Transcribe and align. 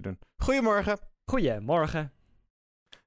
doen. 0.00 0.18
Goedemorgen. 0.36 0.98
Goedemorgen. 1.24 2.12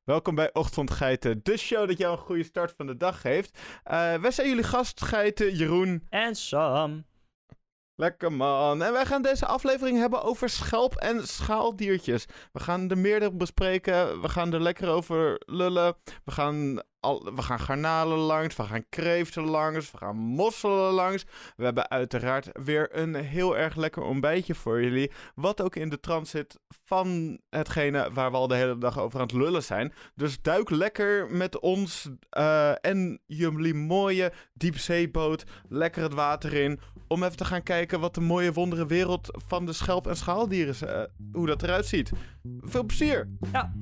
Welkom 0.03 0.35
bij 0.35 0.53
Ochtendgeiten, 0.53 1.39
de 1.43 1.57
show 1.57 1.87
dat 1.87 1.97
jou 1.97 2.11
een 2.11 2.23
goede 2.23 2.43
start 2.43 2.73
van 2.77 2.87
de 2.87 2.97
dag 2.97 3.21
geeft. 3.21 3.57
Uh, 3.57 4.13
wij 4.13 4.31
zijn 4.31 4.47
jullie 4.47 4.63
gastgeiten, 4.63 5.55
Jeroen. 5.55 6.05
En 6.09 6.35
Sam. 6.35 7.05
Lekker 7.95 8.33
man. 8.33 8.83
En 8.83 8.91
wij 8.91 9.05
gaan 9.05 9.21
deze 9.21 9.45
aflevering 9.45 9.97
hebben 9.97 10.23
over 10.23 10.49
schelp- 10.49 10.95
en 10.95 11.27
schaaldiertjes. 11.27 12.25
We 12.51 12.59
gaan 12.59 12.89
er 12.89 12.97
meerdere 12.97 13.31
bespreken. 13.31 14.21
We 14.21 14.29
gaan 14.29 14.53
er 14.53 14.61
lekker 14.61 14.89
over 14.89 15.41
lullen. 15.45 15.95
We 16.23 16.31
gaan 16.31 16.81
we 17.13 17.41
gaan 17.41 17.59
garnalen 17.59 18.17
langs, 18.17 18.55
we 18.55 18.63
gaan 18.63 18.85
kreeften 18.89 19.43
langs, 19.43 19.91
we 19.91 19.97
gaan 19.97 20.15
mosselen 20.15 20.93
langs. 20.93 21.25
We 21.55 21.63
hebben 21.63 21.89
uiteraard 21.89 22.49
weer 22.63 22.89
een 22.91 23.15
heel 23.15 23.57
erg 23.57 23.75
lekker 23.75 24.03
ontbijtje 24.03 24.55
voor 24.55 24.83
jullie. 24.83 25.11
Wat 25.35 25.61
ook 25.61 25.75
in 25.75 25.89
de 25.89 25.99
trant 25.99 26.27
zit 26.27 26.59
van 26.85 27.39
hetgene 27.49 28.09
waar 28.13 28.31
we 28.31 28.37
al 28.37 28.47
de 28.47 28.55
hele 28.55 28.77
dag 28.77 28.99
over 28.99 29.19
aan 29.19 29.25
het 29.25 29.35
lullen 29.35 29.63
zijn. 29.63 29.93
Dus 30.15 30.41
duik 30.41 30.69
lekker 30.69 31.31
met 31.31 31.59
ons 31.59 32.09
uh, 32.37 32.85
en 32.85 33.19
jullie 33.25 33.73
mooie 33.73 34.31
diepzeeboot 34.53 35.43
lekker 35.69 36.03
het 36.03 36.13
water 36.13 36.53
in. 36.53 36.79
Om 37.07 37.23
even 37.23 37.37
te 37.37 37.45
gaan 37.45 37.63
kijken 37.63 37.99
wat 37.99 38.15
de 38.15 38.21
mooie 38.21 38.53
wondere 38.53 38.85
wereld 38.85 39.27
van 39.47 39.65
de 39.65 39.73
schelp- 39.73 40.07
en 40.07 40.17
schaaldieren, 40.17 40.75
uh, 40.83 41.03
hoe 41.31 41.47
dat 41.47 41.63
eruit 41.63 41.85
ziet. 41.85 42.11
Veel 42.61 42.83
plezier! 42.83 43.29
Ja. 43.51 43.73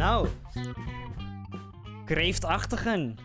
Nou, 0.00 0.28
kreeftachtigen. 2.04 3.16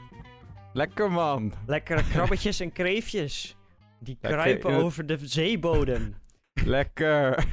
Lekker 0.73 1.11
man. 1.11 1.53
Lekkere 1.65 2.03
krabbetjes 2.07 2.59
en 2.59 2.71
kreeftjes. 2.71 3.55
Die 3.99 4.17
kruipen 4.21 4.73
over 4.73 5.05
de 5.05 5.17
zeebodem. 5.21 6.15
Lekker. 6.65 7.45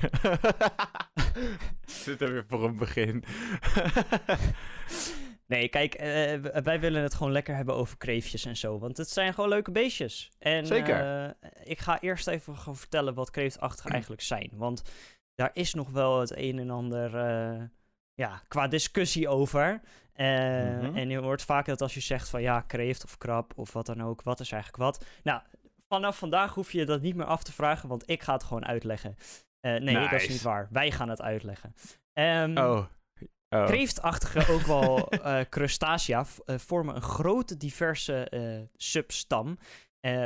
Zit 2.04 2.20
er 2.20 2.32
weer 2.32 2.44
voor 2.48 2.64
een 2.64 2.76
begin. 2.76 3.24
nee, 5.52 5.68
kijk, 5.68 5.94
uh, 5.94 6.62
wij 6.62 6.80
willen 6.80 7.02
het 7.02 7.14
gewoon 7.14 7.32
lekker 7.32 7.56
hebben 7.56 7.74
over 7.74 7.96
kreeftjes 7.96 8.44
en 8.44 8.56
zo. 8.56 8.78
Want 8.78 8.96
het 8.96 9.08
zijn 9.08 9.34
gewoon 9.34 9.50
leuke 9.50 9.70
beestjes. 9.70 10.30
En, 10.38 10.66
Zeker. 10.66 11.24
Uh, 11.24 11.50
ik 11.64 11.80
ga 11.80 12.00
eerst 12.00 12.26
even 12.26 12.56
vertellen 12.56 13.14
wat 13.14 13.30
kreeftachtigen 13.30 13.90
eigenlijk 13.98 14.22
zijn. 14.22 14.50
Want 14.52 14.82
daar 15.34 15.50
is 15.52 15.74
nog 15.74 15.90
wel 15.90 16.20
het 16.20 16.36
een 16.36 16.58
en 16.58 16.70
ander 16.70 17.14
uh, 17.14 17.62
ja, 18.14 18.42
qua 18.48 18.68
discussie 18.68 19.28
over. 19.28 19.80
Uh, 20.16 20.26
mm-hmm. 20.26 20.96
En 20.96 21.08
je 21.08 21.18
hoort 21.18 21.42
vaak 21.42 21.66
dat 21.66 21.80
als 21.80 21.94
je 21.94 22.00
zegt 22.00 22.28
van 22.28 22.42
ja, 22.42 22.60
kreeft 22.60 23.04
of 23.04 23.18
krab 23.18 23.52
of 23.56 23.72
wat 23.72 23.86
dan 23.86 24.02
ook, 24.02 24.22
wat 24.22 24.40
is 24.40 24.52
eigenlijk 24.52 24.82
wat? 24.82 25.04
Nou, 25.22 25.40
vanaf 25.88 26.18
vandaag 26.18 26.54
hoef 26.54 26.72
je 26.72 26.84
dat 26.84 27.02
niet 27.02 27.16
meer 27.16 27.26
af 27.26 27.42
te 27.42 27.52
vragen, 27.52 27.88
want 27.88 28.10
ik 28.10 28.22
ga 28.22 28.32
het 28.32 28.44
gewoon 28.44 28.66
uitleggen. 28.66 29.14
Uh, 29.66 29.72
nee, 29.72 29.80
nice. 29.80 30.10
dat 30.10 30.20
is 30.20 30.28
niet 30.28 30.42
waar. 30.42 30.68
Wij 30.70 30.90
gaan 30.90 31.08
het 31.08 31.22
uitleggen. 31.22 31.74
Um, 32.12 32.58
oh. 32.58 32.86
Oh. 33.48 33.66
Kreeftachtige, 33.66 34.52
ook 34.54 34.60
wel 34.60 35.14
uh, 35.14 35.40
crustacea, 35.40 36.24
vormen 36.46 36.94
een 36.94 37.02
grote 37.02 37.56
diverse 37.56 38.68
substam 38.76 39.58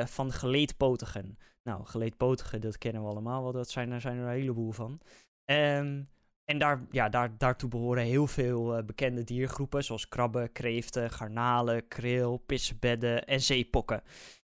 van 0.05 0.33
geleedpotigen. 0.33 1.39
Nou, 1.63 1.87
geleedpotigen, 1.87 2.61
dat 2.61 2.79
kennen 2.79 3.03
we 3.03 3.09
allemaal 3.09 3.43
wel. 3.43 3.53
Dat 3.53 3.71
zijn, 3.71 3.91
daar 3.91 4.01
zijn 4.01 4.17
er 4.17 4.25
een 4.25 4.31
heleboel 4.31 4.73
van. 4.73 5.01
Um, 5.45 6.09
en 6.47 6.59
daar, 6.59 6.87
ja, 6.91 7.09
daar, 7.09 7.39
daartoe 7.39 7.69
behoren 7.69 8.05
heel 8.05 8.27
veel 8.27 8.79
uh, 8.79 8.85
bekende 8.85 9.25
diergroepen, 9.25 9.85
zoals 9.85 10.09
krabben, 10.09 10.53
kreeften, 10.53 11.11
garnalen, 11.11 11.89
kreel, 11.89 12.37
pissebedden 12.37 13.27
en 13.27 13.41
zeepokken. 13.41 14.03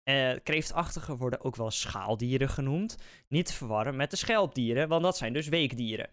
Uh, 0.03 0.33
kreeftachtigen 0.43 1.17
worden 1.17 1.43
ook 1.43 1.55
wel 1.55 1.71
schaaldieren 1.71 2.49
genoemd. 2.49 2.97
Niet 3.27 3.45
te 3.45 3.53
verwarren 3.53 3.95
met 3.95 4.11
de 4.11 4.17
schelpdieren, 4.17 4.87
want 4.87 5.03
dat 5.03 5.17
zijn 5.17 5.33
dus 5.33 5.47
weekdieren. 5.47 6.09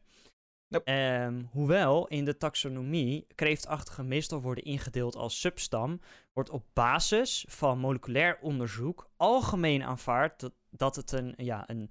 Nope. 0.68 0.92
Um, 0.92 1.48
hoewel 1.52 2.06
in 2.06 2.24
de 2.24 2.36
taxonomie 2.36 3.26
kreeftachtigen 3.34 4.08
meestal 4.08 4.40
worden 4.40 4.64
ingedeeld 4.64 5.16
als 5.16 5.40
substam, 5.40 6.00
wordt 6.32 6.50
op 6.50 6.64
basis 6.72 7.44
van 7.48 7.78
moleculair 7.78 8.38
onderzoek 8.40 9.10
algemeen 9.16 9.84
aanvaard 9.84 10.40
dat, 10.40 10.52
dat 10.70 10.96
het 10.96 11.12
een, 11.12 11.34
ja, 11.36 11.64
een 11.66 11.90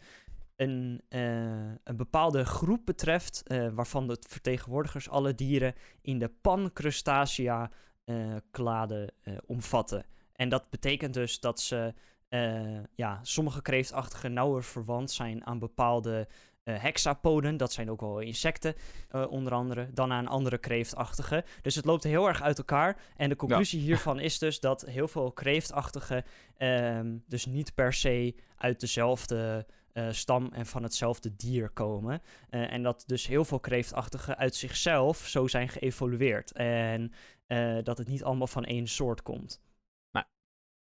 een, 0.56 1.02
uh, 1.09 1.72
een 1.84 1.97
bepaalde 1.97 2.46
groep 2.46 2.86
betreft, 2.86 3.44
uh, 3.47 3.68
waarvan 3.74 4.08
de 4.08 4.18
vertegenwoordigers 4.30 5.09
alle 5.09 5.36
dieren 5.36 5.74
in 6.02 6.19
de 6.19 6.31
pancrustacea-klade 6.41 9.13
uh, 9.24 9.38
omvatten. 9.46 10.06
En 10.34 10.50
dat 10.50 10.69
betekent 10.69 11.13
dus 11.13 11.40
dat 11.40 11.59
ze, 11.59 11.94
ja, 12.96 13.19
sommige 13.22 13.62
kreeftachtigen 13.62 14.34
nauwer 14.34 14.63
verwant 14.63 15.12
zijn 15.12 15.46
aan 15.46 15.59
bepaalde 15.59 16.28
hexapoden, 16.63 17.58
dat 17.58 17.72
zijn 17.72 17.92
ook 17.92 18.02
wel 18.02 18.19
insecten, 18.19 18.75
onder 19.30 19.53
andere, 19.53 19.90
dan 19.94 20.12
aan 20.12 20.28
andere 20.28 20.58
kreeftachtigen. 20.58 21.44
Dus 21.62 21.75
het 21.75 21.86
loopt 21.86 22.03
heel 22.03 22.28
erg 22.28 22.42
uit 22.42 22.58
elkaar. 22.58 23.02
En 23.16 23.30
de 23.30 23.36
conclusie 23.36 23.80
ja. 23.80 23.86
hiervan 23.86 24.19
is 24.19 24.40
dus 24.40 24.59
dat 24.59 24.81
heel 24.81 25.08
veel 25.08 25.31
kreeftachtigen 25.31 26.24
um, 26.58 27.24
dus 27.28 27.46
niet 27.46 27.75
per 27.75 27.94
se 27.94 28.36
uit 28.58 28.80
dezelfde 28.80 29.66
uh, 29.94 30.12
stam 30.12 30.50
en 30.52 30.66
van 30.66 30.84
hetzelfde 30.84 31.36
dier 31.36 31.70
komen. 31.70 32.22
Uh, 32.50 32.74
en 32.74 32.84
dat 32.84 33.04
dus 33.08 33.28
heel 33.28 33.46
veel 33.46 33.59
kreeftachtigen 33.59 34.38
uit 34.38 34.56
zichzelf 34.56 35.18
zo 35.18 35.48
zijn 35.48 35.70
geëvolueerd. 35.70 36.52
En 36.52 37.14
uh, 37.48 37.78
dat 37.84 37.98
het 37.98 38.08
niet 38.08 38.24
allemaal 38.24 38.48
van 38.48 38.66
één 38.66 38.88
soort 38.88 39.22
komt. 39.22 39.62
Nou, 40.12 40.26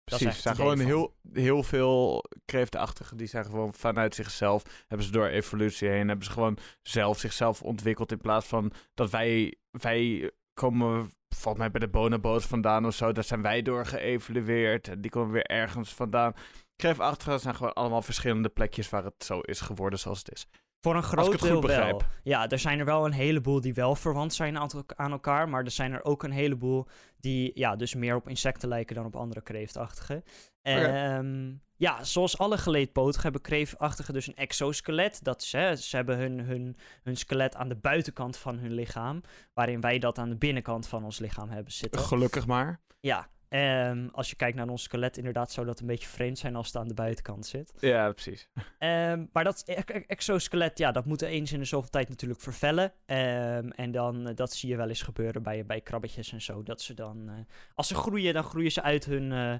precies. 0.04 0.26
Er 0.26 0.32
zijn 0.32 0.56
gewoon 0.56 0.78
heel, 0.78 1.14
heel 1.32 1.62
veel 1.62 2.24
kreeftachtigen 2.44 3.16
die 3.16 3.26
zijn 3.26 3.44
gewoon 3.44 3.74
vanuit 3.74 4.14
zichzelf, 4.14 4.84
hebben 4.88 5.06
ze 5.06 5.12
door 5.12 5.26
evolutie 5.26 5.88
heen, 5.88 6.08
hebben 6.08 6.26
ze 6.26 6.32
gewoon 6.32 6.58
zelf 6.82 7.18
zichzelf 7.18 7.62
ontwikkeld 7.62 8.12
in 8.12 8.20
plaats 8.20 8.46
van 8.46 8.72
dat 8.94 9.10
wij, 9.10 9.56
wij 9.70 10.30
komen 10.54 11.12
volgens 11.40 11.62
mij 11.62 11.70
bij 11.70 11.80
de 11.80 11.88
bonobo's 11.88 12.46
vandaan 12.46 12.86
of 12.86 12.94
zo, 12.94 13.12
daar 13.12 13.24
zijn 13.24 13.42
wij 13.42 13.62
door 13.62 13.86
geëvolueerd 13.86 14.88
en 14.88 15.00
die 15.00 15.10
komen 15.10 15.32
weer 15.32 15.46
ergens 15.46 15.94
vandaan. 15.94 16.34
Kreeftachtigen 16.76 17.40
zijn 17.40 17.54
gewoon 17.54 17.72
allemaal 17.72 18.02
verschillende 18.02 18.48
plekjes 18.48 18.88
waar 18.88 19.04
het 19.04 19.24
zo 19.24 19.40
is 19.40 19.60
geworden 19.60 19.98
zoals 19.98 20.18
het 20.18 20.32
is. 20.32 20.46
Voor 20.80 20.96
een 20.96 21.02
groot 21.02 21.40
deel 21.40 21.62
wel. 21.62 22.02
Ja, 22.22 22.48
er 22.48 22.58
zijn 22.58 22.78
er 22.78 22.84
wel 22.84 23.04
een 23.06 23.12
heleboel 23.12 23.60
die 23.60 23.74
wel 23.74 23.94
verwant 23.94 24.34
zijn 24.34 24.58
aan 24.96 25.10
elkaar. 25.10 25.48
Maar 25.48 25.64
er 25.64 25.70
zijn 25.70 25.92
er 25.92 26.04
ook 26.04 26.22
een 26.22 26.30
heleboel 26.30 26.86
die 27.16 27.50
ja, 27.54 27.76
dus 27.76 27.94
meer 27.94 28.14
op 28.14 28.28
insecten 28.28 28.68
lijken 28.68 28.94
dan 28.94 29.06
op 29.06 29.16
andere 29.16 29.42
kreeftachtigen. 29.42 30.24
Okay. 30.62 31.16
Um, 31.18 31.62
ja, 31.76 32.04
zoals 32.04 32.38
alle 32.38 32.58
geleedpotigen 32.58 33.22
hebben 33.22 33.40
kreeftachtigen 33.40 34.14
dus 34.14 34.26
een 34.26 34.36
exoskelet. 34.36 35.24
Dat 35.24 35.42
is, 35.42 35.52
hè, 35.52 35.76
ze 35.76 35.96
hebben 35.96 36.18
hun, 36.18 36.40
hun, 36.40 36.76
hun 37.02 37.16
skelet 37.16 37.56
aan 37.56 37.68
de 37.68 37.76
buitenkant 37.76 38.36
van 38.36 38.58
hun 38.58 38.72
lichaam. 38.72 39.20
Waarin 39.54 39.80
wij 39.80 39.98
dat 39.98 40.18
aan 40.18 40.28
de 40.28 40.36
binnenkant 40.36 40.88
van 40.88 41.04
ons 41.04 41.18
lichaam 41.18 41.48
hebben 41.48 41.72
zitten. 41.72 42.00
Gelukkig 42.00 42.46
maar. 42.46 42.80
Ja, 43.00 43.28
Um, 43.54 44.08
als 44.12 44.30
je 44.30 44.36
kijkt 44.36 44.56
naar 44.56 44.68
ons 44.68 44.82
skelet, 44.82 45.16
inderdaad 45.16 45.52
zou 45.52 45.66
dat 45.66 45.80
een 45.80 45.86
beetje 45.86 46.08
vreemd 46.08 46.38
zijn 46.38 46.56
als 46.56 46.66
het 46.66 46.76
aan 46.76 46.88
de 46.88 46.94
buitenkant 46.94 47.46
zit. 47.46 47.72
Ja, 47.78 48.12
precies. 48.12 48.48
Um, 48.78 49.28
maar 49.32 49.44
dat 49.44 49.62
exoskelet, 50.06 50.78
ja, 50.78 50.92
dat 50.92 51.04
moet 51.04 51.22
eens 51.22 51.52
in 51.52 51.58
de 51.58 51.64
zoveel 51.64 51.90
tijd 51.90 52.08
natuurlijk 52.08 52.40
vervellen. 52.40 52.84
Um, 52.84 53.70
en 53.70 53.90
dan, 53.90 54.28
uh, 54.28 54.34
dat 54.34 54.52
zie 54.52 54.68
je 54.68 54.76
wel 54.76 54.88
eens 54.88 55.02
gebeuren 55.02 55.42
bij, 55.42 55.66
bij 55.66 55.80
krabbetjes 55.80 56.32
en 56.32 56.42
zo. 56.42 56.62
Dat 56.62 56.80
ze 56.80 56.94
dan, 56.94 57.28
uh, 57.28 57.34
als 57.74 57.88
ze 57.88 57.94
groeien, 57.94 58.34
dan 58.34 58.44
groeien 58.44 58.72
ze 58.72 58.82
uit 58.82 59.04
hun, 59.04 59.30
uh, 59.30 59.54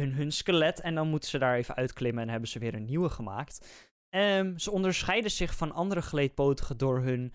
hun, 0.00 0.12
hun 0.12 0.32
skelet. 0.32 0.80
En 0.80 0.94
dan 0.94 1.08
moeten 1.08 1.28
ze 1.28 1.38
daar 1.38 1.56
even 1.56 1.74
uitklimmen 1.74 2.22
en 2.22 2.28
hebben 2.28 2.48
ze 2.48 2.58
weer 2.58 2.74
een 2.74 2.84
nieuwe 2.84 3.08
gemaakt. 3.08 3.66
ze 4.56 4.70
onderscheiden 4.70 5.30
zich 5.30 5.56
van 5.56 5.72
andere 5.72 6.02
geleedpotigen 6.02 6.76
door 6.76 7.00
hun 7.00 7.32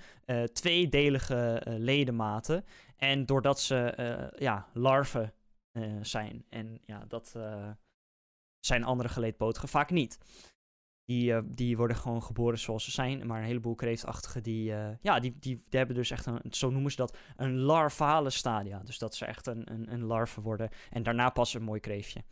tweedelige 0.54 1.62
ledematen. 1.66 2.66
En 2.98 3.26
doordat 3.26 3.60
ze 3.60 4.32
ja, 4.38 4.68
larven 4.74 5.34
uh, 5.74 5.98
zijn. 6.02 6.46
En 6.50 6.80
ja, 6.86 7.06
dat 7.08 7.34
uh, 7.38 7.70
zijn 8.60 8.84
andere 8.84 9.10
geleedpotigen 9.10 9.70
vaak 9.70 9.90
niet. 9.90 10.18
Die, 11.06 11.32
uh, 11.32 11.40
die 11.46 11.78
worden 11.78 11.98
gewoon 11.98 12.24
geboren 12.24 12.60
zoals 12.60 12.84
ze 12.84 12.92
zijn. 12.92 13.28
Maar 13.28 13.40
een 13.40 13.46
heleboel 13.46 13.76
kreeftachtigen, 13.76 14.44
die, 14.44 14.64
ja, 15.02 15.20
die, 15.20 15.32
die, 15.40 15.40
die, 15.40 15.64
hebben 15.70 15.96
dus 15.96 16.12
echt 16.12 16.26
een, 16.26 16.42
zo 16.50 16.70
noemen 16.70 16.92
ze 16.92 16.98
dat, 16.98 17.18
een 17.36 17.58
larvale 17.58 18.30
stadia. 18.30 18.80
Dus 18.80 18.98
dat 18.98 19.16
ze 19.16 19.26
echt 19.26 19.48
een, 19.48 19.72
een, 19.72 19.94
een 19.94 20.04
larve 20.04 20.42
worden. 20.42 20.70
En 20.90 21.04
daarna 21.04 21.30
pas 21.30 21.54
een 21.54 21.64
mooi 21.64 21.80
kreeftje. 21.80 22.24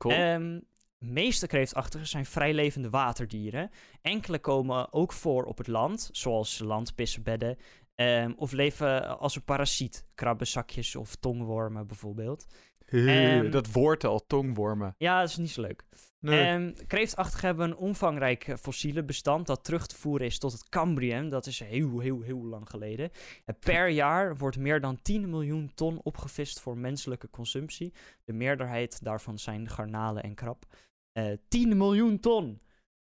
Cool. 0.00 0.32
Um, 0.32 0.64
meeste 0.98 1.46
kreeftachtigen 1.46 2.06
zijn 2.06 2.26
vrijlevende 2.26 2.90
waterdieren. 2.90 3.70
Enkele 4.02 4.38
komen 4.38 4.92
ook 4.92 5.12
voor 5.12 5.44
op 5.44 5.58
het 5.58 5.66
land, 5.66 6.08
zoals 6.12 6.58
landpissebedden. 6.58 7.56
Um, 7.94 8.34
of 8.36 8.52
leven 8.52 9.18
als 9.18 9.36
een 9.36 9.44
parasiet, 9.44 10.06
krabbenzakjes 10.14 10.96
of 10.96 11.14
tongwormen 11.14 11.86
bijvoorbeeld. 11.86 12.46
Um, 12.90 13.50
dat 13.50 13.72
woord 13.72 14.04
al, 14.04 14.26
tongwormen. 14.26 14.94
Ja, 14.98 15.20
dat 15.20 15.28
is 15.28 15.36
niet 15.36 15.50
zo 15.50 15.60
leuk. 15.60 15.84
Nee. 16.20 16.52
Um, 16.54 16.74
kreeftachtigen 16.86 17.46
hebben 17.46 17.70
een 17.70 17.76
omvangrijk 17.76 18.56
fossiele 18.60 19.02
bestand 19.04 19.46
dat 19.46 19.64
terug 19.64 19.86
te 19.86 19.96
voeren 19.96 20.26
is 20.26 20.38
tot 20.38 20.52
het 20.52 20.68
Cambrium. 20.68 21.28
Dat 21.28 21.46
is 21.46 21.58
heel, 21.60 21.98
heel, 21.98 22.20
heel 22.20 22.44
lang 22.44 22.70
geleden. 22.70 23.10
En 23.44 23.58
per 23.58 23.88
jaar 24.02 24.36
wordt 24.36 24.58
meer 24.58 24.80
dan 24.80 25.02
10 25.02 25.30
miljoen 25.30 25.74
ton 25.74 26.00
opgevist 26.02 26.60
voor 26.60 26.76
menselijke 26.78 27.30
consumptie. 27.30 27.92
De 28.24 28.32
meerderheid 28.32 29.04
daarvan 29.04 29.38
zijn 29.38 29.68
garnalen 29.68 30.22
en 30.22 30.34
krab. 30.34 30.64
Eh 31.12 31.32
10 31.48 31.76
miljoen 31.76 32.20
ton. 32.20 32.60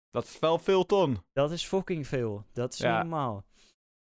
Dat 0.09 0.23
is 0.23 0.39
wel 0.39 0.57
veel 0.59 0.85
ton. 0.85 1.17
Dat 1.33 1.51
is 1.51 1.65
fucking 1.65 2.07
veel. 2.07 2.45
Dat 2.53 2.73
is 2.73 2.79
Ja. 2.79 2.97
normaal. 2.97 3.45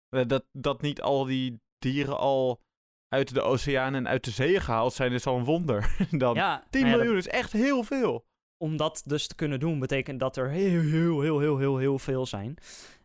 Eh, 0.08 0.26
Dat, 0.26 0.44
dat 0.52 0.82
niet 0.82 1.00
al 1.00 1.24
die 1.24 1.60
dieren 1.78 2.18
al 2.18 2.60
uit 3.08 3.34
de 3.34 3.40
oceaan 3.42 3.94
en 3.94 4.08
uit 4.08 4.24
de 4.24 4.30
zee 4.30 4.60
gehaald 4.60 4.92
zijn, 4.92 5.12
is 5.12 5.26
al 5.26 5.36
een 5.38 5.44
wonder. 5.44 5.96
Dan 6.10 6.34
Ja, 6.34 6.64
10 6.70 6.80
nou 6.80 6.84
ja, 6.84 6.90
dat- 6.90 7.00
miljoen 7.00 7.16
is 7.16 7.28
echt 7.28 7.52
heel 7.52 7.82
veel. 7.82 8.24
Om 8.64 8.76
dat 8.76 9.02
dus 9.06 9.26
te 9.26 9.34
kunnen 9.34 9.60
doen, 9.60 9.78
betekent 9.78 10.20
dat 10.20 10.36
er 10.36 10.48
heel, 10.50 10.80
heel, 10.80 11.20
heel, 11.20 11.40
heel, 11.40 11.58
heel, 11.58 11.76
heel 11.78 11.98
veel 11.98 12.26
zijn. 12.26 12.56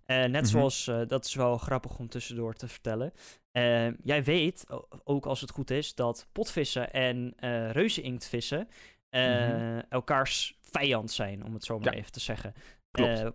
Eh, 0.06 0.18
net 0.18 0.32
Mhm. 0.32 0.46
zoals, 0.46 0.88
eh, 0.88 1.02
dat 1.08 1.26
is 1.26 1.34
wel 1.36 1.58
grappig 1.58 1.98
om 2.00 2.10
tussendoor 2.10 2.54
te 2.54 2.68
vertellen. 2.68 3.14
Eh, 3.52 3.88
jij 4.04 4.24
weet, 4.24 4.66
ook 5.04 5.26
als 5.26 5.42
het 5.42 5.52
goed 5.52 5.72
is, 5.72 5.96
dat 5.96 6.28
potvissen 6.32 6.92
en 6.94 7.34
reuzeninktvissen 7.72 8.68
Mhm. 9.12 9.82
elkaars 9.90 10.58
vijand 10.62 11.12
zijn, 11.12 11.44
om 11.46 11.54
het 11.54 11.64
zo 11.64 11.80
maar 11.80 11.94
Ja. 11.94 12.00
even 12.00 12.12
te 12.12 12.20
zeggen. 12.20 12.54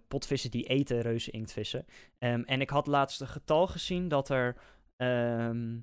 Potvissen 0.08 0.50
die 0.50 0.64
eten 0.64 1.00
reuzeninktvissen. 1.00 1.86
Ehm, 2.18 2.42
en 2.46 2.60
ik 2.60 2.70
had 2.70 2.86
laatst 2.86 3.20
een 3.20 3.28
getal 3.28 3.66
gezien 3.66 4.08
dat 4.08 4.28
er 4.28 4.56
ehm, 4.96 5.76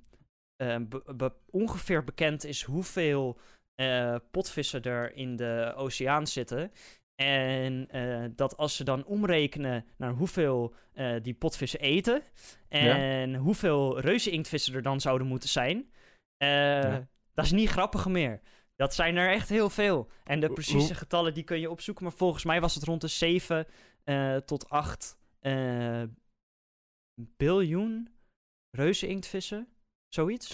eh, 0.56 0.76
be- 0.90 1.14
be- 1.16 1.34
ongeveer 1.50 2.04
bekend 2.04 2.46
is 2.46 2.64
hoeveel 2.64 3.38
eh, 3.76 4.16
potvissen 4.32 4.82
er 4.82 5.16
in 5.16 5.36
de 5.36 5.74
oceaan 5.76 6.28
zitten. 6.28 6.72
En 7.16 7.88
eh, 7.90 8.26
dat 8.36 8.58
als 8.58 8.76
ze 8.76 8.84
dan 8.84 9.06
omrekenen 9.06 9.86
naar 9.98 10.12
hoeveel 10.12 10.74
eh, 10.94 11.16
die 11.22 11.34
potvissen 11.34 11.80
eten 11.80 12.24
en 12.70 13.36
hoeveel 13.36 14.00
reuzeninktvissen 14.00 14.74
er 14.74 14.82
dan 14.82 15.02
zouden 15.02 15.28
moeten 15.28 15.50
zijn, 15.50 15.92
Ja. 16.38 17.08
dat 17.34 17.46
is 17.46 17.52
niet 17.52 17.70
grappig 17.70 18.08
meer. 18.08 18.42
Dat 18.76 18.94
zijn 18.94 19.16
er 19.16 19.32
echt 19.32 19.50
heel 19.50 19.70
veel. 19.70 20.10
En 20.24 20.40
de 20.40 20.50
precieze 20.54 20.96
getallen 20.96 21.34
die 21.34 21.44
kun 21.44 21.60
je 21.60 21.70
opzoeken, 21.70 22.04
maar 22.04 22.14
volgens 22.14 22.44
mij 22.44 22.62
was 22.62 22.76
het 22.76 22.84
rond 22.84 23.02
de 23.02 23.08
7 23.08 23.68
eh, 24.04 24.36
tot 24.38 24.70
8 24.70 25.18
eh, 25.40 26.04
biljoen 27.38 28.10
reuzeninktvissen. 28.78 29.68
Zoiets? 30.08 30.48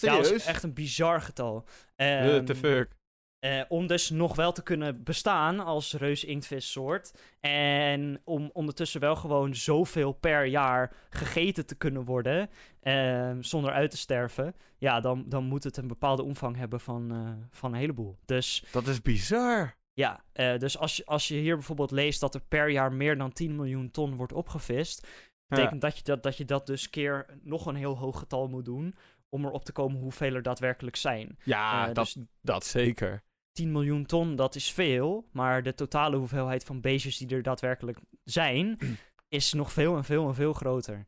Ja, 0.00 0.16
dat 0.16 0.24
Serieus? 0.24 0.42
is 0.42 0.46
echt 0.48 0.62
een 0.62 0.74
bizar 0.74 1.20
getal. 1.20 1.54
What 1.54 1.66
Ehm, 1.96 2.44
the 2.44 2.54
fuck? 2.54 2.96
eh, 3.38 3.62
om 3.68 3.86
dus 3.86 4.10
nog 4.10 4.36
wel 4.36 4.52
te 4.52 4.62
kunnen 4.62 5.02
bestaan 5.04 5.60
als 5.60 5.94
reusinktvissoort. 5.94 7.12
En 7.40 8.20
om 8.24 8.50
ondertussen 8.52 9.00
wel 9.00 9.16
gewoon 9.16 9.54
zoveel 9.54 10.12
per 10.12 10.44
jaar 10.44 10.92
gegeten 11.10 11.66
te 11.66 11.74
kunnen 11.74 12.04
worden. 12.04 12.50
ehm, 12.80 13.42
zonder 13.42 13.72
uit 13.72 13.90
te 13.90 13.96
sterven. 13.96 14.54
Ja, 14.78 15.00
dan, 15.00 15.24
dan 15.28 15.44
moet 15.44 15.64
het 15.64 15.76
een 15.76 15.88
bepaalde 15.88 16.22
omvang 16.22 16.56
hebben 16.56 16.80
van, 16.80 17.12
eh, 17.12 17.46
van 17.50 17.72
een 17.72 17.78
heleboel. 17.78 18.18
Dus 18.24 18.64
Dat 18.72 18.86
is 18.86 19.02
bizar. 19.02 19.76
ja, 19.92 20.24
eh, 20.32 20.56
dus 20.58 20.78
als 20.78 20.96
je, 20.96 21.06
als 21.06 21.28
je 21.28 21.34
hier 21.34 21.54
bijvoorbeeld 21.54 21.90
leest 21.90 22.20
dat 22.20 22.34
er 22.34 22.40
per 22.48 22.68
jaar 22.70 22.92
meer 22.92 23.18
dan 23.18 23.32
10 23.32 23.56
miljoen 23.56 23.90
ton 23.90 24.16
wordt 24.16 24.32
opgevist. 24.32 25.06
Betekent 25.46 25.80
dat, 25.80 25.96
je 25.96 26.02
dat, 26.02 26.22
dat 26.22 26.36
je 26.36 26.44
dat 26.44 26.66
dus 26.66 26.90
keer 26.90 27.26
nog 27.42 27.66
een 27.66 27.74
heel 27.74 27.98
hoog 27.98 28.18
getal 28.18 28.48
moet 28.48 28.64
doen. 28.64 28.94
Om 29.28 29.44
erop 29.44 29.64
te 29.64 29.72
komen 29.72 30.00
hoeveel 30.00 30.34
er 30.34 30.42
daadwerkelijk 30.42 30.96
zijn. 30.96 31.38
Ja, 31.44 31.88
Eh, 31.88 31.94
dat, 31.94 32.04
dus 32.04 32.16
dat 32.42 32.64
zeker. 32.66 33.22
10 33.52 33.72
miljoen 33.72 34.06
ton, 34.06 34.36
dat 34.36 34.54
is 34.54 34.72
veel. 34.72 35.28
Maar 35.32 35.62
de 35.62 35.74
totale 35.74 36.16
hoeveelheid 36.16 36.64
van 36.64 36.80
beestjes 36.80 37.16
die 37.16 37.28
er 37.28 37.42
daadwerkelijk 37.42 37.98
zijn, 38.24 38.78
is 39.28 39.52
nog 39.52 39.72
veel 39.72 39.96
en 39.96 40.04
veel 40.04 40.28
en 40.28 40.34
veel 40.34 40.52
groter. 40.52 41.06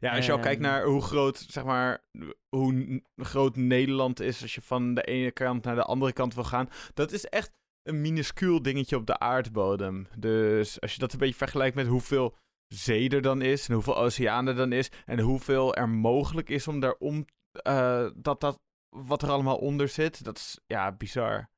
Ja, 0.00 0.16
als 0.16 0.26
je 0.26 0.32
al 0.32 0.38
kijkt 0.38 0.62
Ehm. 0.62 0.70
naar 0.70 0.84
hoe 0.84 1.02
groot, 1.02 1.38
zeg 1.48 1.64
maar, 1.64 2.04
hoe 2.48 3.02
groot 3.16 3.56
Nederland 3.56 4.20
is, 4.20 4.42
als 4.42 4.54
je 4.54 4.62
van 4.62 4.94
de 4.94 5.02
ene 5.02 5.30
kant 5.30 5.64
naar 5.64 5.74
de 5.74 5.82
andere 5.82 6.12
kant 6.12 6.34
wil 6.34 6.44
gaan, 6.44 6.68
dat 6.94 7.12
is 7.12 7.24
echt 7.24 7.52
een 7.82 8.00
minuscuul 8.00 8.62
dingetje 8.62 8.96
op 8.96 9.06
de 9.06 9.18
aardbodem. 9.18 10.06
Dus 10.18 10.80
als 10.80 10.92
je 10.92 10.98
dat 10.98 11.12
een 11.12 11.18
beetje 11.18 11.34
vergelijkt 11.34 11.74
met 11.76 11.86
hoeveel 11.86 12.36
zee 12.68 13.08
er 13.08 13.22
dan 13.22 13.42
is 13.42 13.68
en 13.68 13.74
hoeveel 13.74 13.96
oceaan 13.96 14.46
er 14.46 14.54
dan 14.54 14.72
is 14.72 14.90
en 15.04 15.18
hoeveel 15.20 15.74
er 15.74 15.88
mogelijk 15.88 16.48
is 16.48 16.68
om 16.68 16.80
daarom, 16.80 17.24
eh 17.62 18.08
dat 18.16 18.40
dat, 18.40 18.60
wat 18.88 19.22
er 19.22 19.30
allemaal 19.30 19.56
onder 19.58 19.88
zit, 19.88 20.24
dat 20.24 20.36
is, 20.36 20.60
ja, 20.66 20.92
bizar. 20.92 21.50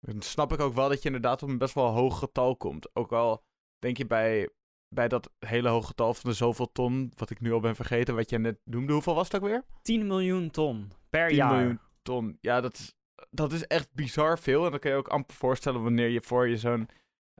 Dan 0.00 0.22
snap 0.22 0.52
ik 0.52 0.60
ook 0.60 0.74
wel 0.74 0.88
dat 0.88 0.98
je 0.98 1.06
inderdaad 1.06 1.42
op 1.42 1.48
een 1.48 1.58
best 1.58 1.74
wel 1.74 1.86
hoog 1.88 2.18
getal 2.18 2.56
komt. 2.56 2.94
Ook 2.96 3.12
al 3.12 3.44
denk 3.78 3.96
je 3.96 4.06
bij, 4.06 4.50
bij 4.94 5.08
dat 5.08 5.30
hele 5.38 5.68
hoge 5.68 5.86
getal 5.86 6.14
van 6.14 6.30
de 6.30 6.36
zoveel 6.36 6.72
ton, 6.72 7.12
wat 7.16 7.30
ik 7.30 7.40
nu 7.40 7.52
al 7.52 7.60
ben 7.60 7.74
vergeten, 7.76 8.14
wat 8.14 8.30
je 8.30 8.38
net 8.38 8.58
noemde, 8.64 8.92
hoeveel 8.92 9.14
was 9.14 9.26
het 9.30 9.36
ook 9.42 9.48
weer? 9.48 9.64
10 9.82 10.06
miljoen 10.06 10.50
ton 10.50 10.92
per 11.10 11.28
10 11.28 11.36
jaar. 11.36 11.54
miljoen 11.54 11.80
ton. 12.02 12.38
Ja, 12.40 12.60
dat 12.60 12.74
is, 12.74 12.94
dat 13.30 13.52
is 13.52 13.66
echt 13.66 13.92
bizar 13.92 14.38
veel. 14.38 14.64
En 14.64 14.70
dan 14.70 14.80
kun 14.80 14.90
je 14.90 14.96
ook 14.96 15.08
amper 15.08 15.36
voorstellen 15.36 15.82
wanneer 15.82 16.08
je 16.08 16.20
voor 16.20 16.48
je 16.48 16.56
zo'n 16.56 16.88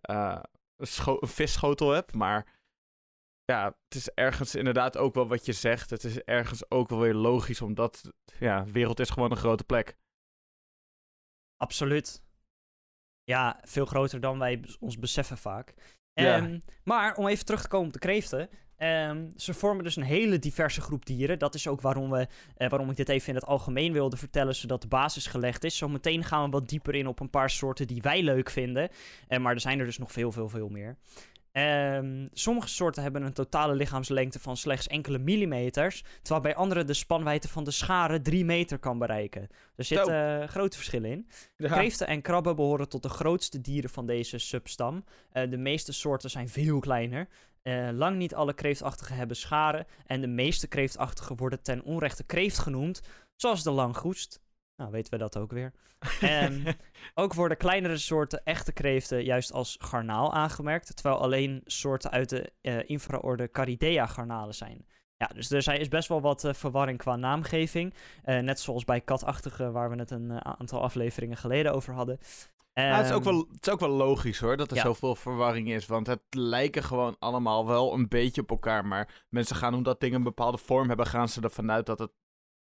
eh, 0.00 0.42
scho- 0.78 1.18
een 1.20 1.28
visschotel 1.28 1.90
hebt. 1.90 2.14
Maar 2.14 2.54
ja, 3.46 3.64
het 3.84 3.94
is 3.94 4.08
ergens 4.10 4.54
inderdaad 4.54 4.96
ook 4.96 5.14
wel 5.14 5.28
wat 5.28 5.46
je 5.46 5.52
zegt. 5.52 5.90
Het 5.90 6.04
is 6.04 6.22
ergens 6.22 6.70
ook 6.70 6.88
wel 6.88 6.98
weer 6.98 7.14
logisch, 7.14 7.62
omdat 7.62 8.12
ja, 8.38 8.62
de 8.62 8.72
wereld 8.72 9.00
is 9.00 9.10
gewoon 9.10 9.30
een 9.30 9.36
grote 9.36 9.64
plek. 9.64 9.96
Absoluut. 11.56 12.22
Ja, 13.24 13.60
veel 13.62 13.84
groter 13.86 14.20
dan 14.20 14.38
wij 14.38 14.64
ons 14.80 14.98
beseffen 14.98 15.38
vaak. 15.38 15.74
Ja. 16.12 16.36
Ehm, 16.36 16.58
maar 16.84 17.14
om 17.16 17.26
even 17.26 17.44
terug 17.44 17.62
te 17.62 17.68
komen 17.68 17.86
op 17.86 17.92
de 17.92 17.98
kreeften. 17.98 18.48
ehm, 18.76 19.30
ze 19.36 19.54
vormen 19.54 19.84
dus 19.84 19.96
een 19.96 20.02
hele 20.02 20.38
diverse 20.38 20.80
groep 20.80 21.06
dieren. 21.06 21.38
Dat 21.38 21.54
is 21.54 21.68
ook 21.68 21.80
waarom, 21.80 22.10
we, 22.10 22.28
eh, 22.56 22.68
waarom 22.68 22.90
ik 22.90 22.96
dit 22.96 23.08
even 23.08 23.28
in 23.28 23.34
het 23.34 23.46
algemeen 23.46 23.92
wilde 23.92 24.16
vertellen, 24.16 24.54
zodat 24.54 24.82
de 24.82 24.88
basis 24.88 25.26
gelegd 25.26 25.64
is. 25.64 25.76
Zometeen 25.76 26.24
gaan 26.24 26.44
we 26.44 26.50
wat 26.50 26.68
dieper 26.68 26.94
in 26.94 27.06
op 27.06 27.20
een 27.20 27.30
paar 27.30 27.50
soorten 27.50 27.86
die 27.86 28.02
wij 28.02 28.22
leuk 28.22 28.50
vinden. 28.50 28.88
Eh, 29.28 29.38
maar 29.38 29.54
er 29.54 29.60
zijn 29.60 29.78
er 29.78 29.84
dus 29.84 29.98
nog 29.98 30.12
veel, 30.12 30.32
veel, 30.32 30.48
veel 30.48 30.68
meer. 30.68 30.96
Ehm, 31.56 32.26
sommige 32.32 32.68
soorten 32.68 33.02
hebben 33.02 33.22
een 33.22 33.32
totale 33.32 33.74
lichaamslengte 33.74 34.38
van 34.38 34.56
slechts 34.56 34.86
enkele 34.86 35.18
millimeters, 35.18 36.04
terwijl 36.22 36.40
bij 36.40 36.54
andere 36.54 36.84
de 36.84 36.94
spanwijdte 36.94 37.48
van 37.48 37.64
de 37.64 37.70
scharen 37.70 38.22
3 38.22 38.44
meter 38.44 38.78
kan 38.78 38.98
bereiken. 38.98 39.48
Er 39.76 39.84
zitten 39.84 40.40
eh, 40.40 40.48
grote 40.48 40.76
verschillen 40.76 41.10
in. 41.10 41.28
Kreeften 41.56 42.06
en 42.06 42.22
krabben 42.22 42.56
behoren 42.56 42.88
tot 42.88 43.02
de 43.02 43.08
grootste 43.08 43.60
dieren 43.60 43.90
van 43.90 44.06
deze 44.06 44.38
substam. 44.38 45.04
Eh, 45.30 45.50
de 45.50 45.56
meeste 45.56 45.92
soorten 45.92 46.30
zijn 46.30 46.48
veel 46.48 46.78
kleiner. 46.78 47.28
Eh, 47.62 47.88
lang 47.92 48.16
niet 48.16 48.34
alle 48.34 48.54
kreeftachtigen 48.54 49.16
hebben 49.16 49.36
scharen. 49.36 49.86
En 50.06 50.20
de 50.20 50.26
meeste 50.26 50.68
kreeftachtigen 50.68 51.36
worden 51.36 51.62
ten 51.62 51.82
onrechte 51.82 52.24
kreeft 52.24 52.58
genoemd, 52.58 53.00
zoals 53.36 53.62
de 53.62 53.70
langgoest. 53.70 54.40
Nou, 54.76 54.90
weten 54.90 55.12
we 55.12 55.18
dat 55.18 55.36
ook 55.38 55.52
weer. 55.52 55.72
Ehm, 56.20 56.72
ook 57.14 57.34
worden 57.34 57.56
kleinere 57.56 57.96
soorten 57.98 58.44
echte 58.44 58.72
kreeften 58.72 59.24
juist 59.24 59.52
als 59.52 59.76
garnaal 59.80 60.32
aangemerkt, 60.34 60.96
terwijl 60.96 61.20
alleen 61.20 61.62
soorten 61.64 62.10
uit 62.10 62.28
de 62.28 62.52
eh, 62.60 62.88
infraorde 62.88 63.50
Caridea 63.50 64.06
garnalen 64.06 64.54
zijn. 64.54 64.86
Ja, 65.16 65.26
dus 65.26 65.50
er 65.50 65.62
zijn- 65.62 65.80
is 65.80 65.88
best 65.88 66.08
wel 66.08 66.20
wat 66.20 66.44
eh, 66.44 66.52
verwarring 66.54 66.98
qua 66.98 67.16
naamgeving. 67.16 67.94
Eh, 68.22 68.38
net 68.38 68.60
zoals 68.60 68.84
bij 68.84 69.00
katachtigen, 69.00 69.72
waar 69.72 69.90
we 69.90 69.96
het 69.96 70.10
een 70.10 70.44
aantal 70.44 70.82
afleveringen 70.82 71.36
geleden 71.36 71.72
over 71.74 71.94
hadden. 71.94 72.18
Ja, 72.72 72.96
het, 72.96 73.06
is 73.06 73.12
ook 73.12 73.24
Ehm, 73.24 73.30
wel, 73.34 73.46
het 73.52 73.66
is 73.66 73.72
ook 73.72 73.80
wel 73.80 73.88
logisch 73.88 74.38
hoor, 74.38 74.56
dat 74.56 74.70
er 74.70 74.76
Ja. 74.76 74.82
zoveel 74.82 75.14
verwarring 75.14 75.68
is. 75.70 75.86
Want 75.86 76.06
het 76.06 76.22
lijken 76.30 76.82
gewoon 76.82 77.16
allemaal 77.18 77.66
wel 77.66 77.92
een 77.94 78.08
beetje 78.08 78.40
op 78.40 78.50
elkaar. 78.50 78.86
Maar 78.86 79.24
mensen 79.28 79.56
gaan, 79.56 79.74
omdat 79.74 80.00
dingen 80.00 80.16
een 80.16 80.22
bepaalde 80.22 80.58
vorm 80.58 80.88
hebben, 80.88 81.06
gaan 81.06 81.28
ze 81.28 81.40
ervan 81.40 81.70
uit 81.70 81.86
dat 81.86 81.98
het 81.98 82.12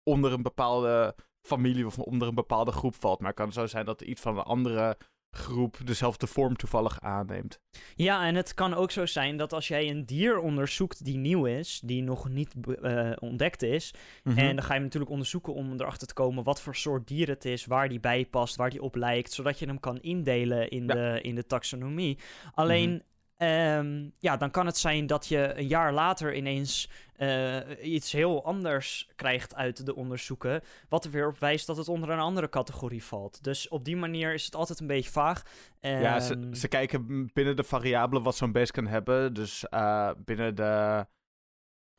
onder 0.03 0.31
een 0.33 0.41
bepaalde 0.43 1.15
familie 1.41 1.85
of 1.85 1.99
onder 1.99 2.27
een 2.27 2.35
bepaalde 2.35 2.71
groep 2.71 2.95
valt. 2.95 3.19
Maar 3.19 3.27
het 3.29 3.37
kan 3.37 3.51
zo 3.53 3.65
zijn 3.67 3.85
dat 3.85 4.01
iets 4.01 4.21
van 4.21 4.37
een 4.37 4.43
andere 4.43 4.97
groep 5.31 5.77
dezelfde 5.83 6.27
vorm 6.27 6.55
toevallig 6.55 6.99
aanneemt. 7.01 7.59
Ja, 7.95 8.25
en 8.25 8.35
het 8.35 8.53
kan 8.53 8.73
ook 8.73 8.91
zo 8.91 9.05
zijn 9.05 9.37
dat 9.37 9.53
als 9.53 9.67
jij 9.67 9.89
een 9.89 10.05
dier 10.05 10.39
onderzoekt 10.39 11.05
die 11.05 11.17
nieuw 11.17 11.45
is, 11.45 11.81
die 11.85 12.03
nog 12.03 12.29
niet 12.29 12.53
eh, 12.81 13.11
ontdekt 13.19 13.61
is, 13.63 13.93
Mhm. 14.23 14.37
En 14.37 14.55
dan 14.55 14.65
ga 14.65 14.73
je 14.73 14.79
natuurlijk 14.79 15.11
onderzoeken 15.11 15.53
om 15.53 15.73
erachter 15.73 16.07
te 16.07 16.13
komen 16.13 16.43
wat 16.43 16.61
voor 16.61 16.75
soort 16.75 17.07
dier 17.07 17.27
het 17.27 17.45
is, 17.45 17.65
waar 17.65 17.89
die 17.89 17.99
bij 17.99 18.25
past, 18.25 18.55
waar 18.55 18.69
die 18.69 18.81
op 18.81 18.95
lijkt, 18.95 19.31
zodat 19.31 19.59
je 19.59 19.65
hem 19.65 19.79
kan 19.79 19.99
indelen 20.01 20.69
in, 20.69 20.85
Ja. 20.85 20.93
de, 20.93 21.21
in 21.21 21.35
de 21.35 21.45
taxonomie. 21.45 22.17
Alleen, 22.53 23.03
ehm, 23.39 24.09
ja, 24.19 24.37
dan 24.37 24.51
kan 24.51 24.65
het 24.65 24.77
zijn 24.77 25.07
dat 25.07 25.27
je 25.27 25.53
een 25.55 25.67
jaar 25.67 25.93
later 25.93 26.35
ineens 26.35 26.89
eh, 27.15 27.57
iets 27.81 28.11
heel 28.11 28.45
anders 28.45 29.09
krijgt 29.15 29.55
uit 29.55 29.85
de 29.85 29.95
onderzoeken, 29.95 30.61
wat 30.89 31.05
er 31.05 31.11
weer 31.11 31.27
op 31.27 31.39
wijst 31.39 31.67
dat 31.67 31.77
het 31.77 31.87
onder 31.87 32.09
een 32.09 32.19
andere 32.19 32.49
categorie 32.49 33.03
valt. 33.03 33.43
Dus 33.43 33.67
op 33.67 33.85
die 33.85 33.97
manier 33.97 34.33
is 34.33 34.45
het 34.45 34.55
altijd 34.55 34.79
een 34.79 34.87
beetje 34.87 35.11
vaag. 35.11 35.43
Ja, 35.79 36.19
ze, 36.19 36.33
Ehm, 36.33 36.53
ze 36.53 36.67
kijken 36.67 37.29
binnen 37.33 37.55
de 37.55 37.63
variabelen 37.63 38.23
wat 38.23 38.35
zo'n 38.35 38.51
beest 38.51 38.71
kan 38.71 38.87
hebben. 38.87 39.33
Dus 39.33 39.67
eh, 39.69 40.11
binnen 40.25 40.55
de... 40.55 41.05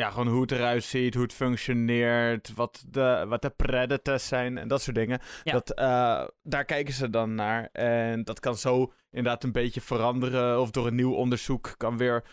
Ja, 0.00 0.10
gewoon 0.10 0.28
hoe 0.28 0.40
het 0.40 0.52
eruit 0.52 0.84
ziet, 0.84 1.14
hoe 1.14 1.22
het 1.22 1.32
functioneert, 1.32 2.54
wat 2.54 2.84
de, 2.88 3.24
wat 3.28 3.42
de 3.42 3.50
predators 3.50 4.26
zijn 4.28 4.58
en 4.58 4.68
dat 4.68 4.82
soort 4.82 4.96
dingen. 4.96 5.20
Ja. 5.42 5.52
Dat, 5.52 5.70
eh, 5.70 6.26
daar 6.42 6.64
kijken 6.64 6.94
ze 6.94 7.10
dan 7.10 7.34
naar. 7.34 7.68
En 7.72 8.24
dat 8.24 8.40
kan 8.40 8.56
zo 8.56 8.92
inderdaad 9.10 9.44
een 9.44 9.52
beetje 9.52 9.80
veranderen. 9.80 10.60
Of 10.60 10.70
door 10.70 10.86
een 10.86 10.94
nieuw 10.94 11.12
onderzoek 11.12 11.74
kan 11.76 11.96
weer 11.96 12.24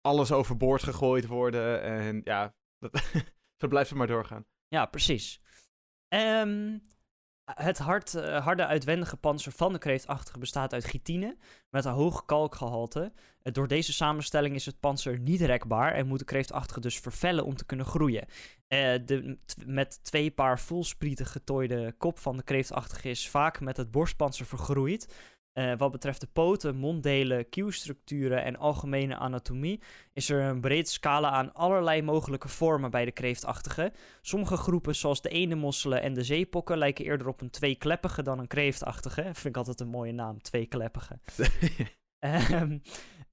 alles 0.00 0.32
overboord 0.32 0.82
gegooid 0.82 1.26
worden. 1.26 1.82
En 1.82 2.20
ja, 2.24 2.54
dat, 2.78 3.02
zo 3.60 3.68
blijft 3.68 3.88
het 3.88 3.98
maar 3.98 4.06
doorgaan. 4.06 4.46
Ja, 4.68 4.86
precies. 4.86 5.40
Ehm, 6.08 6.78
Het 7.54 7.78
hard, 7.78 8.14
eh, 8.14 8.44
harde 8.44 8.66
uitwendige 8.66 9.16
panzer 9.16 9.52
van 9.52 9.72
de 9.72 9.78
kreeftachtige 9.78 10.38
bestaat 10.38 10.72
uit 10.72 10.84
chitine 10.84 11.36
met 11.70 11.84
een 11.84 11.92
hoog 11.92 12.24
kalkgehalte. 12.24 13.12
Eh, 13.42 13.52
door 13.52 13.68
deze 13.68 13.92
samenstelling 13.92 14.54
is 14.54 14.66
het 14.66 14.80
panzer 14.80 15.18
niet 15.18 15.40
rekbaar 15.40 15.92
en 15.92 16.06
moet 16.06 16.18
de 16.18 16.24
kreeftachtige 16.24 16.80
dus 16.80 16.98
vervellen 16.98 17.44
om 17.44 17.56
te 17.56 17.64
kunnen 17.64 17.86
groeien. 17.86 18.26
Eh, 18.66 18.94
de 19.04 19.38
met 19.66 20.04
twee 20.04 20.30
paar 20.30 20.60
volsprieten 20.60 21.26
getooide 21.26 21.94
kop 21.98 22.18
van 22.18 22.36
de 22.36 22.42
kreeftachtige 22.42 23.08
is 23.08 23.28
vaak 23.28 23.60
met 23.60 23.76
het 23.76 23.90
borstpanzer 23.90 24.46
vergroeid. 24.46 25.14
Eh, 25.52 25.72
wat 25.76 25.90
betreft 25.90 26.20
de 26.20 26.26
poten, 26.32 26.76
monddelen, 26.76 27.48
kieuwstructuren 27.48 28.44
en 28.44 28.56
algemene 28.56 29.16
anatomie 29.16 29.80
is 30.12 30.30
er 30.30 30.40
een 30.40 30.60
breed 30.60 30.88
scala 30.88 31.30
aan 31.30 31.52
allerlei 31.52 32.02
mogelijke 32.02 32.48
vormen 32.48 32.90
bij 32.90 33.04
de 33.04 33.12
kreeftachtige. 33.12 33.92
Sommige 34.20 34.56
groepen, 34.56 34.96
zoals 34.96 35.22
de 35.22 35.28
eendemosselen 35.28 36.02
en 36.02 36.14
de 36.14 36.22
zeepokken, 36.22 36.78
lijken 36.78 37.04
eerder 37.04 37.28
op 37.28 37.40
een 37.40 37.50
tweekleppige 37.50 38.22
dan 38.22 38.38
een 38.38 38.46
kreeftachtige. 38.46 39.22
Vind 39.22 39.44
ik 39.44 39.56
altijd 39.56 39.80
een 39.80 39.88
mooie 39.88 40.12
naam, 40.12 40.42
tweekleppige. 40.42 41.18
Ehm, 42.18 42.78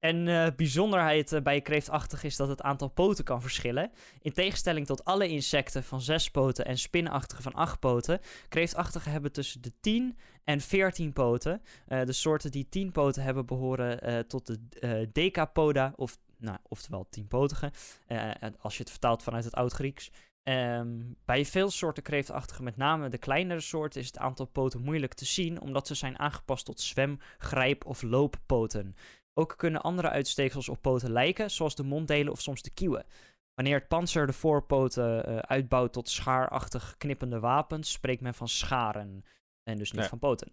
en 0.05 0.27
eh, 0.27 0.55
bijzonderheid 0.55 1.31
eh, 1.31 1.41
bij 1.41 1.61
kreeftachtig 1.61 2.23
is 2.23 2.35
dat 2.35 2.47
het 2.47 2.61
aantal 2.61 2.87
poten 2.87 3.23
kan 3.23 3.41
verschillen. 3.41 3.91
In 4.21 4.33
tegenstelling 4.33 4.85
tot 4.85 5.05
alle 5.05 5.27
insecten 5.27 5.83
van 5.83 6.01
zes 6.01 6.31
poten 6.31 6.65
en 6.65 6.77
spinachtige 6.77 7.41
van 7.41 7.53
acht 7.53 7.79
poten, 7.79 8.19
kreeftachtigen 8.49 9.11
hebben 9.11 9.31
tussen 9.31 9.61
de 9.61 9.71
10 9.81 10.17
en 10.45 10.61
14 10.61 11.13
poten. 11.13 11.61
Eh, 11.87 12.05
de 12.05 12.13
soorten 12.13 12.51
die 12.51 12.69
10 12.69 12.91
poten 12.91 13.23
hebben 13.23 13.45
behoren 13.45 14.01
eh, 14.01 14.19
tot 14.19 14.45
de 14.45 15.09
decapoda, 15.11 15.93
of, 15.95 16.17
nou, 16.37 16.57
oftewel 16.67 17.07
tienpotige, 17.09 17.71
eh, 18.07 18.31
als 18.59 18.73
je 18.77 18.81
het 18.81 18.91
vertaalt 18.91 19.23
vanuit 19.23 19.43
het 19.43 19.53
Oud-Grieks. 19.53 20.11
Ehm, 20.43 20.99
bij 21.25 21.45
veel 21.45 21.69
soorten 21.69 22.03
kreeftachtigen, 22.03 22.63
met 22.63 22.77
name 22.77 23.09
de 23.09 23.17
kleinere 23.17 23.59
soorten, 23.59 24.01
is 24.01 24.07
het 24.07 24.17
aantal 24.17 24.45
poten 24.45 24.81
moeilijk 24.81 25.13
te 25.13 25.25
zien, 25.25 25.61
omdat 25.61 25.87
ze 25.87 25.95
zijn 25.95 26.19
aangepast 26.19 26.65
tot 26.65 26.81
zwem, 26.81 27.19
grijp 27.37 27.85
of 27.85 28.01
looppoten. 28.01 28.95
Ook 29.37 29.53
kunnen 29.57 29.81
andere 29.81 30.09
uitsteeksels 30.09 30.69
op 30.69 30.81
poten 30.81 31.11
lijken, 31.11 31.51
zoals 31.51 31.75
de 31.75 31.83
monddelen 31.83 32.31
of 32.31 32.41
soms 32.41 32.61
de 32.61 32.69
kieuwen. 32.69 33.05
Wanneer 33.53 33.79
het 33.79 33.87
panzer 33.87 34.27
de 34.27 34.33
voorpoten 34.33 35.25
eh, 35.25 35.37
uitbouwt 35.37 35.93
tot 35.93 36.09
schaarachtig 36.09 36.95
knippende 36.97 37.39
wapens, 37.39 37.91
spreekt 37.91 38.21
men 38.21 38.33
van 38.33 38.47
scharen 38.47 39.25
en 39.63 39.77
dus 39.77 39.91
niet 39.91 40.01
Ja. 40.01 40.07
van 40.07 40.19
poten. 40.19 40.51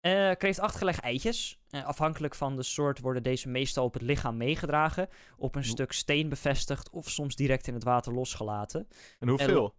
Eh 0.00 0.30
kreeftachtige 0.36 0.84
leggen 0.84 1.04
eitjes. 1.04 1.58
Eh, 1.70 1.84
afhankelijk 1.84 2.34
van 2.34 2.56
de 2.56 2.62
soort 2.62 3.00
worden 3.00 3.22
deze 3.22 3.48
meestal 3.48 3.84
op 3.84 3.92
het 3.92 4.02
lichaam 4.02 4.36
meegedragen, 4.36 5.08
op 5.36 5.54
een 5.54 5.64
stuk 5.64 5.92
steen 5.92 6.28
bevestigd 6.28 6.90
of 6.90 7.10
soms 7.10 7.36
direct 7.36 7.66
in 7.66 7.74
het 7.74 7.84
water 7.84 8.12
losgelaten. 8.14 8.88
En 9.18 9.28
hoeveel? 9.28 9.74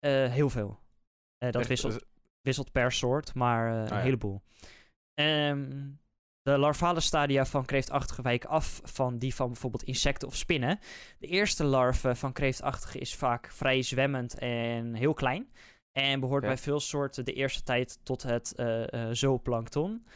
Heel 0.00 0.50
veel. 0.50 0.78
Dat 1.38 1.54
Echt, 1.54 1.68
wisselt, 1.68 1.92
eh, 1.92 2.08
wisselt 2.40 2.72
per 2.72 2.92
soort, 2.92 3.34
maar 3.34 3.72
een 3.72 3.86
ja. 3.86 4.00
heleboel. 4.00 4.42
Ehm, 5.14 5.90
de 6.46 6.58
larvale 6.58 7.00
stadia 7.00 7.46
van 7.46 7.64
kreeftachtige 7.64 8.22
wijken 8.22 8.48
af 8.48 8.80
van 8.84 9.18
die 9.18 9.34
van 9.34 9.46
bijvoorbeeld 9.46 9.82
insecten 9.82 10.28
of 10.28 10.36
spinnen. 10.36 10.78
De 11.18 11.26
eerste 11.26 11.64
larve 11.64 12.14
van 12.14 12.32
kreeftachtige 12.32 12.98
is 12.98 13.14
vaak 13.14 13.50
vrij 13.52 13.82
zwemmend 13.82 14.38
en 14.38 14.94
heel 14.94 15.14
klein. 15.14 15.52
En 15.92 16.20
behoort 16.20 16.42
Ja. 16.42 16.48
bij 16.48 16.58
veel 16.58 16.80
soorten 16.80 17.24
de 17.24 17.32
eerste 17.32 17.62
tijd 17.62 17.98
tot 18.02 18.22
het 18.22 18.54
eh, 18.54 18.92
eh, 18.92 19.08
zooplankton. 19.12 20.06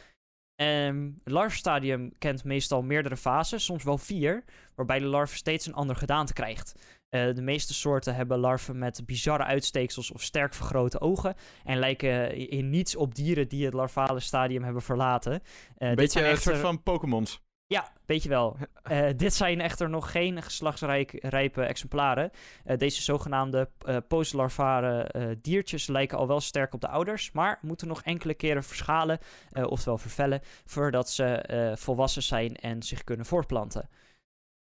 Ehm, 0.55 1.09
het 1.23 1.33
larvenstadium 1.33 2.11
kent 2.17 2.43
meestal 2.43 2.81
meerdere 2.81 3.17
fases, 3.17 3.65
soms 3.65 3.83
wel 3.83 3.97
vier, 3.97 4.43
waarbij 4.75 4.99
de 4.99 5.05
larve 5.05 5.35
steeds 5.35 5.65
een 5.65 5.73
ander 5.73 5.95
gedaante 5.95 6.33
krijgt. 6.33 6.99
Eh, 7.11 7.33
de 7.35 7.41
meeste 7.41 7.73
soorten 7.73 8.15
hebben 8.15 8.37
larven 8.39 8.77
met 8.77 9.01
bizarre 9.05 9.43
uitsteeksels 9.43 10.11
of 10.11 10.21
sterk 10.21 10.53
vergrote 10.53 11.01
ogen 11.01 11.35
en 11.63 11.77
lijken 11.77 12.35
in 12.49 12.69
niets 12.69 12.95
op 12.95 13.15
dieren 13.15 13.47
die 13.47 13.65
het 13.65 13.73
larvale 13.73 14.19
stadium 14.19 14.63
hebben 14.63 14.81
verlaten. 14.81 15.31
Eh, 15.33 15.39
een 15.77 15.87
dit 15.87 15.95
beetje 15.95 16.11
zijn 16.11 16.25
een 16.25 16.31
echter- 16.31 16.51
soort 16.51 16.65
van 16.65 16.83
Pokémons. 16.83 17.41
ja, 17.67 17.91
weet 18.05 18.23
je 18.23 18.29
wel. 18.29 18.57
Eh, 18.81 19.07
dit 19.15 19.33
zijn 19.33 19.61
echter 19.61 19.89
nog 19.89 20.11
geen 20.11 20.41
geslachtsrijpe 20.41 21.61
exemplaren. 21.63 22.31
Deze 22.77 23.01
zogenaamde 23.01 23.69
eh 23.85 23.97
postlarvare 24.07 25.37
diertjes 25.41 25.87
lijken 25.87 26.17
al 26.17 26.27
wel 26.27 26.39
sterk 26.41 26.73
op 26.73 26.81
de 26.81 26.87
ouders, 26.87 27.31
maar 27.31 27.59
moeten 27.61 27.87
nog 27.87 28.01
enkele 28.03 28.33
keren 28.33 28.63
verschalen, 28.63 29.19
oftewel 29.51 29.97
vervellen, 29.97 30.41
voordat 30.65 31.09
ze 31.09 31.73
volwassen 31.77 32.23
zijn 32.23 32.55
en 32.55 32.83
zich 32.83 33.03
kunnen 33.03 33.25
voortplanten. 33.25 33.89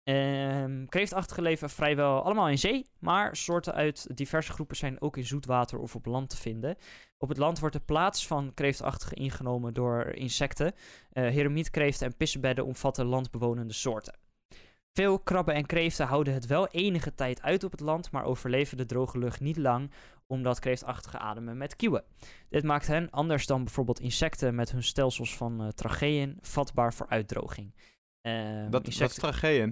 Ehm 0.03 0.85
kreeftachtige 0.85 1.41
leven 1.41 1.69
vrijwel 1.69 2.23
allemaal 2.23 2.49
in 2.49 2.57
zee, 2.57 2.85
maar 2.99 3.35
soorten 3.35 3.73
uit 3.73 4.17
diverse 4.17 4.51
groepen 4.51 4.75
zijn 4.75 5.01
ook 5.01 5.17
in 5.17 5.25
zoetwater 5.25 5.79
of 5.79 5.95
op 5.95 6.05
land 6.05 6.29
te 6.29 6.37
vinden. 6.37 6.75
Op 7.17 7.29
het 7.29 7.37
land 7.37 7.59
wordt 7.59 7.75
de 7.75 7.81
plaats 7.81 8.27
van 8.27 8.53
kreeftachtige 8.53 9.15
ingenomen 9.15 9.73
door 9.73 10.05
insecten. 10.05 10.73
Eh 11.11 11.23
heremietkreeften 11.23 12.07
en 12.07 12.17
pissebedden 12.17 12.65
omvatten 12.65 13.05
landbewonende 13.05 13.73
soorten. 13.73 14.17
Veel 14.93 15.19
krabben 15.19 15.55
en 15.55 15.65
kreeften 15.65 16.07
houden 16.07 16.33
het 16.33 16.45
wel 16.45 16.67
enige 16.67 17.15
tijd 17.15 17.41
uit 17.41 17.63
op 17.63 17.71
het 17.71 17.79
land, 17.79 18.11
maar 18.11 18.23
overleven 18.23 18.77
de 18.77 18.85
droge 18.85 19.17
lucht 19.17 19.39
niet 19.39 19.57
lang, 19.57 19.91
omdat 20.27 20.59
kreeftachtige 20.59 21.17
ademen 21.17 21.57
met 21.57 21.75
kieuwen. 21.75 22.03
Dit 22.49 22.63
maakt 22.63 22.87
hen, 22.87 23.09
anders 23.09 23.45
dan 23.45 23.63
bijvoorbeeld 23.63 23.99
insecten 23.99 24.55
met 24.55 24.71
hun 24.71 24.83
stelsels 24.83 25.37
van 25.37 25.71
tracheeën, 25.75 26.37
vatbaar 26.41 26.93
voor 26.93 27.07
uitdroging. 27.09 27.73
Ehm, 28.21 28.69
Dat, 28.69 28.85
dat 28.85 28.87
is. 29.51 29.63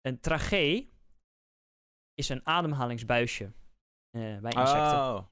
Een 0.00 0.20
trachee 0.20 0.92
is 2.14 2.28
een 2.28 2.46
ademhalingsbuisje 2.46 3.52
eh, 4.10 4.38
bij 4.38 4.52
insecten. 4.52 4.98
Oh. 4.98 5.26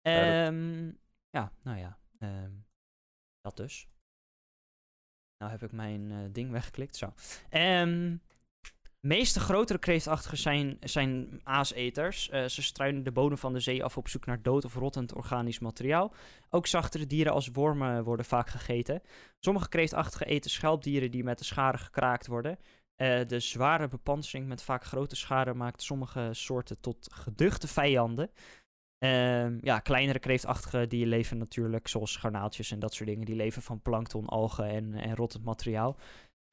Ehm, 0.00 0.92
ja, 1.30 1.52
nou 1.62 1.78
ja. 1.78 1.98
ehm, 2.18 2.52
dat 3.40 3.56
dus. 3.56 3.88
Nou 5.38 5.50
heb 5.50 5.62
ik 5.62 5.72
mijn 5.72 6.10
eh, 6.12 6.32
ding 6.32 6.50
weggeklikt. 6.50 6.96
Zo. 6.96 7.12
Ehm 7.50 8.16
meeste 9.04 9.40
grotere 9.40 9.78
kreeftachtigen 9.78 10.38
zijn, 10.38 10.76
zijn 10.80 11.40
aaseters. 11.42 12.28
Eh, 12.28 12.44
ze 12.44 12.62
struinen 12.62 13.02
de 13.02 13.12
bodem 13.12 13.38
van 13.38 13.52
de 13.52 13.60
zee 13.60 13.84
af 13.84 13.96
op 13.96 14.08
zoek 14.08 14.26
naar 14.26 14.42
dood 14.42 14.64
of 14.64 14.74
rottend 14.74 15.14
organisch 15.14 15.58
materiaal. 15.58 16.14
Ook 16.50 16.66
zachtere 16.66 17.06
dieren 17.06 17.32
als 17.32 17.48
wormen 17.52 18.04
worden 18.04 18.26
vaak 18.26 18.48
gegeten. 18.48 19.02
Sommige 19.38 19.68
kreeftachtigen 19.68 20.26
eten 20.26 20.50
schelpdieren 20.50 21.10
die 21.10 21.24
met 21.24 21.38
de 21.38 21.44
scharen 21.44 21.80
gekraakt 21.80 22.26
worden. 22.26 22.58
Eh, 22.96 23.20
de 23.26 23.40
zware 23.40 23.88
bepansering 23.88 24.48
met 24.48 24.62
vaak 24.62 24.84
grote 24.84 25.16
scharen 25.16 25.56
maakt 25.56 25.82
sommige 25.82 26.28
soorten 26.32 26.80
tot 26.80 27.08
geduchte 27.12 27.68
vijanden. 27.68 28.30
Ehm, 28.98 29.58
ja, 29.60 29.78
kleinere 29.78 30.18
kreeftachtigen 30.18 30.88
die 30.88 31.06
leven 31.06 31.38
natuurlijk, 31.38 31.88
zoals 31.88 32.16
garnaaltjes 32.16 32.70
en 32.70 32.78
dat 32.78 32.94
soort 32.94 33.08
dingen, 33.08 33.24
die 33.24 33.34
leven 33.34 33.62
van 33.62 33.80
plankton, 33.82 34.26
algen 34.26 34.68
en, 34.68 34.94
en 34.94 35.16
rottend 35.16 35.44
materiaal. 35.44 35.96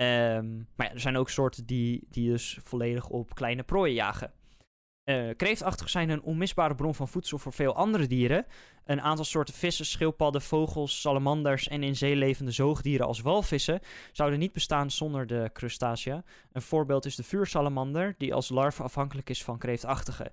Ehm, 0.01 0.58
maar 0.75 0.91
er 0.91 1.00
zijn 1.00 1.17
ook 1.17 1.29
soorten 1.29 1.65
die, 1.65 2.08
die 2.10 2.29
dus 2.29 2.60
volledig 2.63 3.10
op 3.10 3.36
kleine 3.36 3.63
prooien 3.63 3.93
jagen. 3.93 4.31
Eh 5.03 5.29
kreeftachtigen 5.38 5.91
zijn 5.91 6.10
een 6.10 6.22
onmisbare 6.22 6.75
bron 6.75 6.96
van 6.96 7.08
voedsel 7.08 7.38
voor 7.38 7.53
veel 7.53 7.75
andere 7.75 8.08
dieren. 8.08 8.46
Een 8.86 9.01
aantal 9.01 9.25
soorten 9.25 9.53
vissen, 9.53 9.86
schildpadden, 9.86 10.41
vogels, 10.41 11.01
salamanders 11.01 11.67
en 11.67 11.84
in 11.84 11.96
zee 11.96 12.15
levende 12.15 12.51
zoogdieren 12.51 13.05
als 13.05 13.22
walvissen 13.22 13.79
zouden 14.12 14.39
niet 14.39 14.53
bestaan 14.53 14.91
zonder 14.91 15.27
de 15.27 15.50
crustacea. 15.53 16.24
Een 16.51 16.62
voorbeeld 16.62 17.05
is 17.05 17.15
de 17.15 17.24
vuursalamander, 17.24 18.15
die 18.17 18.34
als 18.34 18.50
larve 18.50 18.84
afhankelijk 18.84 19.29
is 19.29 19.43
van 19.43 19.58
kreeftachtigen. 19.58 20.31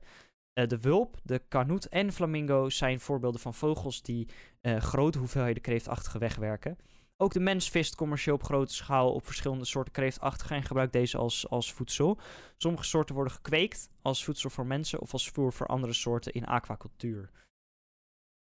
Eh, 0.53 0.67
de 0.67 0.81
wulp, 0.81 1.17
de 1.23 1.43
kanoet 1.49 1.89
en 1.89 2.13
flamingo 2.13 2.69
zijn 2.69 3.01
voorbeelden 3.01 3.41
van 3.41 3.55
vogels 3.55 4.03
die 4.03 4.29
eh, 4.61 4.77
grote 4.77 5.19
hoeveelheden 5.19 5.63
kreeftachtigen 5.63 6.21
wegwerken. 6.21 6.79
Ook 7.21 7.33
de 7.33 7.41
mens 7.41 7.71
vist 7.71 7.95
commercieel 7.95 8.35
op 8.35 8.43
grote 8.43 8.75
schaal 8.75 9.13
op 9.13 9.27
verschillende 9.27 9.65
soorten 9.65 9.93
kreeftachtigen 9.93 10.57
en 10.57 10.63
gebruikt 10.63 10.93
deze 10.93 11.19
als, 11.19 11.49
als 11.49 11.73
voedsel. 11.73 12.19
Sommige 12.57 12.85
soorten 12.85 13.15
worden 13.15 13.33
gekweekt 13.33 13.91
als 14.03 14.25
voedsel 14.25 14.51
voor 14.51 14.67
mensen 14.67 15.01
of 15.01 15.13
als 15.13 15.29
voer 15.29 15.53
voor 15.53 15.67
andere 15.67 15.93
soorten 15.93 16.33
in 16.33 16.47
aquacultuur. 16.47 17.31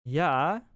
Ja, 0.02 0.66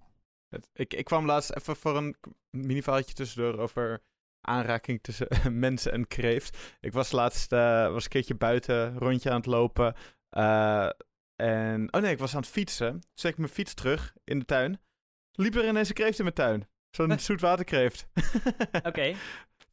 ik, 0.72 0.94
ik 0.94 1.04
kwam 1.04 1.26
laatst 1.26 1.56
even 1.56 1.76
voor 1.76 1.96
een 1.96 2.16
mini-verhaaltje 2.50 3.14
tussendoor 3.14 3.58
over 3.58 4.02
aanraking 4.40 5.02
tussen 5.02 5.28
mensen 5.66 5.92
en 5.92 6.06
kreeft. 6.06 6.76
Ik 6.80 6.92
was 6.92 7.12
laatst 7.12 7.52
eh, 7.52 7.92
was 7.92 8.04
een 8.04 8.10
keertje 8.10 8.34
buiten, 8.34 8.98
rondje 8.98 9.30
aan 9.30 9.36
het 9.36 9.46
lopen. 9.46 9.94
eh, 10.28 10.90
en, 11.36 11.92
oh 11.94 12.00
nee, 12.00 12.12
ik 12.12 12.18
was 12.18 12.34
aan 12.34 12.40
het 12.40 12.50
fietsen. 12.50 13.00
Zet 13.14 13.32
ik 13.32 13.38
mijn 13.38 13.50
fiets 13.52 13.74
terug 13.74 14.14
in 14.24 14.38
de 14.38 14.44
tuin. 14.44 14.80
Liep 15.32 15.54
er 15.54 15.68
ineens 15.68 15.88
een 15.88 15.94
kreeft 15.94 16.18
in 16.18 16.24
mijn 16.24 16.36
tuin. 16.36 16.68
Zo'n 16.90 17.18
zoetwaterkreeft. 17.18 18.06
oké. 18.82 19.14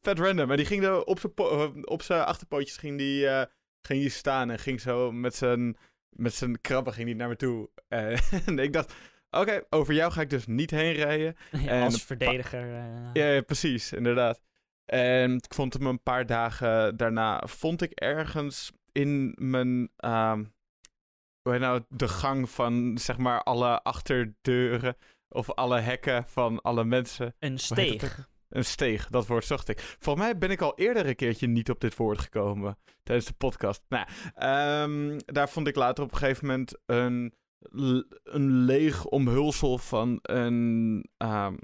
Vet 0.00 0.18
random. 0.18 0.48
Maar 0.48 0.56
die 0.56 0.66
ging 0.66 0.84
er 0.84 1.04
op 1.04 1.18
zijn 1.18 1.32
eh, 1.34 1.68
op 1.82 2.02
zijn 2.02 2.24
achterpootjes 2.24 2.76
ging 2.76 2.98
die, 2.98 3.28
eh, 3.28 3.46
ging 3.80 4.00
die 4.00 4.10
staan 4.10 4.50
en 4.50 4.58
ging 4.58 4.80
zo 4.80 5.12
met 5.12 5.34
zijn, 5.34 5.76
met 6.08 6.34
zijn 6.34 6.60
krabben 6.60 6.92
ging 6.92 7.06
die 7.06 7.16
naar 7.16 7.28
me 7.28 7.36
toe. 7.36 7.70
Eh, 7.88 8.32
en 8.48 8.58
ik 8.58 8.72
dacht, 8.72 8.94
oké, 9.30 9.62
over 9.70 9.94
jou 9.94 10.12
ga 10.12 10.20
ik 10.20 10.30
dus 10.30 10.46
niet 10.46 10.70
heen 10.70 10.92
rijden. 10.92 11.36
Ja, 11.50 11.68
En 11.68 11.82
als 11.82 12.02
verdediger. 12.02 12.66
Ja, 12.66 13.10
ja, 13.12 13.40
precies, 13.40 13.92
inderdaad. 13.92 14.40
En 14.84 15.34
ik 15.34 15.54
vond 15.54 15.72
hem 15.72 15.86
een 15.86 16.02
paar 16.02 16.26
dagen 16.26 16.96
daarna, 16.96 17.42
vond 17.46 17.82
ik 17.82 17.92
ergens 17.92 18.72
in 18.92 19.34
mijn, 19.38 19.90
ehm, 19.96 20.44
hoe 21.42 21.52
heet 21.52 21.60
nou, 21.60 21.82
de 21.88 22.08
gang 22.08 22.50
van 22.50 22.98
zeg 22.98 23.18
maar 23.18 23.42
alle 23.42 23.82
achterdeuren 23.82 24.96
of 25.36 25.50
alle 25.54 25.80
hekken 25.80 26.24
van 26.28 26.60
alle 26.62 26.84
mensen. 26.84 27.34
Een 27.38 27.50
dat 27.50 27.60
steeg. 27.60 28.28
Een 28.48 28.64
steeg, 28.64 29.08
dat 29.08 29.26
woord 29.26 29.44
zocht 29.44 29.68
ik. 29.68 29.96
Volgens 29.98 30.24
mij 30.24 30.38
ben 30.38 30.50
ik 30.50 30.60
al 30.60 30.74
eerder 30.76 31.06
een 31.06 31.16
keertje 31.16 31.46
niet 31.46 31.70
op 31.70 31.80
dit 31.80 31.96
woord 31.96 32.18
gekomen 32.18 32.78
tijdens 33.02 33.26
de 33.26 33.32
podcast. 33.32 33.82
Nou, 33.88 34.06
ehm, 34.34 35.18
daar 35.24 35.48
vond 35.48 35.66
ik 35.66 35.76
later 35.76 36.04
op 36.04 36.12
een 36.12 36.18
gegeven 36.18 36.46
moment 36.46 36.74
een, 36.86 37.34
een 38.24 38.50
leeg 38.50 39.04
omhulsel 39.04 39.78
van 39.78 40.18
een 40.22 41.08
ehm, 41.16 41.54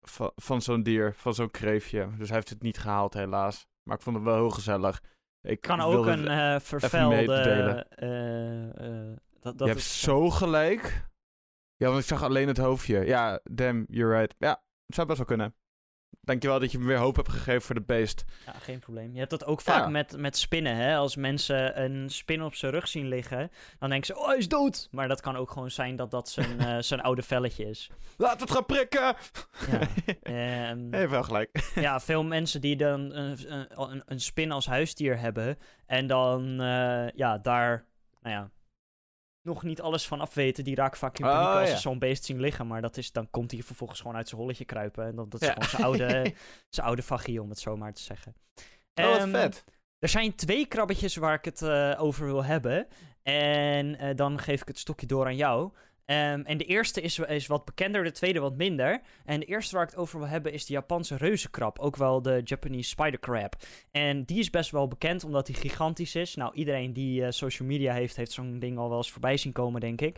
van, 0.00 0.32
van 0.34 0.62
zo'n 0.62 0.82
dier, 0.82 1.14
van 1.16 1.34
zo'n 1.34 1.50
kreefje. 1.50 2.08
Dus 2.18 2.26
hij 2.26 2.36
heeft 2.36 2.48
het 2.48 2.62
niet 2.62 2.78
gehaald 2.78 3.14
helaas. 3.14 3.66
Maar 3.82 3.96
ik 3.96 4.02
vond 4.02 4.16
het 4.16 4.24
wel 4.24 4.34
heel 4.34 4.50
gezellig. 4.50 5.02
Ik 5.42 5.60
Kan 5.60 5.80
ook 5.80 6.06
een 6.06 6.60
vervuilde... 6.60 7.14
mededelen. 7.16 7.88
eh, 7.88 8.68
eh, 8.68 9.16
dat, 9.40 9.52
Je 9.52 9.58
dat 9.58 9.68
hebt 9.68 9.80
zo 9.80 10.30
gelijk. 10.30 11.10
Ja, 11.82 11.88
want 11.88 12.00
ik 12.00 12.06
zag 12.08 12.22
alleen 12.22 12.48
het 12.48 12.58
hoofdje. 12.58 13.04
Ja, 13.06 13.40
damn, 13.44 13.84
you're 13.88 14.18
right. 14.18 14.34
Ja, 14.38 14.62
het 14.86 14.94
zou 14.94 15.06
best 15.06 15.18
wel 15.18 15.26
kunnen. 15.26 15.54
Dankjewel 16.20 16.60
dat 16.60 16.72
je 16.72 16.78
me 16.78 16.86
weer 16.86 16.96
hoop 16.98 17.16
hebt 17.16 17.28
gegeven 17.28 17.62
voor 17.62 17.74
de 17.74 17.82
beest. 17.82 18.24
Ja, 18.46 18.52
geen 18.52 18.78
probleem. 18.78 19.12
Je 19.12 19.18
hebt 19.18 19.30
dat 19.30 19.44
ook 19.44 19.60
vaak 19.60 19.82
Ja. 19.82 19.88
met, 19.88 20.16
met 20.16 20.36
spinnen, 20.36 20.76
hè. 20.76 20.96
Als 20.96 21.16
mensen 21.16 21.82
een 21.82 22.10
spin 22.10 22.42
op 22.42 22.54
zijn 22.54 22.72
rug 22.72 22.88
zien 22.88 23.08
liggen, 23.08 23.50
dan 23.78 23.88
denken 23.88 24.06
ze, 24.06 24.20
oh, 24.20 24.26
hij 24.26 24.36
is 24.36 24.48
dood! 24.48 24.88
Maar 24.90 25.08
dat 25.08 25.20
kan 25.20 25.36
ook 25.36 25.50
gewoon 25.50 25.70
zijn 25.70 25.96
dat 25.96 26.10
dat 26.10 26.28
zijn, 26.28 26.60
eh, 26.66 26.76
zijn 26.78 27.00
oude 27.00 27.22
velletje 27.22 27.64
is. 27.68 27.90
Laat 28.16 28.40
het 28.40 28.50
gaan 28.50 28.66
prikken! 28.66 29.14
Ja. 29.70 29.80
Ehm, 30.22 30.94
Even 30.94 31.10
wel 31.10 31.22
gelijk. 31.22 31.70
ja, 31.74 32.00
veel 32.10 32.24
mensen 32.24 32.60
die 32.60 32.76
dan 32.76 33.00
een, 33.14 33.52
een, 33.52 33.66
een, 33.90 34.02
een 34.06 34.20
spin 34.20 34.52
als 34.52 34.66
huisdier 34.66 35.18
hebben 35.18 35.58
en 35.86 36.06
dan 36.06 36.60
eh, 36.60 37.08
ja, 37.14 37.38
daar, 37.38 37.84
nou 38.20 38.34
ja, 38.36 38.50
nog 39.42 39.62
niet 39.62 39.80
alles 39.80 40.06
van 40.06 40.20
afweten, 40.20 40.64
die 40.64 40.74
raken 40.74 40.98
vaak 40.98 41.18
in 41.18 41.24
paniek 41.24 41.48
Oh, 41.48 41.54
als 41.60 41.68
ja. 41.68 41.74
ze 41.74 41.80
zo'n 41.80 41.98
beest 41.98 42.24
zien 42.24 42.40
liggen. 42.40 42.66
Maar 42.66 42.82
dat 42.82 42.96
is, 42.96 43.12
dan 43.12 43.30
komt 43.30 43.50
hij 43.50 43.62
vervolgens 43.62 44.00
gewoon 44.00 44.16
uit 44.16 44.28
zijn 44.28 44.40
holletje 44.40 44.64
kruipen. 44.64 45.06
En 45.06 45.16
dan, 45.16 45.28
dat 45.28 45.40
is 45.42 45.46
Ja. 45.48 45.52
gewoon 45.60 45.68
zijn 45.96 46.10
oude, 46.12 46.34
zijn 46.68 46.86
oude 46.86 47.02
vagie, 47.02 47.42
om 47.42 47.48
het 47.48 47.58
zo 47.58 47.76
maar 47.76 47.92
te 47.92 48.02
zeggen. 48.02 48.34
Oh, 48.94 49.04
wat 49.06 49.18
Ehm, 49.18 49.30
vet. 49.30 49.64
er 49.98 50.08
zijn 50.08 50.34
twee 50.34 50.66
krabbetjes 50.66 51.16
waar 51.16 51.34
ik 51.34 51.44
het 51.44 51.62
eh, 51.62 51.94
over 51.98 52.26
wil 52.26 52.44
hebben. 52.44 52.86
En 53.22 53.98
eh, 53.98 54.16
dan 54.16 54.38
geef 54.38 54.60
ik 54.60 54.68
het 54.68 54.78
stokje 54.78 55.06
door 55.06 55.24
aan 55.26 55.36
jou. 55.36 55.72
Ehm, 56.04 56.40
en 56.40 56.58
de 56.58 56.64
eerste 56.64 57.00
is, 57.00 57.18
is 57.18 57.46
wat 57.46 57.64
bekender, 57.64 58.04
de 58.04 58.10
tweede 58.10 58.40
wat 58.40 58.56
minder. 58.56 59.00
En 59.24 59.40
de 59.40 59.46
eerste 59.46 59.74
waar 59.74 59.84
ik 59.84 59.90
het 59.90 59.98
over 59.98 60.18
wil 60.18 60.28
hebben 60.28 60.52
is 60.52 60.66
de 60.66 60.72
Japanse 60.72 61.16
reuzenkrab. 61.16 61.78
Ook 61.78 61.96
wel 61.96 62.22
de 62.22 62.40
Japanese 62.44 62.88
spider 62.88 63.20
crab. 63.20 63.54
En 63.90 64.24
die 64.24 64.38
is 64.38 64.50
best 64.50 64.70
wel 64.70 64.88
bekend 64.88 65.24
omdat 65.24 65.46
die 65.46 65.54
gigantisch 65.54 66.14
is. 66.14 66.34
Nou, 66.34 66.54
iedereen 66.54 66.92
die 66.92 67.24
eh, 67.24 67.30
social 67.30 67.68
media 67.68 67.92
heeft, 67.94 68.16
heeft 68.16 68.32
zo'n 68.32 68.58
ding 68.58 68.78
al 68.78 68.88
wel 68.88 68.96
eens 68.98 69.10
voorbij 69.10 69.36
zien 69.36 69.52
komen, 69.52 69.80
denk 69.80 70.00
ik. 70.00 70.16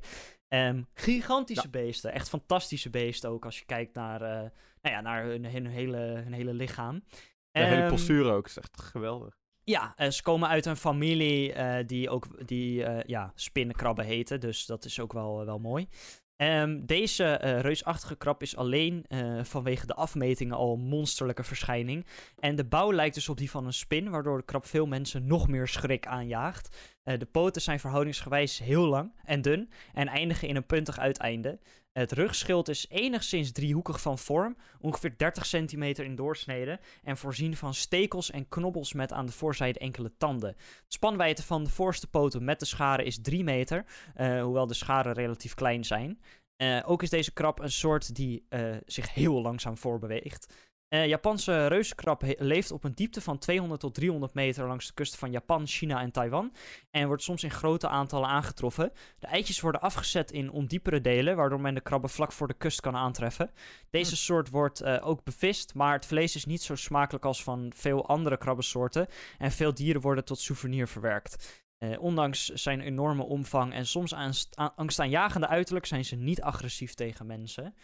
Ehm, 0.48 0.82
gigantische 0.94 1.68
beesten. 1.70 2.12
Echt 2.12 2.28
fantastische 2.28 2.90
beesten 2.90 3.30
ook 3.30 3.44
als 3.44 3.58
je 3.58 3.64
kijkt 3.64 3.94
naar, 3.94 4.22
eh, 4.22 4.50
nou 4.82 4.94
ja, 4.94 5.00
naar 5.00 5.24
hun, 5.24 5.44
hun, 5.46 5.66
hele, 5.66 5.96
hun 5.96 6.32
hele 6.32 6.54
lichaam. 6.54 7.04
De 7.50 7.60
hele 7.64 7.80
Ehm, 7.80 7.88
postuur 7.88 8.32
ook. 8.32 8.46
is 8.46 8.58
echt 8.58 8.82
geweldig. 8.82 9.36
Ja, 9.64 9.92
eh, 9.96 10.10
ze 10.10 10.22
komen 10.22 10.48
uit 10.48 10.66
een 10.66 10.76
familie 10.76 11.52
eh, 11.52 11.86
die 11.86 12.10
ook 12.10 12.46
die, 12.46 12.84
eh, 12.84 13.04
ja, 13.06 13.32
spinnenkrabben 13.34 14.04
heten. 14.04 14.40
Dus 14.40 14.66
dat 14.66 14.84
is 14.84 15.00
ook 15.00 15.12
wel, 15.12 15.44
wel 15.44 15.58
mooi. 15.58 15.88
Ehm, 16.36 16.80
deze 16.84 17.34
reusachtige 17.34 18.16
krab 18.16 18.42
is 18.42 18.56
alleen 18.56 19.06
vanwege 19.42 19.86
de 19.86 19.94
afmetingen 19.94 20.56
al 20.56 20.72
een 20.72 20.80
monsterlijke 20.80 21.42
verschijning. 21.42 22.06
En 22.38 22.56
de 22.56 22.64
bouw 22.64 22.92
lijkt 22.92 23.14
dus 23.14 23.28
op 23.28 23.36
die 23.36 23.50
van 23.50 23.66
een 23.66 23.72
spin, 23.72 24.10
waardoor 24.10 24.38
de 24.38 24.44
krab 24.44 24.66
veel 24.66 24.86
mensen 24.86 25.26
nog 25.26 25.48
meer 25.48 25.68
schrik 25.68 26.06
aanjaagt. 26.06 26.76
De 27.02 27.28
poten 27.32 27.62
zijn 27.62 27.80
verhoudingsgewijs 27.80 28.58
heel 28.58 28.86
lang 28.86 29.12
en 29.24 29.42
dun 29.42 29.70
en 29.92 30.08
eindigen 30.08 30.48
in 30.48 30.56
een 30.56 30.66
puntig 30.66 30.98
uiteinde. 30.98 31.58
Het 31.94 32.12
rugschild 32.12 32.68
is 32.68 32.86
enigszins 32.88 33.52
driehoekig 33.52 34.00
van 34.00 34.18
vorm, 34.18 34.56
ongeveer 34.80 35.14
30 35.16 35.46
centimeter 35.46 36.04
in 36.04 36.14
doorsnede 36.14 36.80
en 37.02 37.16
voorzien 37.16 37.56
van 37.56 37.74
stekels 37.74 38.30
en 38.30 38.48
knobbels 38.48 38.92
met 38.92 39.12
aan 39.12 39.26
de 39.26 39.32
voorzijde 39.32 39.78
enkele 39.78 40.12
tanden. 40.16 40.54
De 40.56 40.84
spanwijdte 40.88 41.42
van 41.42 41.64
de 41.64 41.70
voorste 41.70 42.06
poten 42.06 42.44
met 42.44 42.60
de 42.60 42.66
scharen 42.66 43.04
is 43.04 43.20
3 43.22 43.44
meter, 43.44 43.84
eh, 44.14 44.42
hoewel 44.42 44.66
de 44.66 44.74
scharen 44.74 45.12
relatief 45.12 45.54
klein 45.54 45.84
zijn. 45.84 46.20
Eh, 46.56 46.82
ook 46.84 47.02
is 47.02 47.10
deze 47.10 47.32
krab 47.32 47.60
een 47.60 47.72
soort 47.72 48.14
die 48.14 48.46
eh, 48.48 48.76
zich 48.86 49.14
heel 49.14 49.42
langzaam 49.42 49.78
voorbeweegt. 49.78 50.54
Eh 50.94 51.06
Japanse 51.06 51.66
reuzenkrab 51.66 52.22
leeft 52.38 52.70
op 52.70 52.84
een 52.84 52.94
diepte 52.94 53.20
van 53.20 53.38
200 53.38 53.80
tot 53.80 53.94
300 53.94 54.34
meter 54.34 54.66
langs 54.66 54.86
de 54.86 54.92
kusten 54.94 55.18
van 55.18 55.30
Japan, 55.30 55.66
China 55.66 56.00
en 56.00 56.10
Taiwan. 56.10 56.52
En 56.90 57.06
wordt 57.06 57.22
soms 57.22 57.44
in 57.44 57.50
grote 57.50 57.88
aantallen 57.88 58.28
aangetroffen. 58.28 58.92
De 59.18 59.26
eitjes 59.26 59.60
worden 59.60 59.80
afgezet 59.80 60.32
in 60.32 60.50
ondiepere 60.50 61.00
delen, 61.00 61.36
waardoor 61.36 61.60
men 61.60 61.74
de 61.74 61.80
krabben 61.80 62.10
vlak 62.10 62.32
voor 62.32 62.48
de 62.48 62.54
kust 62.54 62.80
kan 62.80 62.96
aantreffen. 62.96 63.50
Deze 63.90 64.16
soort 64.16 64.50
wordt 64.50 64.80
eh, 64.80 65.06
ook 65.06 65.24
bevist, 65.24 65.74
maar 65.74 65.92
het 65.92 66.06
vlees 66.06 66.34
is 66.34 66.44
niet 66.44 66.62
zo 66.62 66.74
smakelijk 66.74 67.24
als 67.24 67.42
van 67.42 67.72
veel 67.76 68.06
andere 68.06 68.36
krabbensoorten. 68.36 69.06
En 69.38 69.52
veel 69.52 69.74
dieren 69.74 70.00
worden 70.00 70.24
tot 70.24 70.38
souvenir 70.38 70.88
verwerkt. 70.88 71.62
Eh, 71.78 72.02
ondanks 72.02 72.44
zijn 72.48 72.80
enorme 72.80 73.22
omvang 73.22 73.72
en 73.72 73.86
soms 73.86 74.14
angstaanjagende 74.54 75.46
uiterlijk 75.46 75.86
zijn 75.86 76.04
ze 76.04 76.16
niet 76.16 76.42
agressief 76.42 76.94
tegen 76.94 77.26
mensen. 77.26 77.74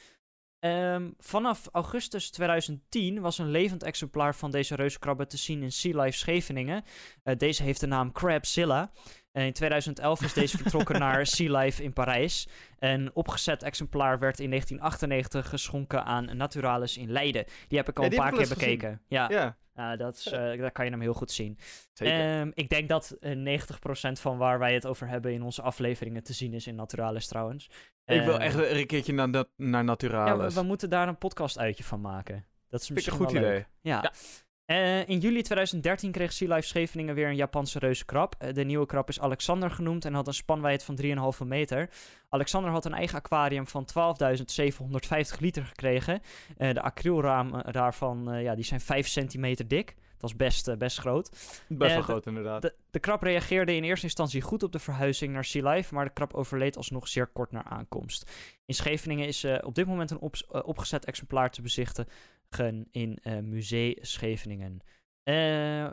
Ehm, 0.60 1.10
vanaf 1.18 1.68
augustus 1.72 2.30
2010 2.30 3.20
was 3.20 3.38
een 3.38 3.50
levend 3.50 3.82
exemplaar 3.82 4.34
van 4.34 4.50
deze 4.50 4.74
reuskrabben 4.74 5.28
te 5.28 5.36
zien 5.36 5.62
in 5.62 5.72
Sea 5.72 6.02
Life 6.02 6.18
Scheveningen. 6.18 6.84
Eh, 7.22 7.36
deze 7.36 7.62
heeft 7.62 7.80
de 7.80 7.86
naam 7.86 8.12
Crabzilla. 8.12 8.90
En 9.32 9.44
in 9.44 9.52
2011 9.52 10.22
is 10.22 10.32
deze 10.32 10.56
vertrokken 10.56 10.98
naar 11.06 11.26
Sea 11.26 11.58
Life 11.58 11.82
in 11.82 11.92
Parijs. 11.92 12.48
Een 12.78 13.10
opgezet 13.14 13.62
exemplaar 13.62 14.18
werd 14.18 14.40
in 14.40 14.48
1998 14.48 15.48
geschonken 15.48 16.04
aan 16.04 16.36
Naturalis 16.36 16.96
in 16.96 17.10
Leiden. 17.10 17.44
Die 17.68 17.78
heb 17.78 17.88
ik 17.88 17.98
al 17.98 18.04
Ja, 18.04 18.10
een 18.10 18.16
paar 18.16 18.32
keer 18.32 18.48
bekeken. 18.48 19.00
Ja, 19.08 19.26
Ja, 19.30 19.56
ja, 19.80 19.96
dat 19.96 20.14
is, 20.16 20.26
eh, 20.26 20.58
daar 20.58 20.70
kan 20.72 20.84
je 20.84 20.90
hem 20.90 21.00
heel 21.00 21.12
goed 21.14 21.30
zien. 21.30 21.58
zeker. 21.92 22.40
Ehm, 22.40 22.50
ik 22.54 22.68
denk 22.68 22.88
dat 22.88 23.16
eh 23.20 23.36
90% 23.36 24.20
van 24.20 24.38
waar 24.38 24.58
wij 24.58 24.74
het 24.74 24.86
over 24.86 25.08
hebben 25.08 25.32
in 25.32 25.42
onze 25.42 25.62
afleveringen 25.62 26.22
te 26.22 26.32
zien 26.32 26.54
is 26.54 26.66
in 26.66 26.74
Naturalis 26.74 27.26
trouwens. 27.26 27.70
ik 28.04 28.22
wil 28.22 28.32
Ehm, 28.32 28.40
echt 28.40 28.54
een 28.78 28.86
keertje 28.86 29.12
naar, 29.12 29.30
dat- 29.30 29.48
naar 29.56 29.80
ja, 29.80 29.82
Naturalis. 29.86 30.54
we, 30.54 30.60
we 30.60 30.66
moeten 30.66 30.90
daar 30.90 31.08
een 31.08 31.18
podcast 31.18 31.58
uitje 31.58 31.84
van 31.84 32.00
maken. 32.00 32.44
Dat 32.68 32.80
is 32.80 32.84
ik 32.84 32.88
een 32.88 32.94
misschien 32.94 33.16
goed 33.16 33.30
idee. 33.30 33.42
leuk. 33.42 33.66
Ja. 33.80 34.02
Ja. 34.02 34.12
Eh, 34.70 35.08
in 35.08 35.18
juli 35.18 35.42
2013 35.42 36.12
kreeg 36.12 36.32
Sea 36.32 36.54
Life 36.54 36.68
Scheveningen 36.68 37.14
weer 37.14 37.28
een 37.28 37.36
Japanse 37.36 37.78
reuzenkrab. 37.78 38.34
Eh, 38.38 38.54
de 38.54 38.64
nieuwe 38.64 38.86
krab 38.86 39.08
is 39.08 39.20
Alexander 39.20 39.70
genoemd 39.70 40.04
en 40.04 40.14
had 40.14 40.26
een 40.26 40.34
spanwijdte 40.34 40.84
van 40.84 40.94
3,5 40.94 41.44
meter. 41.44 41.90
Alexander 42.28 42.70
had 42.70 42.84
een 42.84 42.94
eigen 42.94 43.18
aquarium 43.18 43.66
van 43.66 43.84
12.750 43.84 45.40
liter 45.40 45.64
gekregen. 45.64 46.22
Eh, 46.56 46.74
de 46.74 46.82
acrylramen 46.82 47.72
daarvan 47.72 48.42
ja, 48.42 48.54
die 48.54 48.64
zijn 48.64 48.80
5 48.80 49.08
centimeter 49.08 49.68
dik. 49.68 49.96
Dat 50.20 50.30
is 50.30 50.36
best, 50.36 50.68
eh, 50.68 50.76
best 50.76 50.98
groot. 50.98 51.28
Best 51.68 51.90
wel 51.92 51.98
Eh, 52.00 52.04
groot 52.04 52.26
inderdaad. 52.26 52.62
De, 52.62 52.74
de 52.90 52.98
krab 52.98 53.22
reageerde 53.22 53.74
in 53.74 53.84
eerste 53.84 54.04
instantie 54.06 54.40
goed 54.40 54.62
op 54.62 54.72
de 54.72 54.78
verhuizing 54.78 55.32
naar 55.32 55.44
Sea 55.44 55.70
Life, 55.70 55.94
maar 55.94 56.04
de 56.04 56.12
krab 56.12 56.34
overleed 56.34 56.76
alsnog 56.76 57.08
zeer 57.08 57.26
kort 57.26 57.52
na 57.52 57.64
aankomst. 57.64 58.30
In 58.66 58.74
Scheveningen 58.74 59.26
is 59.26 59.44
eh, 59.44 59.58
op 59.62 59.74
dit 59.74 59.86
moment 59.86 60.10
een 60.10 60.30
opgezet 60.62 61.04
exemplaar 61.04 61.50
te 61.50 61.62
bezichtigen 61.62 62.88
in 62.90 63.18
Museum 63.42 63.94
Scheveningen. 64.00 64.80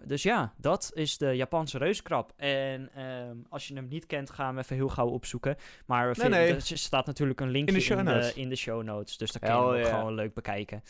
Dus 0.05 0.23
ja, 0.23 0.53
dat 0.57 0.91
is 0.93 1.17
de 1.17 1.31
Japanse 1.35 1.77
reuskrab. 1.77 2.33
En 2.35 2.89
ehm, 2.93 3.37
als 3.49 3.67
je 3.67 3.73
hem 3.73 3.87
niet 3.87 4.05
kent, 4.05 4.29
ga 4.29 4.45
hem 4.47 4.57
even 4.57 4.75
heel 4.75 4.87
gauw 4.89 5.07
opzoeken. 5.09 5.55
Maar 5.85 5.99
we 6.01 6.05
Nee, 6.05 6.21
vinden- 6.21 6.39
nee. 6.39 6.53
er 6.69 6.77
staat 6.77 7.05
natuurlijk 7.05 7.39
een 7.39 7.49
linkje 7.49 7.73
In 7.73 7.79
de 7.79 7.85
show 7.85 8.01
notes. 8.01 8.33
in 8.33 8.49
de 8.49 8.55
show 8.55 8.83
notes. 8.83 9.17
Dus 9.17 9.31
dan 9.31 9.41
kun 9.41 9.59
je 9.65 9.71
hem 9.71 9.79
yeah. 9.81 9.97
gewoon 9.99 10.13
leuk 10.13 10.33
bekijken. 10.33 10.83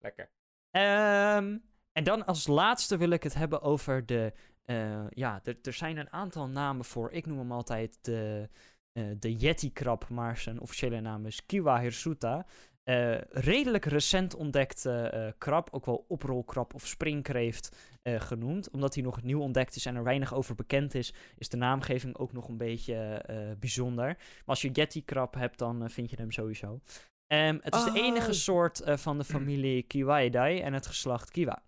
Lekker. 0.00 0.30
Ehm, 0.70 1.56
en 1.96 2.04
dan 2.04 2.24
als 2.26 2.46
laatste 2.46 2.96
wil 2.96 3.10
ik 3.10 3.22
het 3.22 3.34
hebben 3.34 3.62
over 3.62 4.06
de. 4.06 4.32
eh, 4.64 5.06
ja, 5.10 5.40
er, 5.44 5.58
er 5.62 5.72
zijn 5.72 5.96
een 5.96 6.12
aantal 6.12 6.48
namen 6.48 6.84
voor. 6.84 7.12
Ik 7.12 7.26
noem 7.26 7.38
hem 7.38 7.52
altijd 7.52 7.98
de, 8.02 8.48
eh, 8.92 9.04
de 9.18 9.34
Yeti-krab, 9.36 10.08
maar 10.08 10.36
zijn 10.36 10.60
officiële 10.60 11.00
naam 11.00 11.26
is 11.26 11.46
Kiwa 11.46 11.80
hirsuta. 11.80 12.46
Eh, 12.84 13.20
redelijk 13.30 13.84
recent 13.84 14.34
ontdekte 14.34 15.34
krab, 15.38 15.68
ook 15.72 15.86
wel 15.86 16.04
oprolkrab 16.08 16.74
of 16.74 16.86
springkreeft 16.86 17.76
genoemd. 18.02 18.70
Omdat 18.70 18.94
hij 18.94 19.02
nog 19.02 19.22
nieuw 19.22 19.40
ontdekt 19.40 19.76
is 19.76 19.86
en 19.86 19.96
er 19.96 20.02
weinig 20.04 20.34
over 20.34 20.54
bekend 20.54 20.94
is, 20.94 21.14
is 21.38 21.48
de 21.48 21.56
naamgeving 21.56 22.16
ook 22.16 22.32
nog 22.32 22.48
een 22.48 22.56
beetje 22.56 23.24
bijzonder. 23.58 24.06
Maar 24.06 24.44
als 24.44 24.62
je 24.62 24.70
Yeti-krab 24.70 25.34
hebt, 25.34 25.58
dan 25.58 25.90
vind 25.90 26.10
je 26.10 26.16
hem 26.16 26.30
sowieso. 26.30 26.80
Ehm, 27.26 27.58
het 27.62 27.74
is 27.74 27.84
de 27.84 28.00
enige 28.00 28.28
Oh. 28.30 28.34
soort 28.34 28.80
eh, 28.80 28.96
van 28.96 29.18
de 29.18 29.24
familie 29.24 29.82
Kiwaidae 29.82 30.60
en 30.62 30.72
het 30.72 30.86
geslacht 30.86 31.30
Kiwa. 31.30 31.62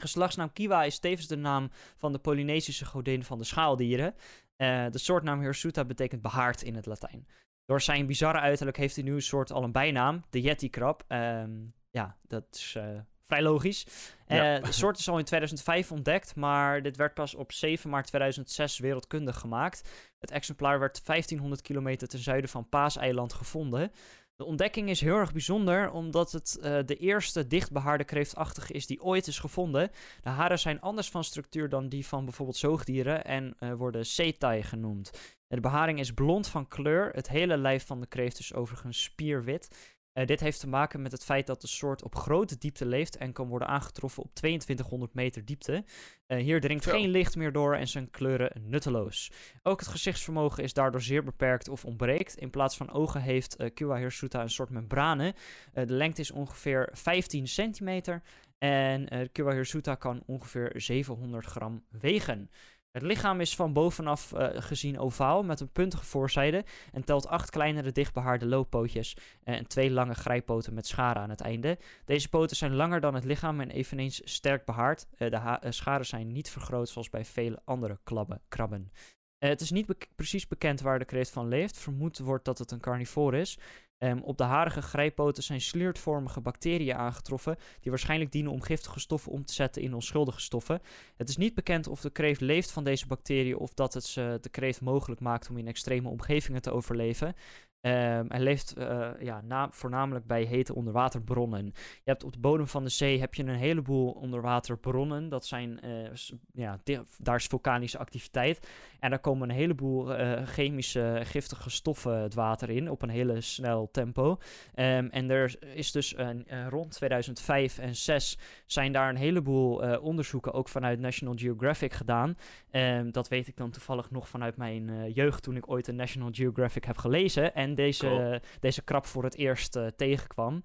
Geslachtsnaam 0.00 0.52
Kiwa 0.52 0.84
is 0.84 0.98
tevens 0.98 1.26
de 1.26 1.36
naam 1.36 1.70
van 1.96 2.12
de 2.12 2.18
Polynesische 2.18 2.84
godin 2.84 3.24
van 3.24 3.38
de 3.38 3.44
schaaldieren. 3.44 4.14
Eh, 4.56 4.86
de 4.90 4.98
soortnaam 4.98 5.40
Hirsuta 5.40 5.84
betekent 5.84 6.22
behaard 6.22 6.62
in 6.62 6.74
het 6.74 6.86
Latijn. 6.86 7.26
Door 7.64 7.80
zijn 7.80 8.06
bizarre 8.06 8.38
uiterlijk 8.38 8.76
heeft 8.76 8.94
de 8.94 9.02
nieuwe 9.02 9.20
soort 9.20 9.52
al 9.52 9.62
een 9.62 9.72
bijnaam, 9.72 10.22
de 10.30 10.40
Yeti-krab. 10.40 11.04
Ehm, 11.08 11.50
ja, 11.90 12.16
dat 12.22 12.44
is 12.50 12.74
eh, 12.76 12.84
vrij 13.24 13.42
logisch. 13.42 13.86
Ja. 14.26 14.56
Eh, 14.56 14.64
de 14.64 14.72
soort 14.72 14.98
is 14.98 15.08
al 15.08 15.18
in 15.18 15.24
2005 15.24 15.92
ontdekt, 15.92 16.36
maar 16.36 16.82
dit 16.82 16.96
werd 16.96 17.14
pas 17.14 17.34
op 17.34 17.52
7 17.52 17.90
maart 17.90 18.06
2006 18.06 18.78
wereldkundig 18.78 19.38
gemaakt. 19.38 19.88
Het 20.18 20.30
exemplaar 20.30 20.78
werd 20.78 21.04
1500 21.04 21.62
kilometer 21.62 22.08
ten 22.08 22.18
zuiden 22.18 22.50
van 22.50 22.68
Paaseiland 22.68 23.32
gevonden. 23.32 23.92
De 24.38 24.44
ontdekking 24.44 24.88
is 24.88 25.00
heel 25.00 25.16
erg 25.16 25.32
bijzonder, 25.32 25.90
omdat 25.90 26.32
het 26.32 26.58
eh, 26.58 26.78
de 26.84 26.96
eerste 26.96 27.46
dichtbehaarde 27.46 28.04
kreeftachtige 28.04 28.72
is 28.72 28.86
die 28.86 29.02
ooit 29.02 29.26
is 29.26 29.38
gevonden. 29.38 29.90
De 30.20 30.28
haren 30.28 30.58
zijn 30.58 30.80
anders 30.80 31.10
van 31.10 31.24
structuur 31.24 31.68
dan 31.68 31.88
die 31.88 32.06
van 32.06 32.24
bijvoorbeeld 32.24 32.56
zoogdieren 32.56 33.24
en 33.24 33.54
eh, 33.58 33.72
worden 33.72 34.06
setae 34.06 34.62
genoemd. 34.62 35.36
De 35.46 35.60
beharing 35.60 35.98
is 35.98 36.12
blond 36.12 36.48
van 36.48 36.68
kleur. 36.68 37.10
Het 37.12 37.28
hele 37.28 37.56
lijf 37.56 37.86
van 37.86 38.00
de 38.00 38.06
kreeft 38.06 38.38
is 38.38 38.54
overigens 38.54 39.02
spierwit. 39.02 39.96
Eh, 40.18 40.26
dit 40.26 40.40
heeft 40.40 40.60
te 40.60 40.68
maken 40.68 41.02
met 41.02 41.12
het 41.12 41.24
feit 41.24 41.46
dat 41.46 41.60
de 41.60 41.66
soort 41.66 42.02
op 42.02 42.14
grote 42.14 42.58
diepte 42.58 42.86
leeft 42.86 43.16
en 43.16 43.32
kan 43.32 43.48
worden 43.48 43.68
aangetroffen 43.68 44.22
op 44.22 44.34
2200 44.34 45.14
meter 45.14 45.44
diepte. 45.44 45.84
Eh, 46.26 46.38
hier 46.38 46.60
dringt 46.60 46.84
Zo. 46.84 46.90
geen 46.90 47.08
licht 47.08 47.36
meer 47.36 47.52
door 47.52 47.74
en 47.74 47.88
zijn 47.88 48.10
kleuren 48.10 48.62
nutteloos. 48.64 49.30
Ook 49.62 49.80
het 49.80 49.88
gezichtsvermogen 49.88 50.62
is 50.62 50.72
daardoor 50.72 51.02
zeer 51.02 51.24
beperkt 51.24 51.68
of 51.68 51.84
ontbreekt. 51.84 52.36
In 52.36 52.50
plaats 52.50 52.76
van 52.76 52.92
ogen 52.92 53.20
heeft 53.20 53.56
eh 53.56 53.74
Kua 53.74 53.96
hirsuta 53.96 54.42
een 54.42 54.50
soort 54.50 54.70
membranen. 54.70 55.34
De 55.72 55.92
lengte 55.92 56.20
is 56.20 56.30
ongeveer 56.30 56.88
15 56.92 57.48
centimeter 57.48 58.22
en 58.58 59.30
Kua 59.32 59.52
hirsuta 59.52 59.94
kan 59.94 60.22
ongeveer 60.26 60.72
700 60.74 61.46
gram 61.46 61.84
wegen. 61.90 62.50
Het 62.98 63.06
lichaam 63.06 63.40
is 63.40 63.56
van 63.56 63.72
bovenaf 63.72 64.32
eh, 64.32 64.48
gezien 64.62 64.98
ovaal 64.98 65.42
met 65.42 65.60
een 65.60 65.72
puntige 65.72 66.04
voorzijde 66.04 66.64
en 66.92 67.04
telt 67.04 67.26
acht 67.26 67.50
kleinere 67.50 67.92
dichtbehaarde 67.92 68.46
looppootjes 68.46 69.16
eh, 69.44 69.54
en 69.54 69.66
twee 69.66 69.90
lange 69.90 70.14
grijpoten 70.14 70.74
met 70.74 70.86
scharen 70.86 71.22
aan 71.22 71.30
het 71.30 71.40
einde. 71.40 71.78
Deze 72.04 72.28
poten 72.28 72.56
zijn 72.56 72.74
langer 72.74 73.00
dan 73.00 73.14
het 73.14 73.24
lichaam 73.24 73.60
en 73.60 73.70
eveneens 73.70 74.20
sterk 74.24 74.64
behaard. 74.64 75.06
Eh, 75.16 75.30
de 75.30 75.36
ha- 75.36 75.60
scharen 75.68 76.06
zijn 76.06 76.32
niet 76.32 76.50
vergroot 76.50 76.88
zoals 76.88 77.10
bij 77.10 77.24
vele 77.24 77.60
andere 77.64 77.98
klabben, 78.02 78.40
krabben. 78.48 78.92
Het 79.38 79.60
is 79.60 79.70
niet 79.70 80.06
precies 80.14 80.46
bekend 80.46 80.80
waar 80.80 80.98
de 80.98 81.04
kreeft 81.04 81.30
van 81.30 81.48
leeft. 81.48 81.78
Vermoed 81.78 82.18
wordt 82.18 82.44
dat 82.44 82.58
het 82.58 82.70
een 82.70 82.80
carnivoor 82.80 83.34
is. 83.34 83.58
Ehm, 83.98 84.18
op 84.18 84.38
de 84.38 84.44
harige 84.44 84.82
grijpoten 84.82 85.42
zijn 85.42 85.60
sliertvormige 85.60 86.40
bacteriën 86.40 86.94
aangetroffen, 86.94 87.56
die 87.80 87.90
waarschijnlijk 87.90 88.32
dienen 88.32 88.52
om 88.52 88.62
giftige 88.62 89.00
stoffen 89.00 89.32
om 89.32 89.44
te 89.44 89.52
zetten 89.52 89.82
in 89.82 89.94
onschuldige 89.94 90.40
stoffen. 90.40 90.80
Het 91.16 91.28
is 91.28 91.36
niet 91.36 91.54
bekend 91.54 91.86
of 91.86 92.00
de 92.00 92.10
kreeft 92.10 92.40
leeft 92.40 92.70
van 92.70 92.84
deze 92.84 93.06
bacteriën 93.06 93.56
of 93.56 93.74
dat 93.74 93.94
het 93.94 94.04
ze 94.04 94.38
de 94.40 94.48
kreeft 94.48 94.80
mogelijk 94.80 95.20
maakt 95.20 95.50
om 95.50 95.58
in 95.58 95.66
extreme 95.66 96.08
omgevingen 96.08 96.62
te 96.62 96.70
overleven. 96.70 97.34
Ehm, 97.80 98.24
hij 98.28 98.40
leeft 98.40 98.72
eh, 98.72 99.08
ja, 99.20 99.40
na- 99.40 99.68
voornamelijk 99.70 100.26
bij 100.26 100.42
hete 100.42 100.74
onderwaterbronnen. 100.74 101.64
Je 101.64 101.72
hebt 102.04 102.24
op 102.24 102.32
de 102.32 102.38
bodem 102.38 102.66
van 102.66 102.84
de 102.84 102.90
zee 102.90 103.20
heb 103.20 103.34
je 103.34 103.42
een 103.42 103.48
heleboel 103.54 104.10
onderwaterbronnen. 104.10 105.28
Dat 105.28 105.46
zijn, 105.46 105.80
eh, 105.80 106.10
ja, 106.52 106.80
daar 107.18 107.36
is 107.36 107.46
vulkanische 107.46 107.98
activiteit. 107.98 108.68
En 109.00 109.10
daar 109.10 109.18
komen 109.18 109.48
een 109.48 109.56
heleboel 109.56 110.14
eh, 110.14 110.46
chemische 110.46 111.20
giftige 111.24 111.70
stoffen 111.70 112.22
het 112.22 112.34
water 112.34 112.70
in 112.70 112.90
op 112.90 113.02
een 113.02 113.08
hele 113.08 113.40
snel 113.40 113.88
tempo. 113.90 114.38
Ehm, 114.74 115.08
en 115.10 115.30
er 115.30 115.56
is 115.74 115.92
dus 115.92 116.16
een, 116.16 116.46
rond 116.68 116.90
2005 116.90 117.78
en 117.78 117.96
6 117.96 118.38
zijn 118.66 118.92
daar 118.92 119.08
een 119.08 119.16
heleboel 119.16 119.98
onderzoeken 119.98 120.52
ook 120.52 120.68
vanuit 120.68 120.98
National 120.98 121.34
Geographic 121.36 121.92
gedaan. 121.92 122.36
Ehm, 122.70 123.10
dat 123.10 123.28
weet 123.28 123.48
ik 123.48 123.56
dan 123.56 123.70
toevallig 123.70 124.10
nog 124.10 124.28
vanuit 124.28 124.56
mijn 124.56 125.12
jeugd 125.12 125.42
toen 125.42 125.56
ik 125.56 125.70
ooit 125.70 125.88
een 125.88 125.96
National 125.96 126.30
Geographic 126.32 126.84
heb 126.84 126.96
gelezen 126.96 127.54
en 127.54 127.67
deze, 127.74 128.06
Cool. 128.06 128.38
deze 128.60 128.82
krab 128.82 129.06
voor 129.06 129.24
het 129.24 129.36
eerst 129.36 129.76
eh, 129.76 129.86
tegenkwam. 129.86 130.62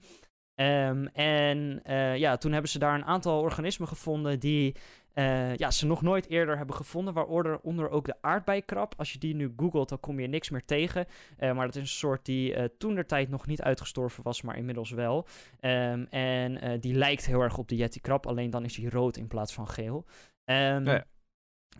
Ehm, 0.55 1.05
en 1.05 1.79
eh, 1.83 2.17
ja, 2.17 2.37
toen 2.37 2.51
hebben 2.51 2.71
ze 2.71 2.79
daar 2.79 2.95
een 2.95 3.05
aantal 3.05 3.41
organismen 3.41 3.87
gevonden 3.87 4.39
die 4.39 4.75
eh, 5.13 5.55
ja, 5.55 5.71
ze 5.71 5.85
nog 5.85 6.01
nooit 6.01 6.29
eerder 6.29 6.57
hebben 6.57 6.75
gevonden. 6.75 7.13
Waaronder 7.13 7.89
ook 7.89 8.05
de 8.05 8.15
aardbeikrab. 8.21 8.93
Als 8.97 9.13
je 9.13 9.19
die 9.19 9.35
nu 9.35 9.53
googelt, 9.57 9.89
dan 9.89 9.99
kom 9.99 10.19
je 10.19 10.27
niks 10.27 10.49
meer 10.49 10.65
tegen. 10.65 11.05
Maar 11.39 11.65
dat 11.65 11.75
is 11.75 11.81
een 11.81 11.87
soort 11.87 12.25
die 12.25 12.77
toen 12.77 12.95
der 12.95 13.05
tijd 13.05 13.29
nog 13.29 13.45
niet 13.47 13.61
uitgestorven 13.61 14.23
was, 14.23 14.41
maar 14.41 14.57
inmiddels 14.57 14.91
wel. 14.91 15.27
Ehm, 15.59 16.03
en 16.09 16.79
die 16.79 16.93
lijkt 16.93 17.25
heel 17.25 17.41
erg 17.41 17.57
op 17.57 17.67
de 17.67 17.75
yeti-krab, 17.75 18.27
alleen 18.27 18.49
dan 18.49 18.63
is 18.65 18.75
hij 18.77 18.89
rood 18.89 19.17
in 19.17 19.27
plaats 19.27 19.53
van 19.53 19.67
geel. 19.67 20.05
Ehm, 20.45 20.85
Ja, 20.85 20.93
ja. 20.93 21.05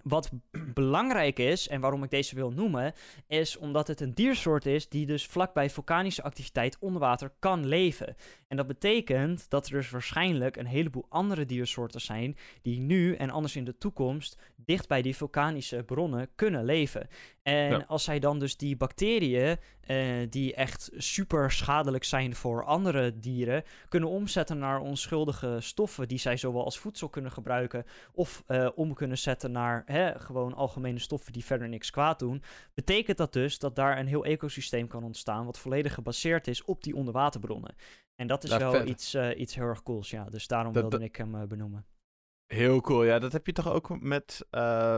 Wat 0.04 0.32
belangrijk 0.74 1.40
is, 1.40 1.68
en 1.68 1.82
waarom 1.82 2.04
ik 2.04 2.10
deze 2.10 2.36
wil 2.36 2.52
noemen, 2.52 2.94
is 3.28 3.58
omdat 3.58 3.88
het 3.88 4.02
een 4.02 4.14
diersoort 4.14 4.66
is 4.66 4.90
die 4.90 5.06
dus 5.06 5.26
vlakbij 5.26 5.70
vulkanische 5.70 6.24
activiteit 6.24 6.78
onder 6.80 7.00
water 7.02 7.32
kan 7.40 7.68
leven. 7.68 8.16
En 8.48 8.58
dat 8.58 8.68
betekent 8.68 9.50
dat 9.50 9.66
er 9.68 9.72
dus 9.72 9.90
waarschijnlijk 9.90 10.58
een 10.58 10.66
heleboel 10.66 11.06
andere 11.10 11.46
diersoorten 11.46 12.02
zijn 12.02 12.38
die 12.62 12.80
nu 12.80 13.16
en 13.16 13.30
anders 13.30 13.56
in 13.56 13.64
de 13.66 13.78
toekomst 13.78 14.38
dicht 14.56 14.88
bij 14.88 15.02
die 15.02 15.16
vulkanische 15.16 15.84
bronnen 15.84 16.30
kunnen 16.36 16.66
leven. 16.66 17.08
En 17.44 17.70
Ja. 17.70 17.86
als 17.88 18.04
zij 18.04 18.20
dan 18.20 18.40
dus 18.40 18.58
die 18.58 18.78
bacteriën, 18.78 19.58
eh, 19.86 19.98
die 20.30 20.54
echt 20.54 20.90
super 20.98 21.52
schadelijk 21.52 22.04
zijn 22.04 22.36
voor 22.36 22.64
andere 22.64 23.20
dieren, 23.20 23.64
kunnen 23.90 24.10
omzetten 24.10 24.58
naar 24.58 24.80
onschuldige 24.80 25.58
stoffen 25.60 26.08
die 26.08 26.18
zij 26.18 26.38
zowel 26.38 26.64
als 26.64 26.80
voedsel 26.80 27.10
kunnen 27.10 27.32
gebruiken 27.32 27.86
of 28.12 28.44
eh, 28.48 28.70
om 28.76 28.94
kunnen 28.94 29.18
zetten 29.18 29.52
naar 29.52 29.84
hè, 29.86 30.20
gewoon 30.20 30.54
algemene 30.54 31.00
stoffen 31.00 31.34
die 31.34 31.46
verder 31.46 31.70
niks 31.70 31.90
kwaad 31.90 32.20
doen, 32.20 32.44
betekent 32.74 33.18
dat 33.18 33.34
dus 33.34 33.60
dat 33.60 33.76
daar 33.76 33.98
een 34.00 34.08
heel 34.08 34.26
ecosysteem 34.26 34.88
kan 34.88 35.04
ontstaan 35.04 35.46
wat 35.46 35.60
volledig 35.60 35.94
gebaseerd 35.94 36.48
is 36.48 36.64
op 36.64 36.84
die 36.84 36.96
onderwaterbronnen. 36.96 37.76
En 38.16 38.28
dat 38.28 38.44
is 38.44 38.58
wel 38.58 38.86
iets, 38.86 39.14
eh, 39.14 39.40
iets 39.40 39.56
heel 39.56 39.66
erg 39.66 39.84
cools, 39.84 40.10
ja. 40.10 40.24
Dus 40.24 40.48
daarom 40.48 40.74
Dat- 40.74 40.82
wilde 40.82 40.98
dat- 40.98 41.08
ik 41.08 41.16
hem 41.16 41.48
benoemen. 41.48 41.86
Heel 42.48 42.82
cool. 42.82 43.04
Ja, 43.04 43.20
dat 43.20 43.32
heb 43.32 43.46
je 43.46 43.52
toch 43.54 43.72
ook 43.72 44.02
met 44.02 44.46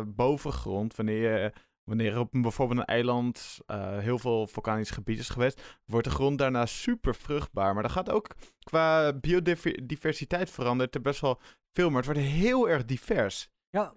bovengrond. 0.06 0.96
Wanneer, 0.96 1.22
je, 1.42 1.54
wanneer 1.86 2.12
er 2.12 2.20
op 2.20 2.34
een, 2.34 2.42
bijvoorbeeld 2.42 2.80
een 2.80 2.86
eiland 2.86 3.60
eh, 3.66 3.98
heel 3.98 4.20
veel 4.20 4.48
vulkanisch 4.48 4.92
gebied 4.92 5.20
is 5.20 5.30
geweest, 5.30 5.62
wordt 5.86 6.08
de 6.08 6.14
grond 6.14 6.38
daarna 6.38 6.66
super 6.66 7.16
vruchtbaar. 7.16 7.74
Maar 7.74 7.84
dat 7.84 7.92
gaat 7.92 8.10
ook 8.10 8.28
qua 8.60 9.14
biodiversiteit 9.14 10.50
verandert 10.50 10.96
er 10.96 11.02
best 11.02 11.22
wel 11.22 11.40
veel. 11.72 11.88
Maar 11.90 12.04
het 12.04 12.06
wordt 12.06 12.30
heel 12.30 12.70
erg 12.70 12.86
divers. 12.86 13.50
Ja, 13.70 13.94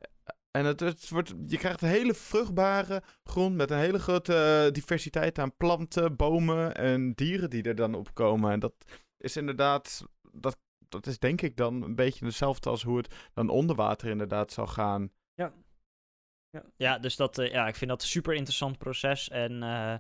En 0.51 0.65
het, 0.65 0.81
het 0.81 1.09
wordt, 1.09 1.35
je 1.47 1.59
krijgt 1.59 1.83
een 1.83 1.89
hele 1.89 2.15
vruchtbare 2.15 3.03
grond 3.25 3.57
met 3.57 3.71
een 3.71 3.79
hele 3.79 3.99
grote 3.99 4.35
eh, 4.35 4.73
diversiteit 4.73 5.39
aan 5.39 5.57
planten, 5.57 6.17
bomen 6.17 6.75
en 6.75 7.13
dieren 7.13 7.51
die 7.51 7.63
er 7.63 7.75
dan 7.75 7.95
op 7.95 8.15
komen. 8.15 8.53
En 8.53 8.61
dat 8.61 8.75
is 9.17 9.37
inderdaad, 9.37 10.07
dat, 10.33 10.59
dat 10.89 11.07
is 11.07 11.19
denk 11.19 11.43
ik 11.43 11.57
dan 11.57 11.83
een 11.83 11.95
beetje 11.95 12.25
hetzelfde 12.25 12.71
als 12.71 12.83
hoe 12.83 12.97
het 12.97 13.15
dan 13.35 13.49
onder 13.49 13.77
water 13.77 14.09
inderdaad 14.09 14.53
zal 14.53 14.67
gaan. 14.67 15.11
Ja, 16.51 16.63
ja 16.77 16.99
dus 16.99 17.17
dat, 17.17 17.39
eh, 17.39 17.51
ja, 17.51 17.69
ik 17.69 17.77
vind 17.77 17.91
dat 17.91 18.03
een 18.03 18.09
super 18.09 18.35
interessant 18.35 18.79
proces. 18.79 19.29
En 19.29 19.63
eh, 19.63 19.95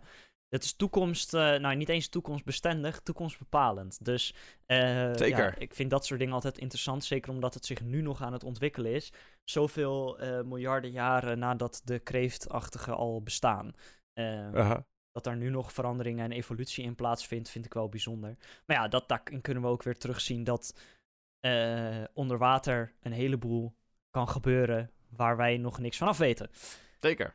het 0.49 0.65
is 0.65 0.73
toekomst, 0.73 1.35
eh, 1.35 1.41
nou 1.57 1.77
niet 1.77 1.89
eens 1.89 2.09
toekomstbestendig, 2.09 3.01
toekomstbepalend. 3.01 4.05
Dus 4.05 4.35
eh, 4.67 5.13
Zeker. 5.15 5.45
Ja, 5.45 5.55
ik 5.59 5.75
vind 5.75 5.91
dat 5.91 6.07
soort 6.07 6.19
dingen 6.19 6.35
altijd 6.35 6.59
interessant. 6.59 7.05
Zeker 7.05 7.33
omdat 7.33 7.55
het 7.55 7.65
zich 7.65 7.83
nu 7.83 8.03
nog 8.03 8.23
aan 8.23 8.33
het 8.33 8.45
ontwikkelen 8.45 8.93
is. 8.93 9.13
Zoveel 9.45 10.19
eh, 10.19 10.43
miljarden 10.43 10.91
jaren 10.91 11.39
nadat 11.39 11.81
de 11.85 11.99
kreeftachtigen 11.99 12.97
al 12.97 13.23
bestaan. 13.23 13.75
Eh, 14.13 14.55
Aha. 14.55 14.87
Dat 15.13 15.25
daar 15.25 15.37
nu 15.37 15.51
nog 15.51 15.73
veranderingen 15.73 16.25
en 16.25 16.33
evolutie 16.33 16.85
in 16.85 16.95
plaatsvindt, 16.95 17.51
vind 17.51 17.65
ik 17.65 17.75
wel 17.75 17.89
bijzonder. 17.89 18.37
Maar 18.67 18.77
ja, 18.77 18.89
dat, 18.89 19.09
daarin 19.09 19.41
kunnen 19.41 19.63
we 19.63 19.69
ook 19.69 19.83
weer 19.83 19.99
terugzien 19.99 20.45
dat 20.45 20.81
eh, 21.41 22.05
onder 22.13 22.39
water 22.39 22.95
een 23.01 23.13
heleboel 23.13 23.75
kan 24.11 24.29
gebeuren 24.29 24.91
waar 25.09 25.37
wij 25.37 25.57
nog 25.57 25.79
niks 25.79 25.97
van 25.97 26.09
af 26.09 26.19
weten. 26.19 26.51
Zeker. 27.01 27.35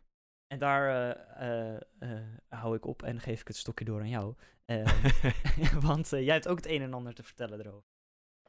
En 0.53 0.59
daar 0.59 0.89
eh, 0.89 1.71
eh, 1.71 1.81
eh, 1.99 2.23
hou 2.49 2.75
ik 2.75 2.85
op 2.85 3.03
en 3.03 3.19
geef 3.19 3.41
ik 3.41 3.47
het 3.47 3.57
stokje 3.57 3.85
door 3.85 3.99
aan 3.99 4.09
jou. 4.09 4.33
Eh, 5.61 5.77
want 5.79 6.09
jij 6.09 6.33
hebt 6.33 6.47
ook 6.47 6.57
het 6.57 6.67
een 6.67 6.81
en 6.81 6.93
ander 6.93 7.13
te 7.13 7.23
vertellen 7.23 7.59
erover. 7.59 7.89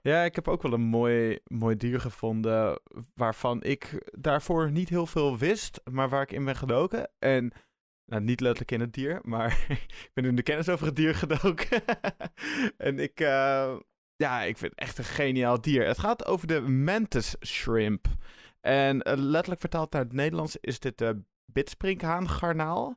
Ja, 0.01 0.23
ik 0.23 0.35
heb 0.35 0.49
ook 0.49 0.63
wel 0.63 0.73
een 0.73 0.81
mooi, 0.81 1.39
mooi 1.45 1.77
dier 1.77 2.01
gevonden 2.01 2.81
waarvan 3.15 3.63
ik 3.63 4.11
daarvoor 4.19 4.71
niet 4.71 4.89
heel 4.89 5.07
veel 5.07 5.39
wist, 5.39 5.81
maar 5.91 6.09
waar 6.09 6.23
ik 6.23 6.33
in 6.33 6.45
ben 6.45 6.57
gedoken. 6.57 7.11
En 7.19 7.53
nou, 8.05 8.23
niet 8.23 8.41
letterlijk 8.41 8.71
in 8.71 8.81
het 8.81 8.93
dier, 8.93 9.21
maar 9.23 9.65
ik 9.69 10.11
ben 10.13 10.25
in 10.25 10.37
de 10.37 10.43
kennis 10.43 10.69
over 10.69 10.87
het 10.87 10.97
dier 10.97 11.15
gedoken. 11.15 11.83
en 12.77 12.99
ik, 12.99 13.19
ja, 14.17 14.43
ik 14.43 14.59
vind 14.59 14.71
het 14.71 14.81
echt 14.81 14.99
een 14.99 15.05
geniaal 15.05 15.61
dier. 15.61 15.87
Het 15.87 15.99
gaat 15.99 16.25
over 16.25 16.47
de 16.47 16.61
mantis 16.61 17.37
shrimp. 17.47 18.07
En 18.67 19.03
eh, 19.03 19.17
letterlijk 19.17 19.61
vertaald 19.61 19.93
naar 19.93 20.03
het 20.03 20.13
Nederlands 20.13 20.57
is 20.61 20.79
dit 20.81 20.99
de 20.99 21.23
bitsprinkhaangarnaal. 21.53 22.97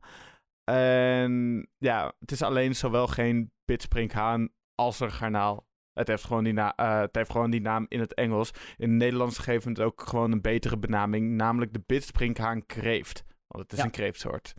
En 0.63 1.67
ja, 1.77 2.13
het 2.19 2.31
is 2.31 2.41
alleen 2.41 2.75
zowel 2.75 3.07
geen 3.07 3.51
bitsprinkhaan 3.65 4.49
als 4.75 4.99
een 4.99 5.11
garnaal. 5.11 5.65
Het 5.93 6.07
heeft, 6.07 6.23
gewoon 6.23 6.43
die 6.43 6.53
na- 6.53 6.75
eh, 6.75 6.99
het 6.99 7.15
heeft 7.15 7.31
gewoon 7.31 7.49
die 7.49 7.61
naam 7.61 7.85
in 7.89 7.99
het 7.99 8.13
Engels. 8.13 8.51
In 8.77 8.89
het 8.89 8.97
Nederlands 8.97 9.37
geven 9.37 9.63
we 9.63 9.69
het 9.69 9.91
ook 9.91 10.01
gewoon 10.01 10.31
een 10.31 10.41
betere 10.41 10.77
benaming, 10.77 11.31
namelijk 11.31 11.73
de 11.73 11.83
bitsprinkhaan 11.85 12.65
kreeft. 12.65 13.23
Want 13.47 13.63
het 13.63 13.71
is 13.71 13.77
Ja. 13.77 13.83
een 13.85 13.91
kreeftsoort. 13.91 14.53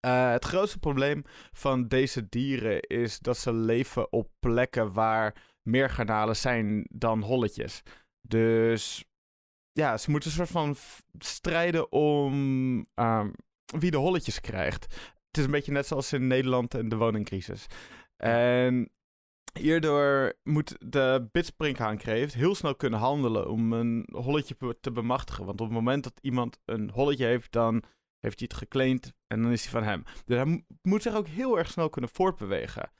Eh, 0.00 0.30
het 0.30 0.44
grootste 0.44 0.78
probleem 0.78 1.22
van 1.52 1.88
deze 1.88 2.28
dieren 2.28 2.80
is 2.80 3.18
dat 3.18 3.36
ze 3.36 3.52
leven 3.52 4.12
op 4.12 4.30
plekken 4.38 4.92
waar 4.92 5.42
meer 5.62 5.90
garnalen 5.90 6.36
zijn 6.36 6.86
dan 6.90 7.22
holletjes. 7.22 7.82
Dus 8.20 9.04
ja, 9.72 9.98
ze 9.98 10.10
moeten 10.10 10.30
een 10.30 10.36
soort 10.36 10.50
van 10.50 10.76
strijden 11.18 11.92
om 11.92 12.86
ehm, 12.94 13.30
wie 13.78 13.90
de 13.90 13.96
holletjes 13.96 14.40
krijgt. 14.40 14.82
Het 15.26 15.38
is 15.38 15.44
een 15.44 15.50
beetje 15.50 15.72
net 15.72 15.86
zoals 15.86 16.12
in 16.12 16.26
Nederland 16.26 16.74
en 16.74 16.88
de 16.88 16.96
woningcrisis. 16.96 17.66
En 18.16 18.92
hierdoor 19.58 20.32
moet 20.42 20.76
de 20.78 21.28
bitsprinkhaan-kreeft 21.32 22.34
heel 22.34 22.54
snel 22.54 22.74
kunnen 22.76 22.98
handelen 22.98 23.50
om 23.50 23.72
een 23.72 24.08
holletje 24.12 24.76
te 24.80 24.92
bemachtigen. 24.92 25.44
Want 25.44 25.60
op 25.60 25.66
het 25.66 25.74
moment 25.74 26.04
dat 26.04 26.18
iemand 26.20 26.58
een 26.64 26.90
holletje 26.90 27.26
heeft, 27.26 27.52
dan 27.52 27.74
heeft 28.18 28.38
hij 28.38 28.48
het 28.50 28.54
geclaimd 28.54 29.12
en 29.26 29.42
dan 29.42 29.52
is 29.52 29.62
hij 29.62 29.70
van 29.70 29.82
hem. 29.82 30.02
Dus 30.24 30.36
hij 30.36 30.44
mo- 30.46 30.60
moet 30.82 31.02
zich 31.02 31.14
ook 31.14 31.26
heel 31.26 31.58
erg 31.58 31.70
snel 31.70 31.88
kunnen 31.88 32.10
voortbewegen. 32.10 32.92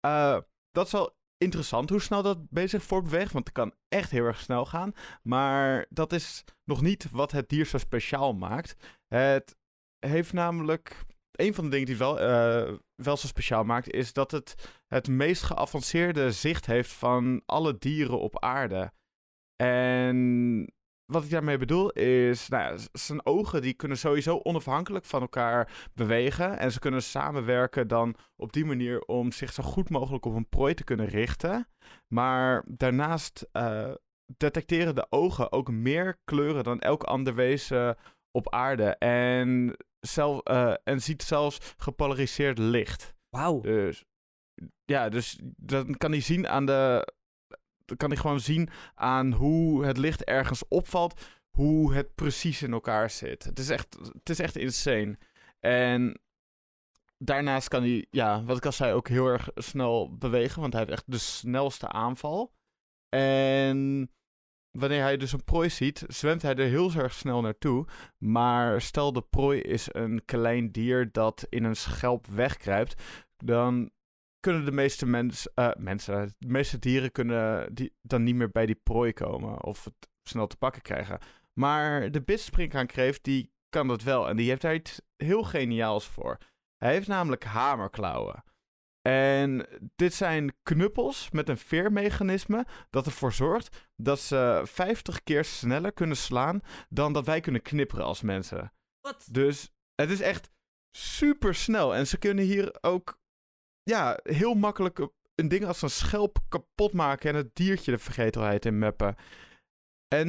Eh, 0.00 0.38
dat 0.70 0.86
is 0.86 0.92
wel 0.92 1.16
interessant 1.44 1.90
hoe 1.90 2.00
snel 2.00 2.22
dat 2.22 2.50
bezig 2.50 2.82
voortbeweegt, 2.82 3.32
want 3.32 3.44
het 3.44 3.54
kan 3.54 3.74
echt 3.88 4.10
heel 4.10 4.24
erg 4.24 4.40
snel 4.40 4.66
gaan. 4.66 4.92
Maar 5.22 5.86
dat 5.88 6.12
is 6.12 6.44
nog 6.64 6.82
niet 6.82 7.10
wat 7.10 7.32
het 7.32 7.48
dier 7.48 7.66
zo 7.66 7.78
speciaal 7.78 8.34
maakt. 8.34 8.76
Het 9.08 9.56
heeft 9.98 10.32
namelijk. 10.32 11.04
Een 11.34 11.54
van 11.54 11.64
de 11.64 11.70
dingen 11.70 11.86
die 11.86 11.96
wel, 11.96 12.20
eh, 12.20 12.72
wel 12.94 13.16
zo 13.16 13.26
speciaal 13.26 13.64
maakt, 13.64 13.90
is 13.90 14.12
dat 14.12 14.30
het 14.30 14.54
het 14.86 15.08
meest 15.08 15.42
geavanceerde 15.42 16.32
zicht 16.32 16.66
heeft 16.66 16.92
van 16.92 17.42
alle 17.46 17.78
dieren 17.78 18.20
op 18.20 18.40
aarde. 18.40 18.92
En 19.56 20.72
wat 21.06 21.24
ik 21.24 21.30
daarmee 21.30 21.58
bedoel 21.58 21.90
is, 21.90 22.48
nou 22.48 22.62
ja, 22.62 22.82
zijn 22.92 23.26
ogen 23.26 23.62
die 23.62 23.74
kunnen 23.74 23.98
sowieso 23.98 24.40
onafhankelijk 24.42 25.04
van 25.04 25.20
elkaar 25.20 25.90
bewegen. 25.94 26.58
En 26.58 26.72
ze 26.72 26.78
kunnen 26.78 27.02
samenwerken 27.02 27.88
dan 27.88 28.14
op 28.36 28.52
die 28.52 28.64
manier 28.64 29.00
om 29.00 29.32
zich 29.32 29.52
zo 29.52 29.62
goed 29.62 29.90
mogelijk 29.90 30.24
op 30.24 30.34
een 30.34 30.48
prooi 30.48 30.74
te 30.74 30.84
kunnen 30.84 31.06
richten. 31.06 31.68
Maar 32.08 32.64
daarnaast 32.66 33.48
eh, 33.52 33.92
detecteren 34.36 34.94
de 34.94 35.06
ogen 35.10 35.52
ook 35.52 35.70
meer 35.70 36.18
kleuren 36.24 36.64
dan 36.64 36.80
elk 36.80 37.02
ander 37.02 37.34
wezen 37.34 37.96
op 38.30 38.52
aarde. 38.52 38.96
En, 38.98 39.76
zelf, 40.00 40.40
eh, 40.40 40.74
en 40.84 41.00
ziet 41.00 41.22
zelfs 41.22 41.74
gepolariseerd 41.76 42.58
licht. 42.58 43.14
Wauw. 43.28 43.60
Dus 43.60 44.04
ja, 44.84 45.08
dus 45.08 45.38
dan 45.56 45.96
kan 45.96 46.10
hij 46.10 46.20
zien 46.20 46.48
aan 46.48 46.66
de. 46.66 47.12
Dan 47.84 47.96
kan 47.96 48.10
hij 48.10 48.18
gewoon 48.18 48.40
zien 48.40 48.68
aan 48.94 49.32
hoe 49.32 49.84
het 49.84 49.96
licht 49.96 50.24
ergens 50.24 50.68
opvalt, 50.68 51.20
hoe 51.50 51.94
het 51.94 52.14
precies 52.14 52.62
in 52.62 52.72
elkaar 52.72 53.10
zit. 53.10 53.44
Het 53.44 53.58
is 53.58 53.68
echt, 53.68 53.96
het 54.12 54.30
is 54.30 54.38
echt 54.38 54.56
insane. 54.56 55.18
En 55.60 56.20
daarnaast 57.18 57.68
kan 57.68 57.82
hij, 57.82 58.06
ja, 58.10 58.44
wat 58.44 58.56
ik 58.56 58.66
al 58.66 58.72
zei, 58.72 58.92
ook 58.92 59.08
heel 59.08 59.26
erg 59.26 59.48
snel 59.54 60.16
bewegen, 60.16 60.60
want 60.60 60.72
hij 60.72 60.82
heeft 60.82 60.94
echt 60.94 61.12
de 61.12 61.18
snelste 61.18 61.88
aanval. 61.88 62.52
En 63.08 64.10
wanneer 64.70 65.02
hij 65.02 65.16
dus 65.16 65.32
een 65.32 65.44
prooi 65.44 65.70
ziet, 65.70 66.04
zwemt 66.06 66.42
hij 66.42 66.54
er 66.54 66.68
heel 66.68 66.92
erg 66.92 67.12
snel 67.12 67.40
naartoe. 67.40 67.86
Maar 68.18 68.80
stel 68.80 69.12
de 69.12 69.22
prooi 69.22 69.60
is 69.60 69.86
een 69.90 70.22
klein 70.24 70.72
dier 70.72 71.12
dat 71.12 71.46
in 71.48 71.64
een 71.64 71.76
schelp 71.76 72.26
wegkruipt, 72.26 73.02
dan 73.36 73.90
kunnen 74.44 74.64
de 74.64 74.72
meeste 74.72 75.06
mens, 75.06 75.52
eh, 75.54 75.70
mensen, 75.76 76.34
de 76.38 76.48
meeste 76.48 76.78
dieren 76.78 77.12
kunnen 77.12 77.74
die, 77.74 77.94
dan 78.02 78.22
niet 78.22 78.34
meer 78.34 78.50
bij 78.50 78.66
die 78.66 78.80
prooi 78.82 79.12
komen 79.12 79.64
of 79.64 79.84
het 79.84 80.08
snel 80.22 80.46
te 80.46 80.56
pakken 80.56 80.82
krijgen. 80.82 81.18
Maar 81.52 82.10
de 82.10 82.22
bitsprinkaankreeft, 82.22 83.24
die 83.24 83.52
kan 83.68 83.88
dat 83.88 84.02
wel 84.02 84.28
en 84.28 84.36
die 84.36 84.48
heeft 84.48 84.60
daar 84.60 84.74
iets 84.74 85.00
heel 85.16 85.42
geniaals 85.42 86.06
voor. 86.06 86.38
Hij 86.76 86.92
heeft 86.92 87.06
namelijk 87.06 87.44
hamerklauwen. 87.44 88.44
En 89.08 89.66
dit 89.96 90.14
zijn 90.14 90.54
knuppels 90.62 91.30
met 91.30 91.48
een 91.48 91.58
veermechanisme 91.58 92.66
dat 92.90 93.06
ervoor 93.06 93.32
zorgt 93.32 93.90
dat 93.96 94.20
ze 94.20 94.62
50 94.64 95.22
keer 95.22 95.44
sneller 95.44 95.92
kunnen 95.92 96.16
slaan 96.16 96.60
dan 96.88 97.12
dat 97.12 97.26
wij 97.26 97.40
kunnen 97.40 97.62
knipperen 97.62 98.04
als 98.04 98.22
mensen. 98.22 98.72
Wat? 99.00 99.28
Dus 99.30 99.72
het 99.94 100.10
is 100.10 100.20
echt 100.20 100.50
super 100.96 101.54
snel. 101.54 101.94
En 101.94 102.06
ze 102.06 102.18
kunnen 102.18 102.44
hier 102.44 102.76
ook 102.80 103.22
ja, 103.84 104.18
heel 104.22 104.54
makkelijk 104.54 105.08
een 105.34 105.48
ding 105.48 105.64
als 105.64 105.82
een 105.82 105.90
schelp 105.90 106.38
kapot 106.48 106.92
maken 106.92 107.30
en 107.30 107.36
het 107.36 107.54
diertje 107.56 107.90
de 107.90 107.98
vergetelheid 107.98 108.64
in 108.64 108.78
mappen. 108.78 109.16
En 110.08 110.28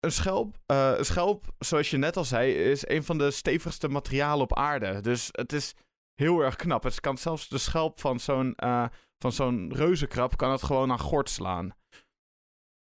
een 0.00 0.12
schelp, 0.12 0.58
eh, 0.66 0.94
een 0.96 1.04
schelp, 1.04 1.54
zoals 1.58 1.90
je 1.90 1.96
net 1.96 2.16
al 2.16 2.24
zei, 2.24 2.52
is 2.52 2.88
een 2.88 3.04
van 3.04 3.18
de 3.18 3.30
stevigste 3.30 3.88
materialen 3.88 4.42
op 4.42 4.56
aarde. 4.56 5.00
Dus 5.00 5.28
het 5.30 5.52
is 5.52 5.74
heel 6.14 6.40
erg 6.40 6.56
knap. 6.56 6.82
Het 6.82 7.00
kan 7.00 7.18
zelfs 7.18 7.48
de 7.48 7.58
schelp 7.58 8.00
van 8.00 8.20
zo'n 8.20 8.54
eh, 8.54 8.86
van 9.18 9.32
zo'n 9.32 9.72
reuzenkrab 9.74 10.36
kan 10.36 10.50
het 10.50 10.62
gewoon 10.62 10.90
aan 10.90 10.98
gort 10.98 11.30
slaan. 11.30 11.74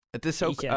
Het 0.09 0.25
is 0.25 0.43
ook, 0.43 0.61
eh, 0.61 0.69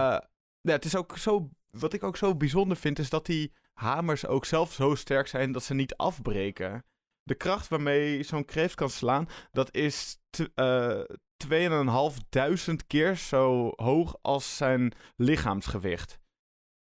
ja, 0.61 0.73
het 0.73 0.85
is 0.85 0.97
ook 0.97 1.19
zo, 1.19 1.51
wat 1.71 1.93
ik 1.93 2.03
ook 2.03 2.17
zo 2.17 2.37
bijzonder 2.37 2.77
vind, 2.77 2.99
is 2.99 3.11
dat 3.11 3.27
die 3.27 3.53
hamers 3.73 4.27
ook 4.27 4.45
zelf 4.45 4.73
zo 4.73 4.95
sterk 4.95 5.27
zijn 5.27 5.53
dat 5.53 5.65
ze 5.65 5.75
niet 5.75 5.97
afbreken. 5.97 6.85
De 7.31 7.37
kracht 7.37 7.69
waarmee 7.69 8.23
zo'n 8.23 8.45
kreeft 8.45 8.75
kan 8.75 8.91
slaan, 8.91 9.29
dat 9.53 9.75
is 9.75 10.19
t- 10.31 10.49
eh 10.55 11.01
2500 11.37 12.87
keer 12.87 13.17
zo 13.17 13.73
hoog 13.77 14.17
als 14.23 14.57
zijn 14.57 14.93
lichaamsgewicht. 15.17 16.19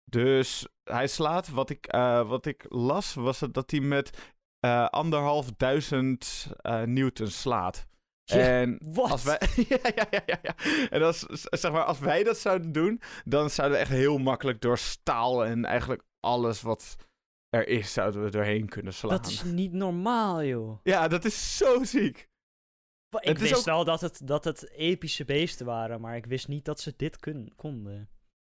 Dus 0.06 0.67
hij 0.84 1.08
slaat, 1.08 1.50
wat 1.50 1.69
ik, 1.69 1.86
eh, 1.86 2.28
wat 2.28 2.45
ik 2.45 2.65
las, 2.69 3.13
was 3.13 3.39
het 3.39 3.54
dat 3.54 3.71
hij 3.71 3.80
met 3.80 4.36
eh 4.60 4.86
anderhalf 4.86 5.52
duizend 5.58 6.47
eh, 6.58 6.82
newton 6.82 7.28
slaat. 7.28 7.86
En 8.26 8.80
Wat? 8.86 9.12
als 9.12 9.23
wij, 9.23 9.39
ja, 9.69 9.78
ja, 9.95 10.06
ja, 10.10 10.21
ja, 10.26 10.39
ja. 10.41 10.56
En 10.89 11.04
als, 11.04 11.19
zeg 11.30 11.71
maar, 11.71 11.84
als 11.84 12.00
wij 12.00 12.23
dat 12.23 12.38
zouden 12.38 12.71
doen, 12.71 13.02
dan 13.26 13.50
zouden 13.50 13.78
we 13.78 13.84
echt 13.84 13.93
heel 13.93 14.17
makkelijk 14.17 14.62
door 14.62 14.78
staal 14.78 15.45
en 15.45 15.65
eigenlijk 15.65 16.04
alles 16.19 16.62
wat 16.62 16.95
er 17.58 17.67
is, 17.67 17.93
zouden 17.93 18.24
we 18.24 18.30
doorheen 18.30 18.70
kunnen 18.70 18.93
slaan. 18.93 19.12
Dat 19.17 19.26
is 19.28 19.43
niet 19.43 19.72
normaal, 19.74 20.43
joh. 20.43 20.80
Ja, 20.84 21.08
dat 21.08 21.26
is 21.26 21.58
zo 21.58 21.84
ziek. 21.84 22.30
Ik 23.20 23.28
Het 23.28 23.39
wist 23.39 23.56
ook- 23.58 23.65
wel 23.65 23.84
dat 23.86 24.02
het, 24.02 24.22
dat 24.24 24.43
het 24.43 24.70
epische 24.72 25.26
beesten 25.26 25.65
waren, 25.65 26.02
maar 26.02 26.15
ik 26.15 26.26
wist 26.26 26.48
niet 26.48 26.65
dat 26.65 26.80
ze 26.80 26.93
dit 26.98 27.17
kun- 27.17 27.54
konden. 27.56 28.10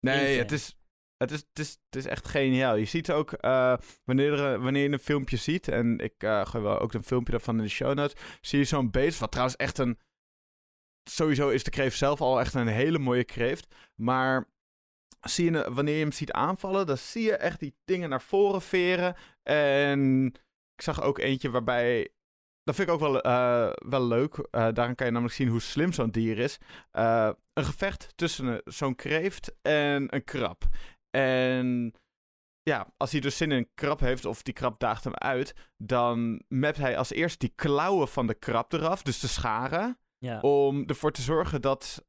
Nee, 0.01 0.39
het 0.39 0.53
is, 0.53 0.79
het, 1.17 1.31
is, 1.31 1.39
het, 1.39 1.59
is, 1.59 1.71
het 1.91 1.97
is 1.97 2.07
echt 2.07 2.29
geniaal. 2.29 2.75
Je 2.77 2.85
ziet 2.85 3.11
ook, 3.13 3.33
eh, 3.33 3.77
wanneer, 4.05 4.33
er, 4.41 4.61
wanneer 4.61 4.83
je 4.83 4.93
een 4.93 4.99
filmpje 4.99 5.37
ziet, 5.37 5.69
en 5.69 5.99
ik 5.99 6.15
eh 6.23 6.47
gooi 6.47 6.65
wel 6.65 6.79
ook 6.79 6.93
een 6.93 7.05
filmpje 7.05 7.33
daarvan 7.33 7.57
in 7.57 7.63
de 7.63 7.69
show 7.69 7.95
notes, 7.95 8.23
zie 8.41 8.59
je 8.59 8.65
zo'n 8.65 8.91
beest, 8.91 9.19
wat 9.19 9.31
trouwens 9.31 9.57
echt 9.59 9.79
een... 9.79 9.99
Sowieso 11.11 11.49
is 11.49 11.65
de 11.65 11.71
kreeft 11.71 11.99
zelf 11.99 12.21
al 12.21 12.41
echt 12.41 12.55
een 12.55 12.67
hele 12.67 12.99
mooie 12.99 13.25
kreeft, 13.25 13.75
maar 13.95 14.49
zie 15.21 15.51
je, 15.53 15.73
wanneer 15.73 15.95
je 15.95 16.01
hem 16.03 16.13
ziet 16.13 16.33
aanvallen, 16.33 16.87
dan 16.87 16.99
zie 16.99 17.23
je 17.23 17.37
echt 17.37 17.61
die 17.61 17.75
dingen 17.85 18.09
naar 18.09 18.23
voren 18.23 18.63
veren. 18.63 19.17
En 19.43 20.27
ik 20.75 20.83
zag 20.83 21.03
ook 21.03 21.19
eentje 21.19 21.51
waarbij... 21.51 22.13
Dat 22.63 22.75
vind 22.77 22.89
ik 22.89 22.95
ook 22.95 23.01
wel, 23.01 23.21
eh, 23.21 23.71
wel 23.89 24.07
leuk. 24.07 24.49
Daarin 24.51 24.95
kan 24.95 25.07
je 25.07 25.13
namelijk 25.13 25.35
zien 25.35 25.49
hoe 25.49 25.61
slim 25.61 25.93
zo'n 25.93 26.11
dier 26.11 26.39
is. 26.39 26.59
Eh, 26.91 27.31
een 27.53 27.65
gevecht 27.65 28.13
tussen 28.17 28.61
zo'n 28.65 28.95
kreeft 28.95 29.55
en 29.63 30.15
een 30.15 30.25
krab. 30.25 30.65
En 31.11 31.95
ja, 32.63 32.93
als 32.97 33.13
hij 33.13 33.21
dus 33.21 33.37
zin 33.37 33.51
in 33.51 33.57
een 33.59 33.71
krab 33.75 34.01
heeft 34.01 34.25
of 34.25 34.43
die 34.43 34.55
krab 34.55 34.79
daagt 34.79 35.05
hem 35.05 35.15
uit, 35.15 35.55
dan 35.77 36.43
mapt 36.49 36.77
hij 36.77 36.99
als 36.99 37.13
eerst 37.13 37.41
die 37.41 37.53
klauwen 37.55 38.09
van 38.09 38.27
de 38.27 38.35
krab 38.35 38.73
eraf, 38.73 39.03
dus 39.03 39.21
de 39.21 39.27
scharen, 39.29 39.99
Ja. 40.19 40.41
om 40.41 40.85
ervoor 40.87 41.13
te 41.13 41.23
zorgen 41.23 41.61
dat, 41.63 42.05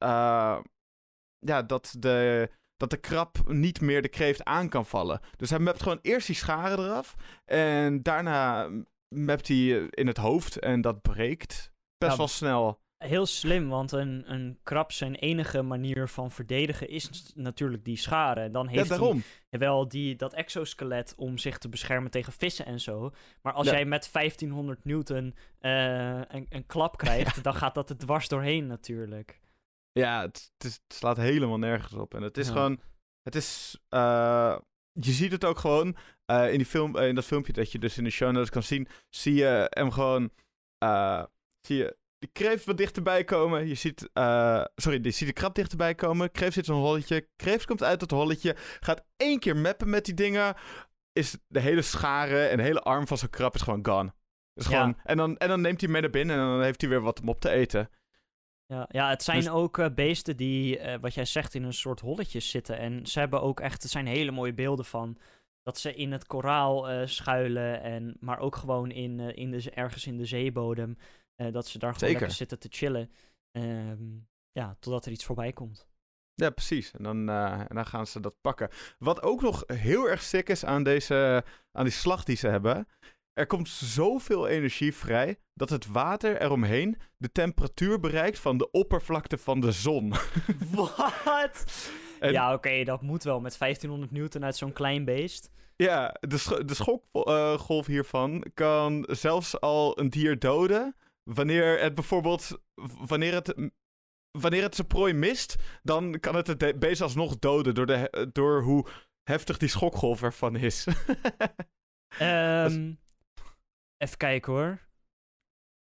ja, 1.39 1.61
dat, 1.67 1.95
de, 1.99 2.49
dat 2.79 2.89
de 2.89 2.97
krab 2.97 3.37
niet 3.47 3.81
meer 3.81 4.01
de 4.01 4.07
kreeft 4.09 4.43
aan 4.43 4.69
kan 4.69 4.85
vallen. 4.85 5.19
Dus 5.37 5.49
hij 5.49 5.59
mapt 5.59 5.81
gewoon 5.81 5.99
eerst 6.01 6.27
die 6.27 6.35
scharen 6.35 6.79
eraf 6.79 7.15
en 7.45 8.03
daarna 8.03 8.69
mapt 9.15 9.47
hij 9.47 9.57
eh, 9.79 9.83
in 9.89 10.07
het 10.07 10.17
hoofd 10.17 10.59
en 10.59 10.81
dat 10.81 11.01
breekt 11.01 11.71
best 11.97 12.11
Ja, 12.11 12.17
wel 12.17 12.27
snel. 12.27 12.79
Heel 12.97 13.25
slim, 13.25 13.69
want 13.69 13.91
een, 13.91 14.23
een 14.31 14.59
krab 14.63 14.91
zijn 14.91 15.15
enige 15.15 15.61
manier 15.61 16.07
van 16.07 16.31
verdedigen 16.31 16.89
is 16.89 17.31
natuurlijk 17.35 17.85
die 17.85 17.97
scharen. 17.97 18.43
En 18.43 18.51
dan 18.51 18.65
Ja, 18.65 18.71
heeft 18.71 18.89
daarom. 18.89 19.23
hij 19.49 19.59
wel 19.59 19.87
die, 19.87 20.15
dat 20.15 20.33
exoskelet 20.33 21.13
om 21.17 21.37
zich 21.37 21.57
te 21.57 21.69
beschermen 21.69 22.11
tegen 22.11 22.33
vissen 22.33 22.65
en 22.65 22.79
zo. 22.79 23.11
Maar 23.41 23.53
als 23.53 23.67
Ja. 23.67 23.73
jij 23.73 23.85
met 23.85 24.09
1500 24.11 24.85
newton 24.85 25.35
eh, 25.59 26.21
een, 26.27 26.45
een 26.49 26.65
klap 26.65 26.97
krijgt, 26.97 27.43
dan 27.43 27.53
gaat 27.53 27.75
dat 27.75 27.89
er 27.89 27.97
dwars 27.97 28.27
doorheen 28.27 28.67
natuurlijk. 28.67 29.39
Ja, 29.99 30.21
het, 30.21 30.51
het, 30.57 30.63
is, 30.67 30.79
het 30.87 30.97
slaat 30.97 31.17
helemaal 31.17 31.57
nergens 31.57 31.93
op. 31.93 32.13
En 32.13 32.21
het 32.21 32.37
is 32.37 32.47
Ja. 32.47 32.53
gewoon. 32.53 32.79
Het 33.23 33.35
is. 33.35 33.79
eh, 33.89 34.57
je 34.91 35.11
ziet 35.11 35.31
het 35.31 35.45
ook 35.45 35.57
gewoon 35.59 35.95
eh, 36.25 36.51
in, 36.51 36.57
die 36.57 36.65
film, 36.65 36.97
eh, 36.97 37.07
in 37.07 37.15
dat 37.15 37.25
filmpje 37.25 37.53
dat 37.53 37.71
je 37.71 37.79
dus 37.79 37.97
in 37.97 38.03
de 38.03 38.09
show 38.09 38.31
notes 38.31 38.49
kan 38.49 38.63
zien. 38.63 38.87
Zie 39.09 39.33
je 39.33 39.67
hem 39.69 39.91
gewoon. 39.91 40.31
zie 41.67 41.77
je 41.77 41.97
de 42.17 42.27
kreeft 42.31 42.65
wat 42.65 42.77
dichterbij 42.77 43.23
komen. 43.23 43.67
Je 43.67 43.75
ziet. 43.75 44.09
sorry, 44.75 44.99
je 45.01 45.11
ziet 45.11 45.27
de 45.27 45.33
krab 45.33 45.55
dichterbij 45.55 45.95
komen. 45.95 46.31
Kreeft 46.31 46.53
zit 46.53 46.67
in 46.67 46.73
een 46.73 46.79
holletje. 46.79 47.27
Kreeft 47.35 47.65
komt 47.65 47.83
uit 47.83 48.01
het 48.01 48.11
holletje. 48.11 48.55
Gaat 48.79 49.05
één 49.17 49.39
keer 49.39 49.57
mappen 49.57 49.89
met 49.89 50.05
die 50.05 50.13
dingen. 50.13 50.55
Is 51.13 51.37
de 51.47 51.59
hele 51.59 51.81
schare 51.81 52.45
en 52.45 52.57
de 52.57 52.63
hele 52.63 52.81
arm 52.81 53.07
van 53.07 53.17
zo'n 53.17 53.29
krab 53.29 53.55
is 53.55 53.61
gewoon 53.61 53.85
gone. 53.85 54.13
Is 54.53 54.67
Ja. 54.67 54.71
gewoon, 54.79 54.97
en, 55.03 55.17
dan, 55.17 55.37
en 55.37 55.47
dan 55.47 55.61
neemt 55.61 55.81
hij 55.81 55.89
mee 55.89 56.01
naar 56.01 56.09
binnen 56.09 56.35
en 56.37 56.45
dan 56.45 56.61
heeft 56.61 56.81
hij 56.81 56.89
weer 56.89 57.01
wat 57.01 57.21
om 57.21 57.29
op 57.29 57.39
te 57.39 57.49
eten. 57.49 57.89
Ja, 58.73 58.85
ja 58.91 59.09
het 59.09 59.23
zijn 59.23 59.37
Dus- 59.39 59.49
ook 59.49 59.77
eh, 59.77 59.89
beesten 59.95 60.37
die, 60.37 60.79
eh, 60.79 60.99
wat 61.01 61.13
jij 61.13 61.25
zegt, 61.25 61.53
in 61.53 61.63
een 61.63 61.73
soort 61.73 61.99
holletjes 61.99 62.49
zitten. 62.49 62.77
En 62.77 63.05
ze 63.05 63.19
hebben 63.19 63.41
ook 63.41 63.59
echt, 63.59 63.83
er 63.83 63.89
zijn 63.89 64.07
hele 64.07 64.31
mooie 64.31 64.53
beelden 64.53 64.85
van. 64.85 65.17
Dat 65.63 65.77
ze 65.77 65.93
in 65.93 66.11
het 66.11 66.25
koraal 66.25 66.89
eh, 66.89 67.07
schuilen, 67.07 67.81
en, 67.81 68.17
maar 68.19 68.39
ook 68.39 68.55
gewoon 68.55 68.91
in, 68.91 69.19
in 69.19 69.51
de, 69.51 69.71
ergens 69.71 70.07
in 70.07 70.17
de 70.17 70.25
zeebodem. 70.25 70.97
dat 71.51 71.67
ze 71.67 71.79
daar 71.79 71.93
gewoon 71.93 72.09
Zeker. 72.09 72.19
lekker 72.19 72.31
zitten 72.37 72.59
te 72.59 72.67
chillen. 72.71 73.11
Ehm, 73.51 74.17
ja, 74.51 74.75
totdat 74.79 75.05
er 75.05 75.11
iets 75.11 75.25
voorbij 75.25 75.53
komt. 75.53 75.87
Ja, 76.33 76.49
precies. 76.49 76.91
En 76.91 77.03
dan, 77.03 77.29
en 77.29 77.75
dan 77.75 77.85
gaan 77.85 78.07
ze 78.07 78.19
dat 78.19 78.41
pakken. 78.41 78.69
Wat 78.97 79.21
ook 79.21 79.41
nog 79.41 79.63
heel 79.67 80.09
erg 80.09 80.21
sick 80.21 80.49
is 80.49 80.65
aan, 80.65 80.83
deze, 80.83 81.43
aan 81.71 81.83
die 81.83 81.93
slag 81.93 82.23
die 82.23 82.35
ze 82.35 82.47
hebben. 82.47 82.87
Er 83.39 83.47
komt 83.47 83.69
zoveel 83.69 84.47
energie 84.47 84.95
vrij 84.95 85.39
dat 85.53 85.69
het 85.69 85.87
water 85.87 86.41
eromheen 86.41 86.97
de 87.17 87.31
temperatuur 87.31 87.99
bereikt 87.99 88.39
van 88.39 88.57
de 88.57 88.71
oppervlakte 88.71 89.37
van 89.37 89.59
de 89.59 89.71
zon. 89.71 90.13
Wat? 90.75 91.91
En- 92.19 92.31
Ja, 92.31 92.53
oké, 92.53 92.83
dat 92.83 93.01
moet 93.01 93.23
wel 93.23 93.39
met 93.39 93.57
1500 93.59 94.11
newton 94.11 94.45
uit 94.45 94.55
zo'n 94.55 94.73
klein 94.73 95.05
beest. 95.05 95.49
Ja, 95.75 96.15
de, 96.19 96.37
sch- 96.37 96.59
de 96.65 96.73
schokgolf 96.73 97.85
hiervan 97.85 98.45
kan 98.53 99.05
zelfs 99.11 99.59
al 99.59 99.99
een 99.99 100.09
dier 100.09 100.39
doden. 100.39 100.95
Wanneer 101.23 101.79
het 101.81 101.95
bijvoorbeeld. 101.95 102.59
Wanneer 103.05 103.33
het. 103.33 103.53
Wanneer 104.31 104.61
het 104.63 104.75
zijn 104.75 104.87
prooi 104.87 105.13
mist, 105.13 105.55
dan 105.83 106.19
kan 106.19 106.35
het 106.35 106.47
het 106.47 106.59
de- 106.59 106.75
beest 106.79 107.01
alsnog 107.01 107.39
doden 107.39 107.75
door, 107.75 107.85
de, 107.85 108.29
door 108.33 108.61
hoe 108.61 108.85
heftig 109.23 109.57
die 109.57 109.69
schokgolf 109.69 110.21
ervan 110.23 110.55
is. 110.55 110.87
Ehm, 112.19 112.93
even 114.03 114.17
kijken 114.17 114.53
hoor. 114.53 114.87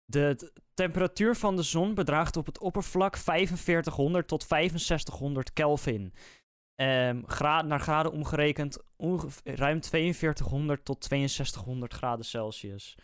De 0.05 0.53
temperatuur 0.75 1.37
van 1.37 1.57
de 1.57 1.63
zon 1.63 1.95
bedraagt 1.95 2.37
op 2.37 2.47
het 2.47 2.59
oppervlak 2.59 3.17
4500 3.17 4.29
tot 4.29 4.43
6500 4.43 5.53
Kelvin. 5.53 6.15
Ehm, 6.75 7.23
gra- 7.27 7.63
naar 7.63 7.81
graden 7.81 8.13
omgerekend 8.13 8.79
ongeveer 8.97 9.57
ruim 9.57 9.85
4200 9.85 10.85
tot 10.85 11.05
6200 11.05 11.95
graden 11.95 12.25
Celsius. 12.25 12.95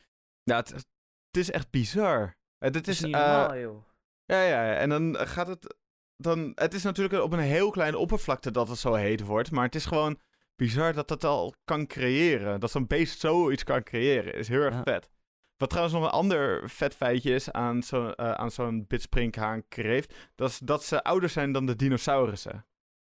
ja, 0.43 0.57
het, 0.57 0.69
het 0.71 1.37
is 1.37 1.51
echt 1.51 1.71
bizar. 1.71 2.21
Het, 2.59 2.75
het 2.75 2.85
Dat 2.85 2.87
is, 2.87 3.01
niet 3.01 3.15
eh, 3.15 3.21
normaal, 3.21 3.59
joh. 3.59 3.85
Ja, 4.25 4.43
ja, 4.43 4.65
ja. 4.67 4.75
en 4.75 4.89
dan 4.89 5.17
gaat 5.29 5.47
het. 5.47 5.77
Dan, 6.17 6.53
het 6.55 6.75
is 6.75 6.83
natuurlijk 6.83 7.23
op 7.23 7.33
een 7.33 7.39
heel 7.39 7.71
kleine 7.71 7.99
oppervlakte 7.99 8.51
dat 8.51 8.69
het 8.69 8.79
zo 8.79 8.95
heet 8.95 9.21
wordt. 9.21 9.51
Maar 9.51 9.65
het 9.65 9.75
is 9.75 9.85
gewoon 9.87 10.19
bizar 10.61 10.93
dat 10.93 11.09
dat 11.09 11.25
al 11.25 11.55
kan 11.65 11.87
creëren. 11.87 12.61
Dat 12.61 12.71
zo'n 12.71 12.87
beest 12.87 13.21
zoiets 13.21 13.65
kan 13.65 13.83
creëren. 13.83 14.35
Is 14.35 14.49
heel 14.49 14.61
erg 14.63 14.75
Ja. 14.75 14.83
vet. 14.83 15.11
Wat 15.57 15.69
trouwens 15.69 15.95
nog 15.97 16.05
een 16.05 16.11
ander 16.11 16.71
vet 16.71 16.95
feitje 16.95 17.35
is 17.35 17.51
aan 17.53 17.83
zo'n 17.83 18.15
eh, 18.15 18.31
aan 18.33 18.51
zo'n 18.51 18.85
bitsprinkhaan 18.89 19.69
kreeft. 19.69 20.15
Dat 20.35 20.49
is 20.51 20.59
dat 20.59 20.85
ze 20.85 21.03
ouder 21.03 21.29
zijn 21.29 21.53
dan 21.53 21.67
de 21.67 21.77
dinosaurussen. 21.77 22.67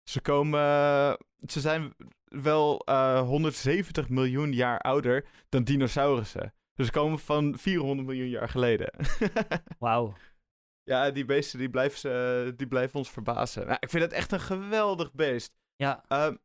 Ze 0.04 0.22
komen. 0.22 0.60
eh, 0.60 1.14
ze 1.48 1.60
zijn 1.60 1.94
wel 2.26 2.80
eh, 2.86 3.22
170 3.22 4.10
miljoen 4.10 4.54
jaar 4.54 4.80
ouder 4.80 5.26
dan 5.50 5.64
dinosaurussen. 5.64 6.54
Dus 6.76 6.86
ze 6.86 6.92
komen 6.92 7.20
van 7.20 7.58
400 7.58 8.08
miljoen 8.08 8.30
jaar 8.30 8.50
geleden. 8.50 8.92
Wauw. 9.80 10.14
Ja, 10.84 11.12
die 11.12 11.26
beesten 11.26 11.60
die 11.60 11.70
blijven, 11.70 12.00
ze, 12.00 12.54
die 12.56 12.68
blijven 12.68 12.96
ons 13.00 13.12
verbazen. 13.12 13.66
Nou, 13.66 13.78
ik 13.80 13.90
vind 13.90 14.04
het 14.04 14.14
echt 14.14 14.32
een 14.32 14.40
geweldig 14.40 15.14
beest. 15.14 15.54
Ja, 15.76 16.04
Ehm, 16.08 16.36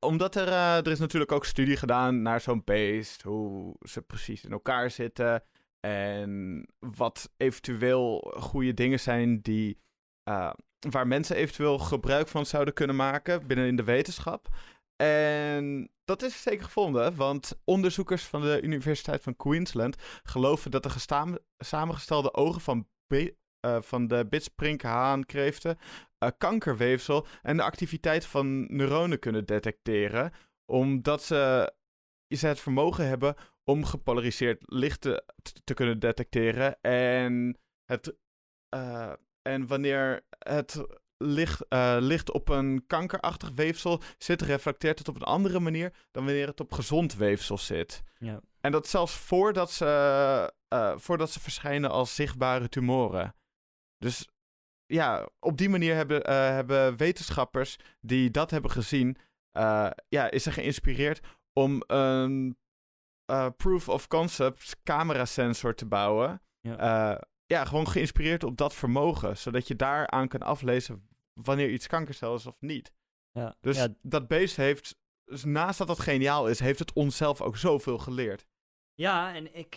omdat 0.00 0.34
er, 0.34 0.48
eh, 0.48 0.76
er 0.76 0.88
is 0.90 0.98
natuurlijk 0.98 1.32
ook 1.32 1.44
studie 1.44 1.76
gedaan 1.76 2.22
naar 2.22 2.40
zo'n 2.40 2.62
beest. 2.64 3.22
Hoe 3.22 3.76
ze 3.80 4.02
precies 4.02 4.44
in 4.44 4.52
elkaar 4.52 4.90
zitten. 4.90 5.42
En 5.80 6.62
wat 6.78 7.32
eventueel 7.36 8.34
goede 8.38 8.74
dingen 8.74 9.00
zijn 9.00 9.40
die, 9.40 9.80
eh, 10.22 10.52
waar 10.90 11.06
mensen 11.06 11.36
eventueel 11.36 11.78
gebruik 11.78 12.28
van 12.28 12.46
zouden 12.46 12.74
kunnen 12.74 12.96
maken 12.96 13.46
binnen 13.46 13.66
in 13.66 13.76
de 13.76 13.84
wetenschap. 13.84 14.48
En 14.96 15.90
dat 16.04 16.22
is 16.22 16.42
zeker 16.42 16.64
gevonden, 16.64 17.16
want 17.16 17.60
onderzoekers 17.64 18.24
van 18.24 18.40
de 18.40 18.60
Universiteit 18.62 19.22
van 19.22 19.36
Queensland 19.36 19.96
geloven 20.22 20.70
dat 20.70 20.82
de 20.82 21.38
samengestelde 21.58 22.34
ogen 22.34 22.60
van, 22.60 22.88
eh, 23.66 23.76
van 23.80 24.06
de 24.06 24.26
bitsprinkhaan-kreeften 24.26 25.78
eh, 26.18 26.28
kankerweefsel 26.38 27.26
en 27.42 27.56
de 27.56 27.62
activiteit 27.62 28.26
van 28.26 28.76
neuronen 28.76 29.18
kunnen 29.18 29.46
detecteren, 29.46 30.32
omdat 30.64 31.22
ze, 31.22 31.72
ze 32.28 32.46
het 32.46 32.60
vermogen 32.60 33.08
hebben 33.08 33.34
om 33.64 33.84
gepolariseerd 33.84 34.62
licht 34.64 35.00
te, 35.00 35.24
te 35.64 35.74
kunnen 35.74 35.98
detecteren 35.98 36.80
en, 36.80 37.58
het, 37.84 38.16
eh, 38.68 39.12
en 39.42 39.66
wanneer 39.66 40.24
het 40.38 40.84
licht, 41.16 41.64
licht 41.98 42.30
op 42.30 42.48
een 42.48 42.84
kankerachtig 42.86 43.50
weefsel 43.50 44.00
zit, 44.18 44.42
reflecteert 44.42 44.98
het 44.98 45.08
op 45.08 45.16
een 45.16 45.22
andere 45.22 45.60
manier 45.60 45.92
dan 46.10 46.24
wanneer 46.24 46.46
het 46.46 46.60
op 46.60 46.72
gezond 46.72 47.14
weefsel 47.14 47.58
zit. 47.58 48.02
ja. 48.18 48.40
En 48.60 48.72
dat 48.72 48.86
zelfs 48.86 49.16
voordat 49.16 49.70
ze, 49.70 50.52
voordat 50.96 51.30
ze 51.30 51.40
verschijnen 51.40 51.90
als 51.90 52.14
zichtbare 52.14 52.68
tumoren. 52.68 53.34
Dus 53.98 54.28
ja, 54.86 55.28
op 55.40 55.56
die 55.56 55.68
manier 55.68 55.94
hebben, 55.94 56.24
eh, 56.24 56.34
hebben 56.34 56.96
wetenschappers 56.96 57.76
die 58.00 58.30
dat 58.30 58.50
hebben 58.50 58.70
gezien, 58.70 59.16
eh, 59.50 59.90
ja, 60.08 60.30
is 60.30 60.46
er 60.46 60.52
geïnspireerd 60.52 61.20
om 61.52 61.82
een 61.86 62.58
eh, 63.24 63.48
proof 63.56 63.88
of 63.88 64.06
concept 64.08 64.76
camerasensor 64.82 65.74
te 65.74 65.86
bouwen. 65.86 66.42
Ja. 66.60 67.24
Ja, 67.46 67.64
gewoon 67.64 67.88
geïnspireerd 67.88 68.44
op 68.44 68.56
dat 68.56 68.74
vermogen, 68.74 69.36
zodat 69.36 69.68
je 69.68 69.76
daaraan 69.76 70.28
kan 70.28 70.40
aflezen 70.40 71.08
wanneer 71.32 71.70
iets 71.70 71.86
kankercel 71.86 72.34
is 72.34 72.46
of 72.46 72.60
niet. 72.60 72.92
ja. 73.32 73.56
Dus 73.60 73.76
ja, 73.76 73.88
dat 74.02 74.28
beest 74.28 74.56
heeft, 74.56 74.96
dus 75.24 75.44
naast 75.44 75.78
dat 75.78 75.86
dat 75.86 76.00
geniaal 76.00 76.48
is, 76.48 76.60
heeft 76.60 76.78
het 76.78 76.92
onszelf 76.92 77.40
ook 77.40 77.56
zoveel 77.56 77.98
geleerd. 77.98 78.46
Ja, 78.94 79.34
en 79.34 79.54
ik, 79.54 79.76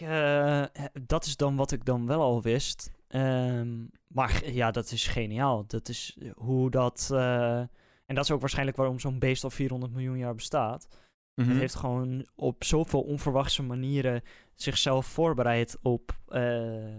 dat 1.08 1.26
is 1.26 1.38
dan 1.38 1.56
wat 1.56 1.72
ik 1.72 1.86
dan 1.86 2.08
wel 2.08 2.22
al 2.22 2.42
wist. 2.42 2.92
Ehm, 3.10 3.86
maar 4.08 4.50
ja, 4.52 4.72
dat 4.72 4.92
is 4.92 5.08
geniaal. 5.08 5.66
Dat 5.68 5.90
is 5.90 6.18
hoe 6.36 6.70
dat. 6.72 7.10
eh, 7.14 7.60
en 8.06 8.16
dat 8.16 8.24
is 8.24 8.32
ook 8.32 8.40
waarschijnlijk 8.40 8.78
waarom 8.78 9.00
zo'n 9.00 9.20
beest 9.20 9.44
al 9.44 9.50
400 9.50 9.92
miljoen 9.94 10.18
jaar 10.18 10.36
bestaat. 10.36 10.88
Mhm. 11.36 11.50
Het 11.50 11.58
heeft 11.60 11.76
gewoon 11.76 12.28
op 12.36 12.64
zoveel 12.64 13.02
onverwachte 13.02 13.64
manieren 13.64 14.22
zichzelf 14.56 15.06
voorbereid 15.06 15.78
op 15.82 16.18
eh, 16.28 16.98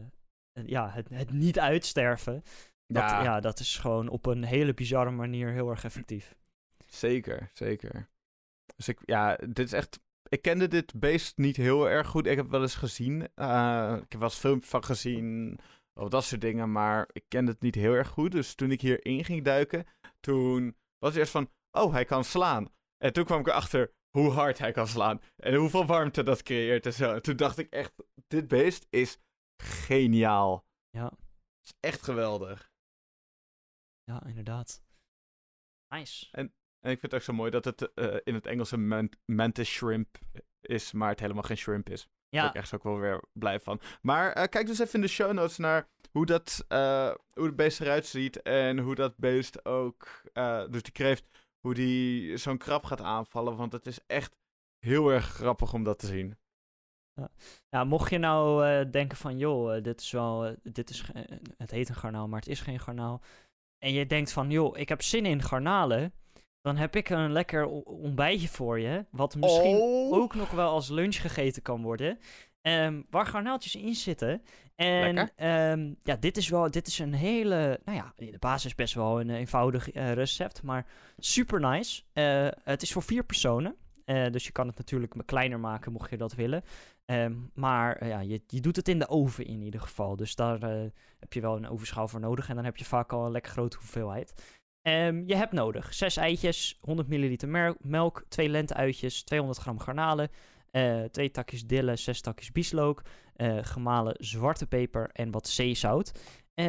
ja, 0.53 0.91
het, 0.91 1.09
het 1.09 1.33
niet 1.33 1.59
uitsterven. 1.59 2.43
Dat, 2.87 3.03
Ja. 3.11 3.23
ja. 3.23 3.41
dat 3.41 3.59
is 3.59 3.79
gewoon 3.79 4.09
op 4.09 4.27
een 4.27 4.45
hele 4.45 4.75
bizarre 4.75 5.11
manier 5.11 5.51
heel 5.51 5.71
erg 5.71 5.85
effectief. 5.85 6.35
Zeker, 6.87 7.51
zeker. 7.53 8.09
Dus 8.77 8.89
ik, 8.89 8.99
ja, 9.05 9.37
dit 9.37 9.59
is 9.67 9.73
echt. 9.73 10.01
Ik 10.29 10.43
kende 10.43 10.69
dit 10.69 10.93
beest 11.01 11.37
niet 11.37 11.57
heel 11.57 11.89
erg 11.89 12.07
goed. 12.07 12.27
Ik 12.27 12.37
heb 12.37 12.51
wel 12.51 12.61
eens 12.63 12.75
gezien. 12.75 13.29
eh, 13.35 13.93
ik 13.97 14.13
heb 14.13 14.21
wel 14.21 14.29
eens 14.29 14.39
filmpjes 14.39 14.71
van 14.71 14.85
gezien. 14.85 15.59
Of 16.01 16.09
dat 16.09 16.25
soort 16.25 16.41
dingen. 16.41 16.73
Maar 16.73 17.09
ik 17.13 17.25
kende 17.29 17.51
het 17.53 17.61
niet 17.61 17.75
heel 17.75 17.93
erg 17.93 18.09
goed. 18.09 18.33
Dus 18.33 18.55
toen 18.55 18.71
ik 18.71 18.81
hierin 18.81 19.25
ging 19.25 19.45
duiken. 19.45 19.87
Toen 20.21 20.77
was 20.99 21.11
het 21.11 21.19
eerst 21.19 21.31
van. 21.33 21.51
Oh, 21.71 21.93
hij 21.93 22.05
kan 22.05 22.25
slaan. 22.25 22.69
En 22.97 23.13
toen 23.13 23.25
kwam 23.25 23.41
ik 23.41 23.47
erachter 23.47 23.93
hoe 24.17 24.31
hard 24.31 24.59
hij 24.59 24.73
kan 24.73 24.87
slaan. 24.87 25.21
En 25.37 25.55
hoeveel 25.55 25.87
warmte 25.87 26.23
dat 26.23 26.43
creëert 26.43 26.87
en 26.87 26.93
zo. 26.93 27.15
En 27.15 27.23
toen 27.23 27.37
dacht 27.37 27.59
ik 27.59 27.73
echt. 27.73 27.93
Dit 28.27 28.49
beest 28.49 28.87
is 28.91 29.19
geniaal. 29.63 30.65
Ja, 30.91 31.05
Het 31.05 31.65
is 31.65 31.75
echt 31.81 32.03
geweldig. 32.03 32.71
ja 34.05 34.27
inderdaad. 34.27 34.83
Nice. 35.95 36.29
En 36.31 36.45
ik 36.81 36.99
vind 36.99 37.03
het 37.03 37.15
ook 37.15 37.21
zo 37.23 37.33
mooi 37.33 37.51
dat 37.51 37.65
het 37.65 37.93
eh, 37.95 38.17
in 38.25 38.35
het 38.35 38.47
Engels 38.47 38.71
een 38.71 38.89
man- 38.89 39.13
mantis 39.25 39.69
shrimp 39.71 40.19
is, 40.61 40.93
maar 40.93 41.09
het 41.09 41.21
helemaal 41.21 41.43
geen 41.43 41.57
shrimp 41.57 41.89
is. 41.89 42.09
Daar 42.31 42.43
ben 42.43 42.43
Ja, 42.43 42.49
ik 42.49 42.55
echt 42.55 42.75
ook 42.75 42.83
wel 42.83 42.99
weer 42.99 43.23
blij 43.33 43.61
van. 43.61 43.81
Maar 44.03 44.33
eh, 44.33 44.49
kijk 44.49 44.67
dus 44.67 44.79
even 44.79 44.95
in 44.95 45.01
de 45.01 45.09
show 45.09 45.33
notes 45.33 45.57
naar 45.57 45.89
hoe, 46.13 46.27
dat, 46.27 46.65
eh, 46.69 47.15
hoe 47.33 47.47
het 47.47 47.57
beest 47.57 47.81
eruit 47.81 48.07
ziet. 48.07 48.43
En 48.43 48.79
hoe 48.79 48.95
dat 48.95 49.17
beest 49.17 49.65
ook, 49.65 50.23
eh, 50.33 50.65
dus 50.71 50.83
die 50.83 50.93
kreeft, 50.93 51.25
hoe 51.61 51.75
die 51.75 52.37
zo'n 52.37 52.59
krab 52.59 52.85
gaat 52.85 53.01
aanvallen. 53.01 53.57
Want 53.57 53.73
het 53.73 53.87
is 53.87 53.99
echt 54.07 54.37
heel 54.79 55.11
erg 55.11 55.25
grappig 55.27 55.73
om 55.73 55.85
dat 55.85 55.99
te 55.99 56.07
zien. 56.07 56.39
Ja, 57.69 57.85
mocht 57.85 58.11
je 58.11 58.19
nou 58.19 58.91
denken 58.91 59.17
van, 59.17 59.39
joh, 59.39 59.83
dit 59.83 60.01
is 60.01 60.11
wel, 60.11 60.57
dit 60.63 60.91
is, 60.91 61.05
het 61.57 61.71
heet 61.71 61.89
een 61.89 61.95
garnaal, 61.95 62.29
maar 62.29 62.41
het 62.41 62.49
is 62.49 62.61
geen 62.61 62.81
garnaal. 62.81 63.21
En 63.79 63.93
je 63.93 64.07
denkt 64.07 64.33
van, 64.33 64.51
joh, 64.51 64.79
ik 64.79 64.89
heb 64.89 65.03
zin 65.03 65.27
in 65.27 65.43
garnalen. 65.43 66.13
Dan 66.63 66.77
heb 66.77 66.97
ik 66.97 67.09
een 67.09 67.33
lekker 67.33 67.67
ontbijtje 67.85 68.49
voor 68.49 68.81
je, 68.81 69.05
wat 69.11 69.37
misschien 69.37 69.77
Oh. 69.77 70.13
ook 70.13 70.35
nog 70.35 70.51
wel 70.51 70.71
als 70.71 70.89
lunch 70.89 71.21
gegeten 71.21 71.63
kan 71.63 71.83
worden. 71.83 72.19
Ehm, 72.63 73.03
waar 73.11 73.27
garnaaltjes 73.27 73.77
in 73.77 73.95
zitten. 73.95 74.43
En 74.77 75.31
ehm, 75.37 75.93
ja, 76.03 76.17
dit 76.17 76.37
is 76.37 76.49
wel, 76.49 76.71
dit 76.71 76.87
is 76.87 76.99
een 76.99 77.15
hele, 77.15 77.81
nou 77.85 77.97
ja, 77.99 78.13
in 78.17 78.31
de 78.31 78.39
basis 78.39 78.75
best 78.75 78.95
wel 78.95 79.21
een 79.21 79.31
eenvoudig 79.31 79.91
eh, 79.91 80.13
recept, 80.13 80.63
maar 80.63 80.87
super 81.19 81.61
nice. 81.61 82.03
Eh, 82.13 82.49
het 82.65 82.83
is 82.83 82.93
voor 82.93 83.03
vier 83.03 83.25
personen. 83.25 83.77
Eh, 84.05 84.31
dus 84.31 84.45
je 84.47 84.53
kan 84.53 84.67
het 84.67 84.79
natuurlijk 84.79 85.15
kleiner 85.27 85.61
maken 85.61 85.93
mocht 85.93 86.11
je 86.11 86.17
dat 86.17 86.35
willen. 86.35 86.63
Ehm, 87.05 87.35
maar 87.55 88.07
ja, 88.07 88.21
je, 88.21 88.43
je 88.47 88.61
doet 88.61 88.77
het 88.77 88.89
in 88.89 88.99
de 88.99 89.09
oven 89.09 89.45
in 89.47 89.63
ieder 89.63 89.81
geval. 89.81 90.17
Dus 90.17 90.35
daar 90.35 90.61
heb 91.19 91.33
je 91.33 91.41
wel 91.41 91.57
een 91.57 91.69
ovenschaal 91.69 92.09
voor 92.09 92.21
nodig. 92.21 92.49
En 92.49 92.55
dan 92.55 92.65
heb 92.65 92.77
je 92.77 92.85
vaak 92.85 93.13
al 93.13 93.25
een 93.25 93.33
lekker 93.33 93.53
grote 93.53 93.77
hoeveelheid. 93.77 94.59
Ehm, 94.83 95.23
je 95.27 95.37
hebt 95.37 95.53
nodig 95.53 95.95
6 95.95 96.17
eitjes, 96.17 96.79
100 96.81 97.09
milliliter 97.09 97.49
mer- 97.49 97.77
melk, 97.81 98.25
2 98.29 98.49
lenteuitjes, 98.49 99.23
200 99.23 99.61
gram 99.61 99.79
garnalen, 99.79 100.29
eh 100.71 101.03
2 101.05 101.31
takjes 101.31 101.67
dille, 101.67 101.97
6 101.97 102.21
takjes 102.21 102.53
bieslook, 102.53 103.03
eh, 103.35 103.59
gemalen 103.63 104.15
zwarte 104.19 104.67
peper 104.67 105.11
en 105.13 105.31
wat 105.31 105.49
zeezout. 105.49 106.13
Eh, 106.55 106.67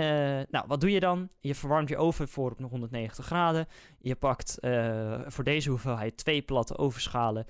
nou, 0.50 0.66
wat 0.68 0.82
doe 0.82 0.92
je 0.92 1.00
dan? 1.00 1.30
Je 1.40 1.56
verwarmt 1.56 1.90
je 1.90 1.98
oven 1.98 2.28
voor 2.28 2.52
op 2.52 2.70
190 2.70 3.26
graden. 3.26 3.68
Je 4.00 4.16
pakt 4.16 4.58
voor 5.26 5.44
deze 5.44 5.70
hoeveelheid 5.70 6.18
twee 6.18 6.42
platte 6.42 6.78
ovenschalen. 6.78 7.46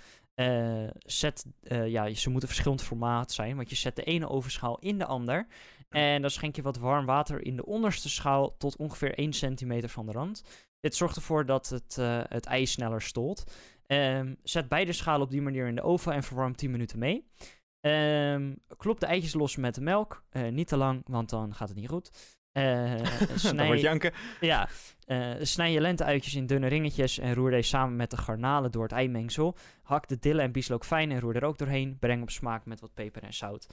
Zet, 0.99 1.45
ja, 1.85 2.13
ze 2.13 2.29
moeten 2.29 2.49
verschillend 2.49 2.83
formaat 2.83 3.31
zijn, 3.31 3.55
want 3.55 3.69
je 3.69 3.75
zet 3.75 3.95
de 3.95 4.03
ene 4.03 4.29
ovenschaal 4.29 4.79
in 4.79 4.97
de 4.97 5.05
ander. 5.05 5.47
En 5.91 6.21
dan 6.21 6.29
schenk 6.29 6.55
je 6.55 6.61
wat 6.61 6.77
warm 6.77 7.05
water 7.05 7.45
in 7.45 7.55
de 7.55 7.65
onderste 7.65 8.09
schaal 8.09 8.57
tot 8.57 8.75
ongeveer 8.75 9.13
1 9.17 9.33
centimeter 9.33 9.89
van 9.89 10.05
de 10.05 10.11
rand. 10.11 10.43
Dit 10.79 10.95
zorgt 10.95 11.15
ervoor 11.15 11.45
dat 11.45 11.69
het, 11.69 11.97
eh, 11.97 12.21
het 12.23 12.45
ei 12.45 12.65
sneller 12.65 13.01
stolt. 13.01 13.43
Ehm, 13.85 14.33
zet 14.43 14.67
beide 14.67 14.91
schalen 14.91 15.21
op 15.21 15.31
die 15.31 15.41
manier 15.41 15.67
in 15.67 15.75
de 15.75 15.81
oven 15.81 16.13
en 16.13 16.23
verwarm 16.23 16.55
10 16.55 16.71
minuten 16.71 16.99
mee. 16.99 17.27
Ehm, 17.79 18.53
klop 18.77 18.99
de 18.99 19.05
eitjes 19.05 19.33
los 19.33 19.55
met 19.55 19.75
de 19.75 19.81
melk. 19.81 20.23
Eh, 20.29 20.47
niet 20.47 20.67
te 20.67 20.77
lang, 20.77 21.01
want 21.05 21.29
dan 21.29 21.55
gaat 21.55 21.67
het 21.67 21.77
niet 21.77 21.89
goed. 21.89 22.11
Dan 22.53 23.39
snij, 23.39 23.65
wordt 23.65 23.81
janken. 23.81 24.13
ja, 24.39 24.69
snij 25.41 25.71
je 25.71 25.81
lenteuitjes 25.81 26.35
in 26.35 26.45
dunne 26.45 26.67
ringetjes 26.67 27.19
en 27.19 27.33
roer 27.33 27.49
deze 27.51 27.69
samen 27.69 27.95
met 27.95 28.09
de 28.09 28.17
garnalen 28.17 28.71
door 28.71 28.83
het 28.83 28.91
eimengsel. 28.91 29.55
Hak 29.83 30.07
de 30.07 30.19
dille 30.19 30.41
en 30.41 30.51
bieslook 30.51 30.85
fijn 30.85 31.11
en 31.11 31.19
roer 31.19 31.35
er 31.35 31.43
ook 31.43 31.57
doorheen. 31.57 31.97
Breng 31.99 32.21
op 32.21 32.29
smaak 32.29 32.65
met 32.65 32.79
wat 32.79 32.93
peper 32.93 33.23
en 33.23 33.33
zout. 33.33 33.67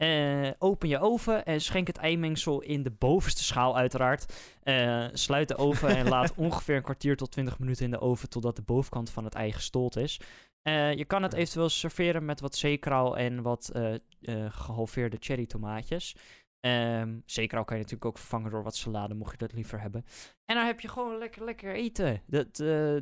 Eh, 0.00 0.50
open 0.58 0.88
je 0.88 0.98
oven 0.98 1.44
en 1.44 1.60
schenk 1.60 1.86
het 1.86 1.96
eimengsel 1.96 2.60
in 2.60 2.82
de 2.82 2.90
bovenste 2.90 3.44
schaal 3.44 3.76
uiteraard. 3.76 4.34
Eh, 4.62 5.06
sluit 5.12 5.48
de 5.48 5.56
oven 5.56 5.88
en 5.88 6.08
laat 6.14 6.34
ongeveer 6.34 6.76
een 6.76 6.82
kwartier 6.82 7.16
tot 7.16 7.30
20 7.30 7.58
minuten 7.58 7.84
in 7.84 7.90
de 7.90 8.00
oven 8.00 8.28
totdat 8.28 8.56
de 8.56 8.62
bovenkant 8.62 9.10
van 9.10 9.24
het 9.24 9.34
ei 9.34 9.52
gestold 9.52 9.96
is. 9.96 10.20
Eh, 10.62 10.94
je 10.94 11.04
kan 11.04 11.22
het 11.22 11.32
eventueel 11.32 11.68
serveren 11.68 12.24
met 12.24 12.40
wat 12.40 12.56
zeekraal 12.56 13.16
en 13.16 13.42
wat 13.42 13.68
eh, 13.68 13.94
eh, 13.94 14.00
gehalveerde 14.48 15.16
cherry 15.20 15.46
tomaatjes. 15.46 16.16
Ehm 16.60 17.18
zeekraal 17.24 17.64
kan 17.64 17.76
je 17.76 17.82
natuurlijk 17.82 18.10
ook 18.10 18.18
vervangen 18.18 18.50
door 18.50 18.62
wat 18.62 18.76
salade, 18.76 19.14
mocht 19.14 19.30
je 19.30 19.36
dat 19.36 19.52
liever 19.52 19.80
hebben. 19.80 20.04
En 20.44 20.56
dan 20.56 20.66
heb 20.66 20.80
je 20.80 20.88
gewoon 20.88 21.18
lekker, 21.18 21.44
lekker 21.44 21.74
eten. 21.74 22.22
Dat, 22.26 22.58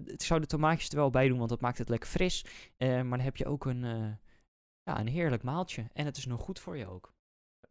ik 0.07 0.22
zou 0.22 0.40
de 0.40 0.46
tomaatjes 0.46 0.88
er 0.88 0.96
wel 0.96 1.11
bij 1.11 1.28
doen, 1.28 1.38
want 1.38 1.51
dat 1.51 1.61
maakt 1.61 1.78
het 1.78 1.88
lekker 1.88 2.09
fris. 2.09 2.44
Maar 2.78 3.05
dan 3.05 3.20
heb 3.20 3.36
je 3.36 3.46
ook 3.46 3.64
een, 3.64 4.18
ja, 4.89 5.01
een 5.01 5.07
heerlijk 5.07 5.43
maaltje. 5.43 5.86
En 5.93 6.05
het 6.05 6.16
is 6.16 6.26
nog 6.26 6.41
goed 6.41 6.59
voor 6.59 6.76
je 6.76 6.86
ook. 6.86 7.12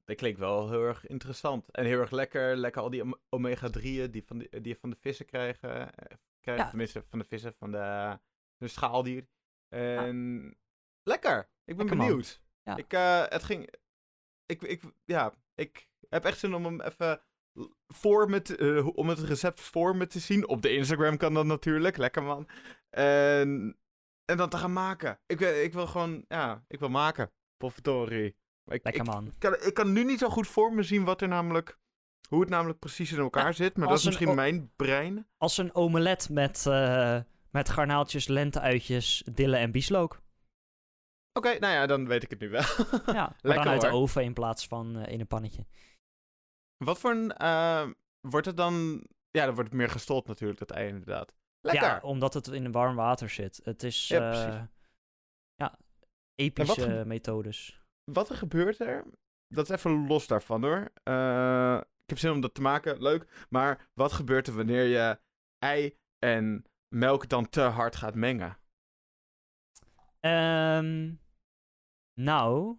Dat 0.06 0.16
klinkt 0.16 0.40
wel 0.40 0.70
heel 0.70 0.84
erg 0.84 1.08
interessant. 1.08 1.72
En 1.72 1.86
heel 1.86 2.00
erg 2.00 2.12
lekker. 2.12 2.56
Lekker 2.58 2.82
al 2.82 2.90
die 2.90 3.02
om- 3.02 3.18
omega-3'en 3.30 4.12
die, 4.12 4.24
van 4.26 4.38
die, 4.38 4.50
die 4.50 4.68
je 4.74 4.80
van 4.80 4.90
de 4.90 4.96
vissen 5.00 5.26
krijgen. 5.26 5.94
eh, 5.96 6.18
krijgen 6.42 6.64
Ja. 6.64 6.70
Tenminste, 6.70 7.04
van 7.10 7.20
de 7.20 7.26
vissen, 7.26 7.54
van 7.54 7.72
de, 7.72 8.20
de 8.58 8.68
schaaldier. 8.68 9.28
En 9.70 10.58
lekker. 11.04 11.40
Ik 11.66 11.78
ben 11.78 11.86
Lekker, 11.86 11.98
benieuwd. 11.98 12.42
Ja. 12.64 12.78
Ik, 12.78 12.94
eh, 12.94 13.24
het 13.28 13.44
ging... 13.44 13.74
Ik, 14.46 14.62
ik, 14.62 14.84
ja, 15.06 15.34
ik 15.56 15.90
heb 16.10 16.26
echt 16.26 16.40
zin 16.40 16.54
om 16.54 16.66
hem 16.66 16.82
even 16.82 17.22
voor 17.88 18.30
me 18.30 18.42
te- 18.42 18.58
eh, 18.58 18.88
om 18.98 19.10
het 19.10 19.20
recept 19.20 19.62
voor 19.62 19.96
me 19.96 20.08
te 20.08 20.20
zien. 20.20 20.48
Op 20.48 20.62
de 20.62 20.74
Instagram 20.76 21.18
kan 21.18 21.34
dat 21.34 21.46
natuurlijk. 21.46 21.98
Lekker 21.98 22.24
man. 22.24 22.48
En, 22.90 23.78
en 24.32 24.38
dan 24.38 24.50
te 24.50 24.58
gaan 24.58 24.74
maken. 24.74 25.20
Ik, 25.26 25.40
wil- 25.40 25.64
ik 25.64 25.74
wil 25.74 25.88
gewoon, 25.88 26.26
ja, 26.28 26.64
ik 26.68 26.80
wil 26.80 26.90
maken. 26.90 27.32
Potverdorie. 27.58 28.36
Maar 28.64 28.76
Ik, 28.76 28.84
Lekker 28.84 29.02
ik, 29.02 29.08
man. 29.10 29.26
ik 29.28 29.40
kan, 29.40 29.54
ik 29.62 29.74
kan 29.74 29.92
nu 29.94 30.04
niet 30.04 30.20
zo 30.20 30.30
goed 30.30 30.48
voor 30.48 30.74
me 30.74 30.84
zien 30.84 31.04
wat 31.04 31.22
er 31.22 31.28
namelijk, 31.28 31.80
hoe 32.30 32.40
het 32.40 32.50
namelijk 32.50 32.80
precies 32.80 33.12
in 33.12 33.18
elkaar 33.20 33.46
Ja, 33.46 33.52
zit. 33.52 33.78
Maar 33.78 33.88
dat 33.88 33.98
is 33.98 34.06
misschien 34.06 34.36
mijn 34.36 34.72
brein. 34.76 35.28
Als 35.38 35.58
een 35.58 35.76
omelet 35.76 36.30
met, 36.30 36.66
eh, 36.66 37.20
met 37.52 37.70
garnaaltjes, 37.70 38.28
lenteuitjes, 38.28 39.24
dille 39.32 39.58
en 39.58 39.72
bieslook. 39.72 40.22
Oké, 41.34 41.60
nou 41.60 41.74
ja, 41.74 41.86
dan 41.86 42.08
weet 42.08 42.24
ik 42.24 42.30
het 42.30 42.40
nu 42.40 42.50
wel. 42.50 42.64
Ja, 43.06 43.36
Lekker 43.42 43.64
dan 43.64 43.74
uit 43.74 43.82
de 43.82 43.88
oven 43.90 44.24
in 44.24 44.34
plaats 44.34 44.68
van 44.68 44.98
eh, 44.98 45.14
in 45.14 45.20
een 45.20 45.28
pannetje. 45.28 45.66
Wat 46.78 47.00
voor 47.00 47.12
een, 47.12 47.32
eh, 47.32 47.88
wordt 48.22 48.46
het 48.46 48.58
dan, 48.58 49.04
ja, 49.32 49.46
dan 49.46 49.54
wordt 49.56 49.70
het 49.70 49.80
meer 49.80 49.90
gestold 49.90 50.28
natuurlijk, 50.28 50.60
dat 50.60 50.72
ei 50.72 50.88
inderdaad. 50.88 51.34
Lekker. 51.62 51.88
Ja, 51.88 52.00
omdat 52.02 52.34
het 52.34 52.48
in 52.48 52.72
warm 52.72 52.96
water 52.96 53.30
zit. 53.30 53.60
Het 53.64 53.84
is, 53.84 54.08
Ja, 54.08 54.32
eh, 54.32 54.64
ja, 55.56 55.78
epische 56.36 56.82
gebe- 56.82 57.06
methodes. 57.06 57.82
Wat 58.12 58.30
er 58.30 58.36
gebeurt 58.36 58.80
er, 58.80 59.06
dat 59.48 59.70
is 59.70 59.76
even 59.76 60.08
los 60.08 60.28
daarvan 60.28 60.64
hoor. 60.64 60.92
Eh, 61.04 61.78
ik 62.04 62.10
heb 62.10 62.18
zin 62.18 62.32
om 62.32 62.42
dat 62.42 62.54
te 62.54 62.62
maken, 62.62 63.02
leuk. 63.02 63.46
Maar 63.50 63.90
wat 63.94 64.12
gebeurt 64.14 64.48
er 64.48 64.56
wanneer 64.56 64.84
je 64.84 65.20
ei 65.58 65.98
en 66.20 66.64
melk 66.96 67.30
dan 67.30 67.50
te 67.50 67.62
hard 67.62 67.96
gaat 67.96 68.16
mengen? 68.16 68.58
Ehm, 70.20 71.14
nou, 72.20 72.78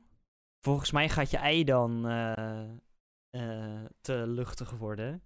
volgens 0.60 0.90
mij 0.90 1.08
gaat 1.08 1.30
je 1.30 1.36
ei 1.36 1.64
dan 1.64 2.08
eh, 2.08 3.84
te 4.00 4.26
luchtig 4.26 4.70
worden. 4.70 5.22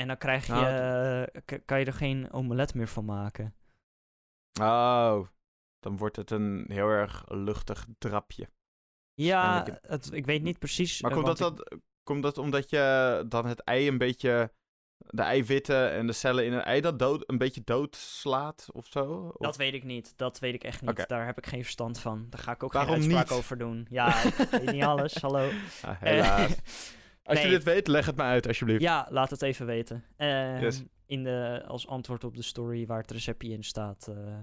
En 0.00 0.06
dan 0.06 0.16
krijg 0.18 0.46
je, 0.46 0.52
Nou, 0.52 0.66
eh, 1.46 1.58
kan 1.64 1.78
je 1.80 1.84
er 1.84 1.92
geen 1.92 2.32
omelet 2.32 2.74
meer 2.74 2.88
van 2.88 3.04
maken. 3.04 3.54
Oh, 4.60 5.26
dan 5.80 5.96
wordt 5.96 6.16
het 6.16 6.30
een 6.30 6.64
heel 6.68 6.88
erg 6.88 7.24
luchtig 7.28 7.86
drapje. 7.98 8.48
Ja, 9.14 9.42
Waarschijnlijk 9.42 9.86
het, 9.86 10.12
ik 10.12 10.26
weet 10.26 10.42
niet 10.42 10.58
precies. 10.58 11.02
Maar 11.02 11.10
eh, 11.10 11.16
komt 11.16 11.38
dat, 11.38 11.50
ik- 11.50 11.56
dat, 11.56 11.78
komt 12.02 12.22
dat 12.22 12.38
omdat 12.38 12.70
je 12.70 13.24
dan 13.28 13.46
het 13.46 13.60
ei 13.60 13.88
een 13.88 13.98
beetje, 13.98 14.52
de 14.96 15.22
eiwitten 15.22 15.90
en 15.90 16.06
de 16.06 16.12
cellen 16.12 16.44
in 16.44 16.52
een 16.52 16.62
ei 16.62 16.80
dat 16.80 16.98
dood, 16.98 17.24
een 17.26 17.38
beetje 17.38 17.62
doodslaat 17.64 18.68
of 18.72 18.86
zo? 18.86 19.04
Of- 19.34 19.46
Dat 19.46 19.56
weet 19.56 19.74
ik 19.74 19.84
niet. 19.84 20.12
Dat 20.16 20.38
weet 20.38 20.54
ik 20.54 20.64
echt 20.64 20.80
niet. 20.82 21.08
Daar 21.08 21.26
heb 21.26 21.38
ik 21.38 21.46
geen 21.46 21.62
verstand 21.62 22.00
van. 22.00 22.26
Daar 22.30 22.40
ga 22.42 22.52
ik 22.52 22.62
ook 22.62 22.72
Waarom 22.72 22.92
geen 22.94 23.02
uitspraak 23.02 23.28
niet? 23.28 23.38
over 23.38 23.58
doen. 23.58 23.86
Ja, 23.90 24.22
ik 24.22 24.34
weet 24.50 24.72
niet 24.72 24.84
alles. 24.94 25.14
Hallo. 25.14 25.50
Ah, 25.82 26.00
helaas. 26.00 26.54
Als 27.22 27.42
je 27.42 27.48
dit 27.48 27.62
weet, 27.62 27.86
leg 27.86 28.06
het 28.06 28.16
me 28.16 28.22
uit 28.22 28.46
alsjeblieft. 28.46 28.80
Ja, 28.82 29.06
laat 29.10 29.30
het 29.30 29.42
even 29.42 29.66
weten. 29.66 30.04
Ehm, 30.16 30.60
Yes. 30.62 30.82
in 31.06 31.24
de, 31.24 31.62
als 31.66 31.86
antwoord 31.86 32.24
op 32.24 32.34
de 32.36 32.42
story 32.42 32.86
waar 32.86 33.00
het 33.00 33.10
receptje 33.10 33.48
in 33.52 33.64
staat. 33.64 34.08
eh, 34.08 34.40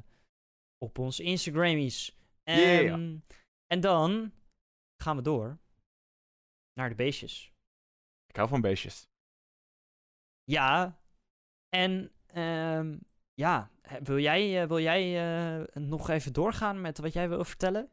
op 0.78 0.98
ons 0.98 1.20
Instagramies. 1.20 2.18
Yeah. 2.44 2.94
Ehm, 2.94 3.18
En 3.68 3.80
dan 3.80 4.32
gaan 5.04 5.16
we 5.16 5.22
door 5.22 5.58
naar 6.74 6.90
de 6.90 6.96
beestjes. 6.96 7.54
Ik 8.28 8.36
hou 8.36 8.48
van 8.50 8.62
beestjes. 8.62 9.08
Ja, 10.44 11.00
en 11.70 12.12
ehm, 12.28 12.98
ja, 13.34 13.72
wil 14.04 14.20
jij, 14.20 14.62
eh, 14.62 14.68
wil 14.68 14.80
jij 14.80 15.04
eh, 15.60 15.66
nog 15.76 16.10
even 16.10 16.34
doorgaan 16.34 16.82
met 16.82 16.98
wat 16.98 17.14
jij 17.14 17.30
wil 17.30 17.44
vertellen? 17.44 17.92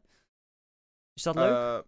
Is 1.13 1.23
dat 1.23 1.35
leuk? 1.35 1.85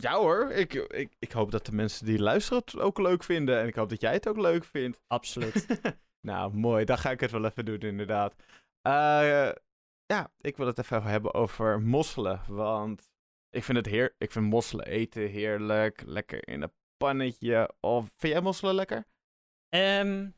Ja 0.00 0.14
hoor, 0.14 0.50
ik, 0.50 0.74
ik, 0.74 1.12
ik 1.18 1.32
hoop 1.32 1.50
dat 1.50 1.66
de 1.66 1.72
mensen 1.72 2.06
die 2.06 2.18
luisteren 2.18 2.62
het 2.64 2.78
ook 2.78 2.98
leuk 2.98 3.24
vinden. 3.24 3.60
En 3.60 3.66
ik 3.66 3.74
hoop 3.74 3.88
dat 3.88 4.00
jij 4.00 4.12
het 4.12 4.28
ook 4.28 4.36
leuk 4.36 4.64
vindt. 4.64 5.00
Absoluut. 5.06 5.66
nou, 6.28 6.54
mooi. 6.54 6.84
Dan 6.84 6.98
ga 6.98 7.10
ik 7.10 7.20
het 7.20 7.30
wel 7.30 7.44
even 7.44 7.64
doen, 7.64 7.80
inderdaad. 7.80 8.34
Eh, 8.82 9.52
ja, 10.06 10.32
ik 10.40 10.56
wil 10.56 10.66
het 10.66 10.78
even 10.78 11.02
hebben 11.02 11.34
over 11.34 11.80
mosselen. 11.80 12.40
Want 12.48 13.10
ik 13.50 13.64
vind, 13.64 13.78
het 13.78 13.86
heer 13.86 14.14
ik 14.18 14.32
vind 14.32 14.44
mosselen 14.44 14.86
eten 14.86 15.28
heerlijk. 15.28 16.02
Lekker 16.06 16.48
in 16.48 16.62
een 16.62 16.72
pannetje. 16.96 17.74
Of 17.80 18.10
vind 18.16 18.32
jij 18.32 18.42
mosselen 18.42 18.74
lekker? 18.74 19.04
Ehm, 19.68 20.28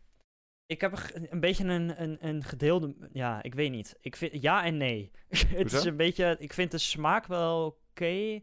ik 0.67 0.81
heb 0.81 1.11
een 1.13 1.41
beetje 1.41 1.65
een, 1.65 2.03
een, 2.03 2.27
een 2.27 2.45
gedeelde. 2.45 3.09
Ja, 3.13 3.43
ik 3.43 3.55
weet 3.55 3.71
niet. 3.71 3.97
Ik 4.01 4.17
vind, 4.17 4.43
ja 4.43 4.65
en 4.65 4.77
nee. 4.77 5.11
het 5.61 5.73
is 5.73 5.85
een 5.85 5.97
beetje. 5.97 6.37
Ik 6.39 6.53
vind 6.53 6.71
de 6.71 6.79
smaak 6.79 7.27
wel 7.27 7.79
oké. 7.91 8.41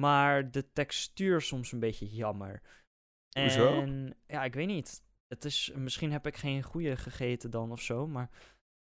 Maar 0.00 0.50
de 0.50 0.72
textuur 0.72 1.40
soms 1.40 1.72
een 1.72 1.78
beetje 1.80 2.06
jammer. 2.06 2.62
Hoezo? 3.38 3.80
En 3.80 4.16
ja, 4.26 4.44
ik 4.44 4.54
weet 4.54 4.66
niet. 4.66 5.02
Het 5.28 5.44
is, 5.44 5.72
misschien 5.74 6.12
heb 6.12 6.26
ik 6.26 6.36
geen 6.36 6.62
goede 6.62 6.96
gegeten 6.96 7.50
dan 7.50 7.72
of 7.72 7.80
zo. 7.80 8.06
Maar 8.06 8.30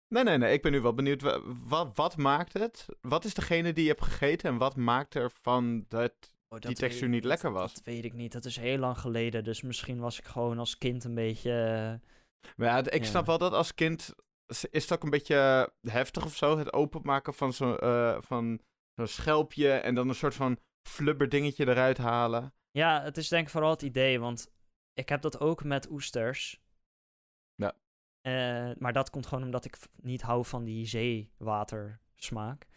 Nee, 0.07 0.23
nee, 0.23 0.37
nee. 0.37 0.53
Ik 0.53 0.61
ben 0.61 0.71
nu 0.71 0.81
wel 0.81 0.93
benieuwd. 0.93 1.21
wa- 1.21 1.41
Wat, 1.65 1.95
wat 1.95 2.17
maakt 2.17 2.53
het? 2.53 2.85
Wat 3.01 3.25
is 3.25 3.33
degene 3.33 3.73
die 3.73 3.83
je 3.83 3.89
hebt 3.89 4.03
gegeten? 4.03 4.49
En 4.49 4.57
wat 4.57 4.75
maakt 4.75 5.15
ervan 5.15 5.85
dat... 5.87 6.13
Oh, 6.21 6.59
dat 6.59 6.61
Die 6.61 6.75
textuur 6.75 7.09
niet 7.09 7.23
lekker 7.23 7.51
was. 7.51 7.73
Dat 7.73 7.83
weet 7.83 8.05
ik 8.05 8.13
niet. 8.13 8.31
Dat 8.31 8.45
is 8.45 8.55
heel 8.57 8.77
lang 8.77 8.97
geleden. 8.97 9.43
Dus 9.43 9.61
misschien 9.61 9.99
was 9.99 10.19
ik 10.19 10.25
gewoon 10.25 10.57
als 10.59 10.77
kind 10.77 11.03
een 11.03 11.15
beetje. 11.15 11.51
eh, 11.51 12.09
Maar 12.55 12.67
ja, 12.67 12.77
ik 12.91 13.03
Ja. 13.03 13.09
snap 13.09 13.25
wel 13.25 13.37
dat 13.37 13.53
als 13.53 13.73
kind... 13.73 14.13
Is 14.71 14.83
het 14.83 14.93
ook 14.93 15.03
een 15.03 15.09
beetje 15.09 15.69
heftig 15.81 16.25
of 16.25 16.35
zo? 16.35 16.57
Het 16.57 16.73
openmaken 16.73 17.33
van 17.33 17.53
zo'n 17.53 17.77
eh, 17.79 18.17
van 18.21 18.61
zo'n 18.95 19.07
schelpje... 19.07 19.71
En 19.71 19.95
dan 19.95 20.09
een 20.09 20.15
soort 20.15 20.35
van 20.35 20.57
flubber 20.87 21.29
dingetje 21.29 21.67
eruit 21.67 21.97
halen. 21.97 22.53
Ja, 22.71 23.01
het 23.03 23.17
is 23.17 23.27
denk 23.27 23.45
ik 23.45 23.51
vooral 23.51 23.69
het 23.69 23.81
idee, 23.81 24.19
want 24.19 24.51
ik 24.93 25.09
heb 25.09 25.21
dat 25.21 25.39
ook 25.39 25.63
met 25.63 25.89
oesters. 25.89 26.61
Ja. 27.55 27.73
Eh, 28.21 28.71
maar 28.77 28.93
dat 28.93 29.09
komt 29.09 29.25
gewoon 29.27 29.43
omdat 29.43 29.65
ik 29.65 29.77
niet 29.95 30.21
hou 30.21 30.45
van 30.45 30.63
die 30.63 30.85
zeewatersmaak. 30.85 32.67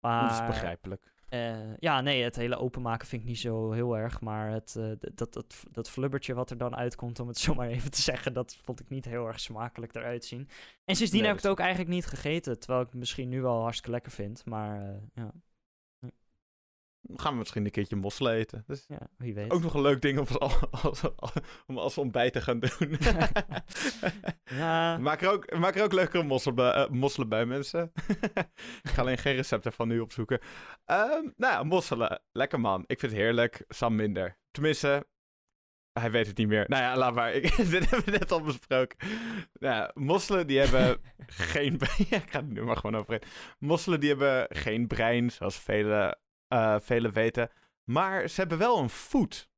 Maar, 0.00 0.22
Dat 0.28 0.40
is 0.40 0.46
begrijpelijk. 0.46 1.12
eh, 1.28 1.76
ja, 1.76 2.00
nee, 2.00 2.22
het 2.22 2.36
hele 2.36 2.56
openmaken 2.56 3.06
vind 3.08 3.22
ik 3.22 3.28
niet 3.28 3.38
zo 3.38 3.72
heel 3.72 3.96
erg. 3.96 4.20
Maar 4.20 4.50
het, 4.50 4.76
eh, 4.76 4.92
dat, 5.14 5.32
dat, 5.32 5.64
dat 5.70 5.90
flubbertje 5.90 6.34
wat 6.34 6.50
er 6.50 6.58
dan 6.58 6.76
uitkomt, 6.76 7.20
om 7.20 7.28
het 7.28 7.38
zo 7.46 7.54
maar 7.54 7.68
even 7.68 7.90
te 7.90 8.00
zeggen, 8.00 8.32
dat 8.32 8.56
vond 8.56 8.80
ik 8.80 8.88
niet 8.88 9.04
heel 9.04 9.26
erg 9.26 9.40
smakelijk 9.40 9.94
eruit 9.94 10.24
zien. 10.24 10.48
En 10.84 10.96
sindsdien 10.96 11.20
Nee, 11.20 11.28
heb 11.28 11.38
ik 11.38 11.42
het 11.42 11.52
ook 11.52 11.60
eigenlijk 11.60 11.90
niet 11.90 12.06
gegeten. 12.06 12.58
Terwijl 12.58 12.80
ik 12.80 12.88
het 12.90 12.98
misschien 12.98 13.28
nu 13.28 13.42
wel 13.42 13.60
hartstikke 13.60 13.90
lekker 13.90 14.12
vind. 14.12 14.44
Maar 14.44 15.00
ja, 15.14 15.32
gaan 17.16 17.32
we 17.32 17.38
misschien 17.38 17.64
een 17.64 17.70
keertje 17.70 17.96
mosselen 17.96 18.32
eten. 18.32 18.64
Is 18.68 18.84
ja, 18.88 19.08
wie 19.16 19.34
weet. 19.34 19.50
ook 19.50 19.62
nog 19.62 19.74
een 19.74 19.80
leuk 19.80 20.00
ding 20.02 20.18
om 20.18 20.26
als, 20.38 20.60
als, 20.82 21.02
als- 21.16 21.32
om 21.66 21.78
als 21.78 21.98
ontbijt 21.98 22.32
te 22.32 22.40
gaan 22.40 22.60
doen. 22.60 22.98
ja, 24.60 24.98
maak, 24.98 25.22
er 25.22 25.30
ook, 25.30 25.58
maak 25.58 25.74
er 25.76 25.82
ook 25.82 25.92
lekkere 25.92 26.22
mosselen 26.22 26.56
bij, 26.56 26.72
eh, 26.72 26.88
mosselen 26.88 27.28
bij 27.28 27.46
mensen. 27.46 27.92
ik 28.82 28.90
ga 28.90 29.00
alleen 29.00 29.18
geen 29.18 29.34
recepten 29.34 29.72
van 29.72 29.88
nu 29.88 30.00
opzoeken. 30.00 30.40
Ehm 30.84 31.08
nou 31.36 31.52
ja, 31.52 31.62
mosselen. 31.62 32.22
Lekker 32.32 32.60
man. 32.60 32.84
Ik 32.86 32.98
vind 33.00 33.12
het 33.12 33.20
heerlijk. 33.20 33.64
Sam 33.68 33.94
minder. 33.96 34.38
Tenminste, 34.50 35.06
hij 35.92 36.10
weet 36.10 36.26
het 36.26 36.36
niet 36.36 36.48
meer. 36.48 36.64
Nou 36.68 36.82
ja, 36.82 36.96
laat 36.96 37.14
maar. 37.14 37.32
Ik, 37.32 37.56
dit 37.56 37.90
hebben 37.90 38.04
we 38.04 38.18
net 38.18 38.32
al 38.32 38.40
besproken. 38.42 38.96
Nou 39.52 39.74
ja, 39.74 39.90
mosselen 39.94 40.46
die 40.46 40.58
hebben 40.58 41.00
geen... 41.26 41.80
ja, 42.10 42.16
ik 42.16 42.30
ga 42.30 42.38
het 42.38 42.48
nu 42.48 42.62
maar 42.62 42.76
gewoon 42.76 42.96
overheen. 43.00 43.22
Mosselen 43.58 44.00
die 44.00 44.08
hebben 44.08 44.46
geen 44.48 44.86
brein, 44.86 45.30
zoals 45.30 45.58
velen 45.58 46.18
eh 46.50 46.76
velen 46.80 47.12
weten. 47.12 47.50
Maar 47.84 48.28
ze 48.28 48.40
hebben 48.40 48.58
wel 48.58 48.78
een 48.78 48.90
voet. 48.90 49.48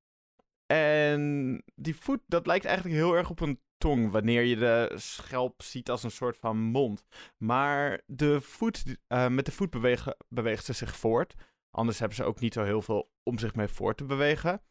En 0.66 1.62
die 1.74 1.96
voet, 1.96 2.20
dat 2.26 2.46
lijkt 2.46 2.64
eigenlijk 2.64 2.96
heel 2.96 3.14
erg 3.14 3.30
op 3.30 3.40
een 3.40 3.60
tong, 3.78 4.10
wanneer 4.10 4.42
je 4.42 4.56
de 4.56 4.92
schelp 4.94 5.62
ziet 5.62 5.90
als 5.90 6.02
een 6.02 6.10
soort 6.10 6.36
van 6.36 6.56
mond. 6.58 7.04
Maar 7.36 8.00
de 8.06 8.40
voet, 8.40 8.84
eh, 9.06 9.28
met 9.28 9.46
de 9.46 9.52
voet 9.52 9.70
bewegen, 9.70 10.16
beweegt 10.28 10.64
ze 10.64 10.72
zich 10.72 10.96
voort. 10.96 11.34
Anders 11.70 11.98
hebben 11.98 12.16
ze 12.16 12.24
ook 12.24 12.40
niet 12.40 12.54
zo 12.54 12.64
heel 12.64 12.82
veel 12.82 13.10
om 13.22 13.38
zich 13.38 13.54
mee 13.54 13.68
voort 13.68 13.96
te 13.96 14.04
bewegen. 14.04 14.62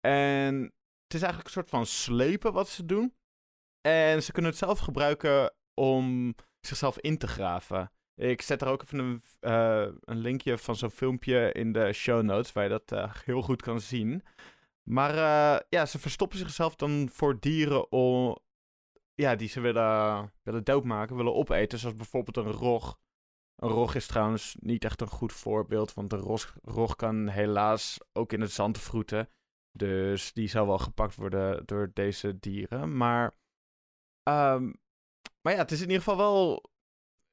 En 0.00 0.54
het 1.02 1.14
is 1.14 1.22
eigenlijk 1.22 1.44
een 1.44 1.62
soort 1.62 1.70
van 1.70 1.86
slepen 1.86 2.52
wat 2.52 2.68
ze 2.68 2.84
doen. 2.84 3.14
En 3.80 4.22
ze 4.22 4.32
kunnen 4.32 4.50
het 4.50 4.60
zelf 4.60 4.78
gebruiken 4.78 5.54
om 5.74 6.34
zichzelf 6.60 6.98
in 6.98 7.18
te 7.18 7.26
graven. 7.26 7.92
Ik 8.18 8.42
zet 8.42 8.62
er 8.62 8.68
ook 8.68 8.82
even 8.82 8.98
een, 8.98 9.22
eh, 9.40 9.88
een 10.00 10.18
linkje 10.18 10.58
van 10.58 10.76
zo'n 10.76 10.90
filmpje 10.90 11.52
in 11.52 11.72
de 11.72 11.92
show 11.92 12.22
notes, 12.22 12.52
waar 12.52 12.64
je 12.64 12.70
dat 12.70 12.92
eh, 12.92 13.14
heel 13.24 13.42
goed 13.42 13.62
kan 13.62 13.80
zien. 13.80 14.22
Maar 14.82 15.10
eh, 15.10 15.60
ja, 15.68 15.86
ze 15.86 15.98
verstoppen 15.98 16.38
zichzelf 16.38 16.76
dan 16.76 17.08
voor 17.12 17.40
dieren 17.40 17.92
om, 17.92 18.38
ja, 19.14 19.34
die 19.36 19.48
ze 19.48 19.60
willen, 19.60 20.32
willen 20.42 20.64
doodmaken, 20.64 21.16
willen 21.16 21.34
opeten. 21.34 21.78
Zoals 21.78 21.96
bijvoorbeeld 21.96 22.36
een 22.36 22.52
rog. 22.52 22.98
Een 23.56 23.68
rog 23.68 23.94
is 23.94 24.06
trouwens 24.06 24.56
niet 24.60 24.84
echt 24.84 25.00
een 25.00 25.08
goed 25.08 25.32
voorbeeld, 25.32 25.94
want 25.94 26.12
een 26.12 26.40
rog, 26.62 26.96
kan 26.96 27.28
helaas 27.28 27.98
ook 28.12 28.32
in 28.32 28.40
het 28.40 28.52
zand 28.52 28.78
vroeten. 28.78 29.28
Dus 29.72 30.32
die 30.32 30.48
zou 30.48 30.66
wel 30.66 30.78
gepakt 30.78 31.14
worden 31.14 31.66
door 31.66 31.90
deze 31.94 32.38
dieren. 32.38 32.96
Maar, 32.96 33.34
ehm, 34.22 34.72
maar 35.42 35.52
ja, 35.52 35.58
het 35.58 35.70
is 35.70 35.80
in 35.80 35.86
ieder 35.86 36.02
geval 36.02 36.16
wel. 36.16 36.70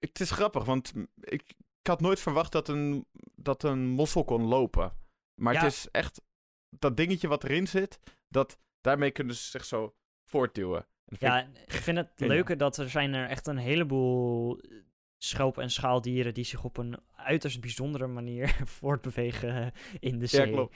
Het 0.09 0.19
is 0.19 0.31
grappig, 0.31 0.65
want 0.65 0.93
ik, 1.21 1.41
ik 1.81 1.87
had 1.87 2.01
nooit 2.01 2.19
verwacht 2.19 2.51
dat 2.51 2.67
een, 2.67 3.05
dat 3.35 3.63
een 3.63 3.87
mossel 3.87 4.23
kon 4.23 4.43
lopen. 4.43 4.97
Maar 5.41 5.53
Ja. 5.53 5.63
het 5.63 5.71
is 5.71 5.87
echt 5.91 6.21
dat 6.69 6.97
dingetje 6.97 7.27
wat 7.27 7.43
erin 7.43 7.67
zit, 7.67 7.99
dat, 8.27 8.59
daarmee 8.81 9.11
kunnen 9.11 9.35
ze 9.35 9.43
zich 9.49 9.65
zo 9.65 9.95
voortduwen. 10.29 10.87
Ja, 11.05 11.39
ik- 11.41 11.57
ik 11.65 11.71
vind 11.71 11.97
het 11.97 12.11
leuke 12.15 12.55
dat 12.55 12.77
er 12.77 12.89
zijn 12.89 13.13
er 13.13 13.29
echt 13.29 13.47
een 13.47 13.57
heleboel 13.57 14.59
eh, 14.59 14.77
schelp- 15.17 15.57
en 15.57 15.69
schaaldieren 15.71 16.33
die 16.33 16.43
zich 16.43 16.63
op 16.63 16.77
een 16.77 16.97
uiterst 17.15 17.61
bijzondere 17.61 18.07
manier 18.07 18.47
voortbewegen 18.79 19.55
eh, 19.55 19.71
in 19.99 20.19
de 20.19 20.25
zee. 20.25 20.45
Ja, 20.47 20.51
klopt. 20.53 20.75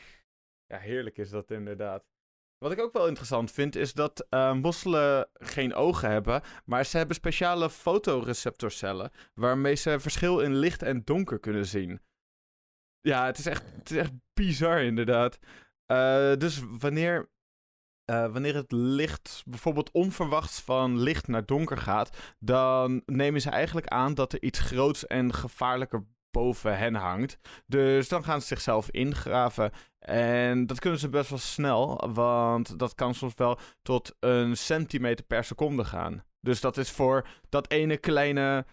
Ja, 0.67 0.77
heerlijk 0.77 1.17
is 1.17 1.29
dat 1.29 1.51
inderdaad. 1.51 2.03
Wat 2.59 2.71
ik 2.71 2.79
ook 2.79 2.93
wel 2.93 3.07
interessant 3.07 3.51
vind, 3.51 3.75
is 3.75 3.93
dat 3.93 4.25
eh, 4.29 4.53
mosselen 4.53 5.29
geen 5.33 5.73
ogen 5.73 6.09
hebben, 6.09 6.41
maar 6.65 6.85
ze 6.85 6.97
hebben 6.97 7.15
speciale 7.15 7.69
fotoreceptorcellen, 7.69 9.11
waarmee 9.33 9.75
ze 9.75 9.99
verschil 9.99 10.39
in 10.39 10.55
licht 10.55 10.81
en 10.81 11.01
donker 11.03 11.39
kunnen 11.39 11.65
zien. 11.65 12.01
Ja, 13.01 13.25
het 13.25 13.37
is 13.37 13.45
echt, 13.45 13.63
het 13.75 13.89
is 13.91 13.97
echt 13.97 14.11
bizar 14.33 14.81
inderdaad. 14.81 15.39
Eh, 15.85 16.33
dus 16.35 16.61
wanneer, 16.79 17.29
eh, 18.05 18.31
wanneer 18.31 18.55
het 18.55 18.71
licht 18.71 19.43
bijvoorbeeld 19.45 19.91
onverwachts 19.91 20.61
van 20.61 20.99
licht 20.99 21.27
naar 21.27 21.45
donker 21.45 21.77
gaat, 21.77 22.35
dan 22.39 23.01
nemen 23.05 23.41
ze 23.41 23.49
eigenlijk 23.49 23.87
aan 23.87 24.13
dat 24.13 24.33
er 24.33 24.41
iets 24.41 24.59
groots 24.59 25.07
en 25.07 25.33
gevaarlijker 25.33 26.05
boven 26.31 26.77
hen 26.77 26.95
hangt. 26.95 27.37
Dus 27.65 28.07
dan 28.07 28.23
gaan 28.23 28.41
ze 28.41 28.47
zichzelf 28.47 28.89
ingraven. 28.89 29.71
En 29.99 30.65
dat 30.65 30.79
kunnen 30.79 30.99
ze 30.99 31.09
best 31.09 31.29
wel 31.29 31.39
snel, 31.39 32.11
want 32.13 32.79
dat 32.79 32.95
kan 32.95 33.13
soms 33.13 33.33
wel 33.35 33.59
tot 33.81 34.15
een 34.19 34.57
centimeter 34.57 35.25
per 35.25 35.43
seconde 35.43 35.85
gaan. 35.85 36.23
Dus 36.41 36.61
dat 36.61 36.77
is 36.77 36.91
voor 36.91 37.27
dat 37.49 37.71
ene 37.71 37.97
kleine 37.97 38.65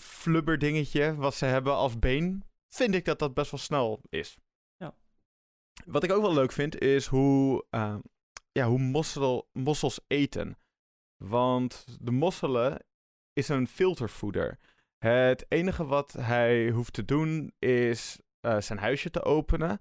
flubberdingetje 0.00 1.14
wat 1.14 1.34
ze 1.34 1.44
hebben 1.44 1.74
als 1.74 1.98
been, 1.98 2.44
vind 2.68 2.94
ik 2.94 3.04
dat 3.04 3.18
dat 3.18 3.34
best 3.34 3.50
wel 3.50 3.60
snel 3.60 4.00
is. 4.08 4.38
Ja. 4.76 4.94
Wat 5.84 6.02
ik 6.02 6.12
ook 6.12 6.22
wel 6.22 6.34
leuk 6.34 6.52
vind, 6.52 6.80
is 6.80 7.06
hoe, 7.06 7.64
eh, 7.70 7.96
ja, 8.52 8.66
hoe 8.66 8.78
mossel, 8.78 9.48
mossels 9.52 10.00
eten. 10.06 10.58
Want 11.16 11.86
de 12.00 12.10
mosselen 12.10 12.84
is 13.32 13.48
een 13.48 13.68
filtervoeder. 13.68 14.58
Het 15.04 15.46
enige 15.48 15.86
wat 15.86 16.12
hij 16.12 16.70
hoeft 16.70 16.92
te 16.92 17.04
doen 17.04 17.54
is 17.58 18.20
eh, 18.40 18.60
zijn 18.60 18.78
huisje 18.78 19.10
te 19.10 19.24
openen. 19.24 19.78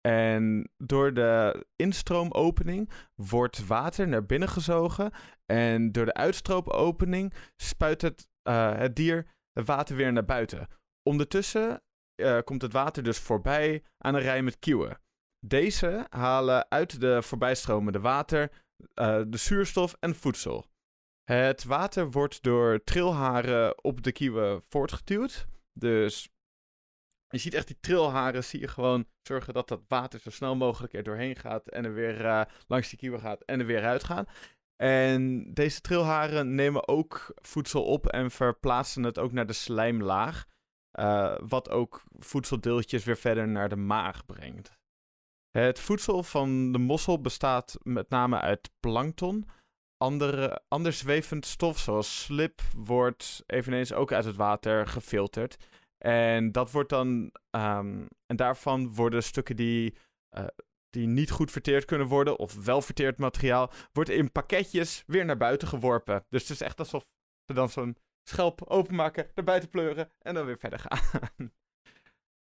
En 0.00 0.70
door 0.76 1.14
de 1.14 1.64
instroomopening 1.76 2.90
wordt 3.14 3.66
water 3.66 4.08
naar 4.08 4.26
binnen 4.26 4.48
gezogen. 4.48 5.12
En 5.46 5.92
door 5.92 6.04
de 6.04 6.14
uitstroomopening 6.14 7.34
spuit 7.56 8.02
het, 8.02 8.28
eh, 8.42 8.76
het 8.76 8.96
dier 8.96 9.26
het 9.52 9.66
water 9.66 9.96
weer 9.96 10.12
naar 10.12 10.24
buiten. 10.24 10.68
Ondertussen 11.02 11.82
eh, 12.14 12.38
komt 12.44 12.62
het 12.62 12.72
water 12.72 13.02
dus 13.02 13.18
voorbij 13.18 13.84
aan 13.98 14.14
een 14.14 14.20
rij 14.20 14.42
met 14.42 14.58
kieuwen. 14.58 15.00
Deze 15.46 16.06
halen 16.08 16.70
uit 16.70 17.00
de 17.00 17.22
voorbijstromende 17.22 18.00
water 18.00 18.50
de 19.28 19.36
zuurstof 19.36 19.96
en 20.00 20.14
voedsel. 20.14 20.66
Het 21.26 21.64
water 21.64 22.10
wordt 22.10 22.42
door 22.42 22.84
trilharen 22.84 23.84
op 23.84 24.02
de 24.02 24.12
kieuwen 24.12 24.62
voortgeduwd. 24.68 25.46
Dus 25.72 26.28
je 27.28 27.38
ziet 27.38 27.54
echt 27.54 27.66
die 27.66 27.80
trilharen, 27.80 28.44
zie 28.44 28.60
je 28.60 28.68
gewoon 28.68 29.06
zorgen 29.22 29.54
dat 29.54 29.68
dat 29.68 29.84
water 29.88 30.20
zo 30.20 30.30
snel 30.30 30.56
mogelijk 30.56 30.92
er 30.92 31.02
doorheen 31.02 31.36
gaat 31.36 31.68
en 31.68 31.84
er 31.84 31.94
weer 31.94 32.24
eh, 32.24 32.44
langs 32.66 32.88
die 32.88 32.98
kieuwen 32.98 33.20
gaat 33.20 33.42
en 33.42 33.60
er 33.60 33.66
weer 33.66 33.84
uitgaat. 33.84 34.30
En 34.76 35.52
deze 35.54 35.80
trilharen 35.80 36.54
nemen 36.54 36.88
ook 36.88 37.34
voedsel 37.34 37.84
op 37.84 38.06
en 38.06 38.30
verplaatsen 38.30 39.02
het 39.02 39.18
ook 39.18 39.32
naar 39.32 39.46
de 39.46 39.52
slijmlaag. 39.52 40.44
eh, 40.90 41.38
wat 41.46 41.70
ook 41.70 42.02
voedseldeeltjes 42.18 43.04
weer 43.04 43.16
verder 43.16 43.48
naar 43.48 43.68
de 43.68 43.76
maag 43.76 44.26
brengt. 44.26 44.78
Het 45.50 45.78
voedsel 45.78 46.22
van 46.22 46.72
de 46.72 46.78
mossel 46.78 47.20
bestaat 47.20 47.78
met 47.82 48.08
name 48.08 48.40
uit 48.40 48.70
plankton. 48.80 49.48
Andere, 49.98 50.60
ander 50.68 50.92
zwevend 50.92 51.46
stof, 51.46 51.78
zoals 51.78 52.22
slip, 52.22 52.60
wordt 52.76 53.42
eveneens 53.46 53.92
ook 53.92 54.12
uit 54.12 54.24
het 54.24 54.36
water 54.36 54.86
gefilterd. 54.86 55.56
En 55.98 56.52
dat 56.52 56.70
wordt 56.70 56.88
dan. 56.88 57.32
ehm, 57.50 58.06
en 58.26 58.36
daarvan 58.36 58.94
worden 58.94 59.22
stukken 59.22 59.56
die, 59.56 59.94
eh, 60.28 60.46
die 60.90 61.06
niet 61.06 61.30
goed 61.30 61.50
verteerd 61.50 61.84
kunnen 61.84 62.06
worden, 62.06 62.38
of 62.38 62.64
wel 62.64 62.82
verteerd 62.82 63.18
materiaal, 63.18 63.70
wordt 63.92 64.10
in 64.10 64.32
pakketjes 64.32 65.02
weer 65.06 65.24
naar 65.24 65.36
buiten 65.36 65.68
geworpen. 65.68 66.24
Dus 66.28 66.40
het 66.42 66.50
is 66.50 66.60
echt 66.60 66.78
alsof 66.78 67.04
ze 67.46 67.54
dan 67.54 67.68
zo'n 67.68 67.96
schelp 68.28 68.62
openmaken, 68.62 69.30
naar 69.34 69.44
buiten 69.44 69.70
pleuren 69.70 70.12
en 70.18 70.34
dan 70.34 70.46
weer 70.46 70.58
verder 70.58 70.78
gaan. 70.78 71.00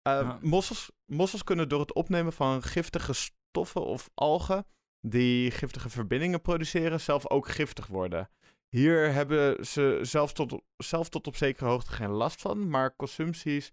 Eh, 0.03 0.12
Ja. 0.12 0.38
mossels, 0.42 0.90
mossels 1.05 1.44
kunnen 1.44 1.68
door 1.68 1.80
het 1.80 1.92
opnemen 1.94 2.32
van 2.32 2.62
giftige 2.62 3.12
stoffen 3.12 3.84
of 3.84 4.11
algen 4.14 4.66
die 5.09 5.50
giftige 5.50 5.90
verbindingen 5.90 6.40
produceren, 6.40 7.00
zelf 7.00 7.30
ook 7.30 7.48
giftig 7.48 7.86
worden. 7.86 8.30
Hier 8.68 9.12
hebben 9.12 9.66
ze 9.66 9.98
zelf 10.02 10.32
tot, 10.32 10.62
zelf 10.76 11.09
tot 11.09 11.26
op 11.26 11.36
zekere 11.36 11.68
hoogte 11.68 11.92
geen 11.92 12.11
last 12.11 12.40
van, 12.40 12.68
maar 12.68 12.96
consumpties 12.96 13.72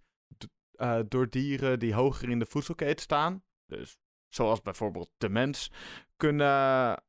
eh, 0.71 0.99
door 1.07 1.29
dieren 1.29 1.79
die 1.79 1.93
hoger 1.93 2.29
in 2.29 2.39
de 2.39 2.45
voedselketen 2.45 3.01
staan, 3.01 3.43
dus 3.65 3.97
zoals 4.27 4.61
bijvoorbeeld 4.61 5.11
de 5.17 5.29
mens, 5.29 5.71
kunnen, 6.17 7.03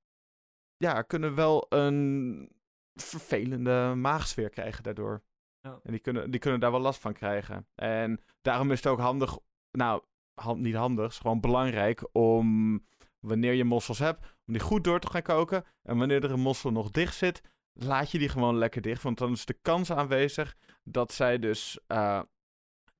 ja, 0.76 1.02
kunnen 1.06 1.34
wel 1.34 1.66
een 1.68 2.48
vervelende 2.94 3.94
maagsfeer 3.96 4.50
krijgen 4.50 4.82
daardoor. 4.82 5.22
Ja. 5.60 5.80
En 5.82 5.90
die 5.90 6.00
kunnen, 6.00 6.30
die 6.30 6.40
kunnen 6.40 6.60
daar 6.60 6.70
wel 6.70 6.80
last 6.80 7.00
van 7.00 7.12
krijgen. 7.12 7.66
En 7.74 8.20
daarom 8.40 8.70
is 8.70 8.76
het 8.76 8.86
ook 8.86 8.98
handig, 8.98 9.38
nou, 9.70 10.02
hand, 10.34 10.60
niet 10.60 10.74
handig, 10.74 11.10
is 11.10 11.18
gewoon 11.18 11.40
belangrijk 11.40 12.08
om, 12.12 12.80
wanneer 13.24 13.52
je 13.52 13.64
mossels 13.64 13.98
hebt, 13.98 14.24
om 14.46 14.52
die 14.52 14.62
goed 14.62 14.84
door 14.84 15.00
te 15.00 15.10
gaan 15.10 15.22
koken. 15.22 15.64
En 15.82 15.98
wanneer 15.98 16.24
er 16.24 16.30
een 16.30 16.40
mossel 16.40 16.70
nog 16.70 16.90
dicht 16.90 17.16
zit, 17.16 17.42
laat 17.72 18.10
je 18.10 18.18
die 18.18 18.28
gewoon 18.28 18.58
lekker 18.58 18.82
dicht. 18.82 19.02
Want 19.02 19.18
dan 19.18 19.32
is 19.32 19.44
de 19.44 19.58
kans 19.62 19.90
aanwezig 19.90 20.56
dat 20.82 21.12
zij 21.12 21.38
dus, 21.38 21.78
eh, 21.86 22.20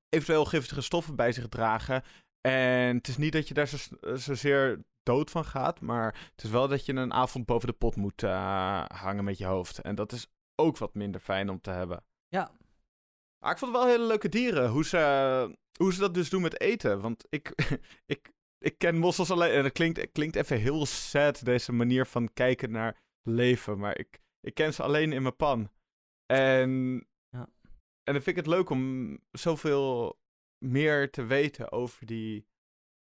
eventueel 0.09 0.45
giftige 0.45 0.81
stoffen 0.81 1.16
bij 1.16 1.33
zich 1.33 1.49
dragen. 1.49 2.03
En 2.41 2.97
het 2.97 3.09
is 3.09 3.16
niet 3.16 3.33
dat 3.33 3.49
je 3.49 3.55
daar 3.55 3.68
zo, 3.68 3.77
zozeer 4.14 4.85
dood 5.03 5.31
van 5.31 5.45
gaat, 5.45 5.81
maar 5.81 6.31
het 6.35 6.45
is 6.45 6.51
wel 6.51 6.68
dat 6.68 6.87
je 6.87 6.93
een 6.93 7.12
avond 7.12 7.47
boven 7.47 7.68
de 7.68 7.75
pot 7.75 7.97
moet 7.97 8.22
uh, 8.22 8.85
hangen 8.85 9.25
met 9.25 9.39
je 9.39 9.45
hoofd. 9.45 9.79
En 9.79 9.95
dat 9.95 10.12
is 10.12 10.27
ook 10.55 10.79
wat 10.79 10.95
minder 10.95 11.20
fijn 11.20 11.51
om 11.51 11.61
te 11.61 11.70
hebben. 11.70 12.05
Ja. 12.29 12.51
Maar 13.39 13.53
ik 13.53 13.59
vond 13.59 13.72
het 13.72 13.81
wel 13.81 13.91
hele 13.91 14.07
leuke 14.07 14.29
dieren, 14.29 14.68
hoe 14.68 14.85
ze, 14.85 15.57
hoe 15.79 15.93
ze 15.93 16.01
dat 16.01 16.14
dus 16.14 16.31
doen 16.31 16.43
met 16.43 16.61
eten. 16.61 17.01
Want 17.01 17.25
ik, 17.29 17.55
ik, 18.14 18.33
ik 18.65 18.79
ken 18.79 18.97
mossels 18.97 19.31
alleen, 19.31 19.51
en 19.51 19.65
het 19.65 19.73
klinkt, 19.73 20.12
klinkt 20.12 20.37
even 20.37 20.59
heel 20.61 20.87
sad, 20.87 21.45
deze 21.45 21.73
manier 21.73 22.07
van 22.07 22.33
kijken 22.33 22.71
naar 22.71 23.01
leven. 23.23 23.79
Maar 23.79 23.99
ik, 23.99 24.21
ik 24.41 24.55
ken 24.55 24.75
ze 24.75 24.83
alleen 24.83 25.12
in 25.12 25.23
mijn 25.23 25.37
pan. 25.37 25.71
En, 26.27 26.71
ja. 27.29 27.49
en 28.03 28.12
dan 28.12 28.23
vind 28.23 28.27
ik 28.27 28.37
het 28.37 28.47
leuk 28.47 28.71
om 28.71 29.19
zoveel 29.31 30.19
meer 30.59 31.11
te 31.11 31.25
weten 31.25 31.73
over 31.73 32.07
die, 32.07 32.47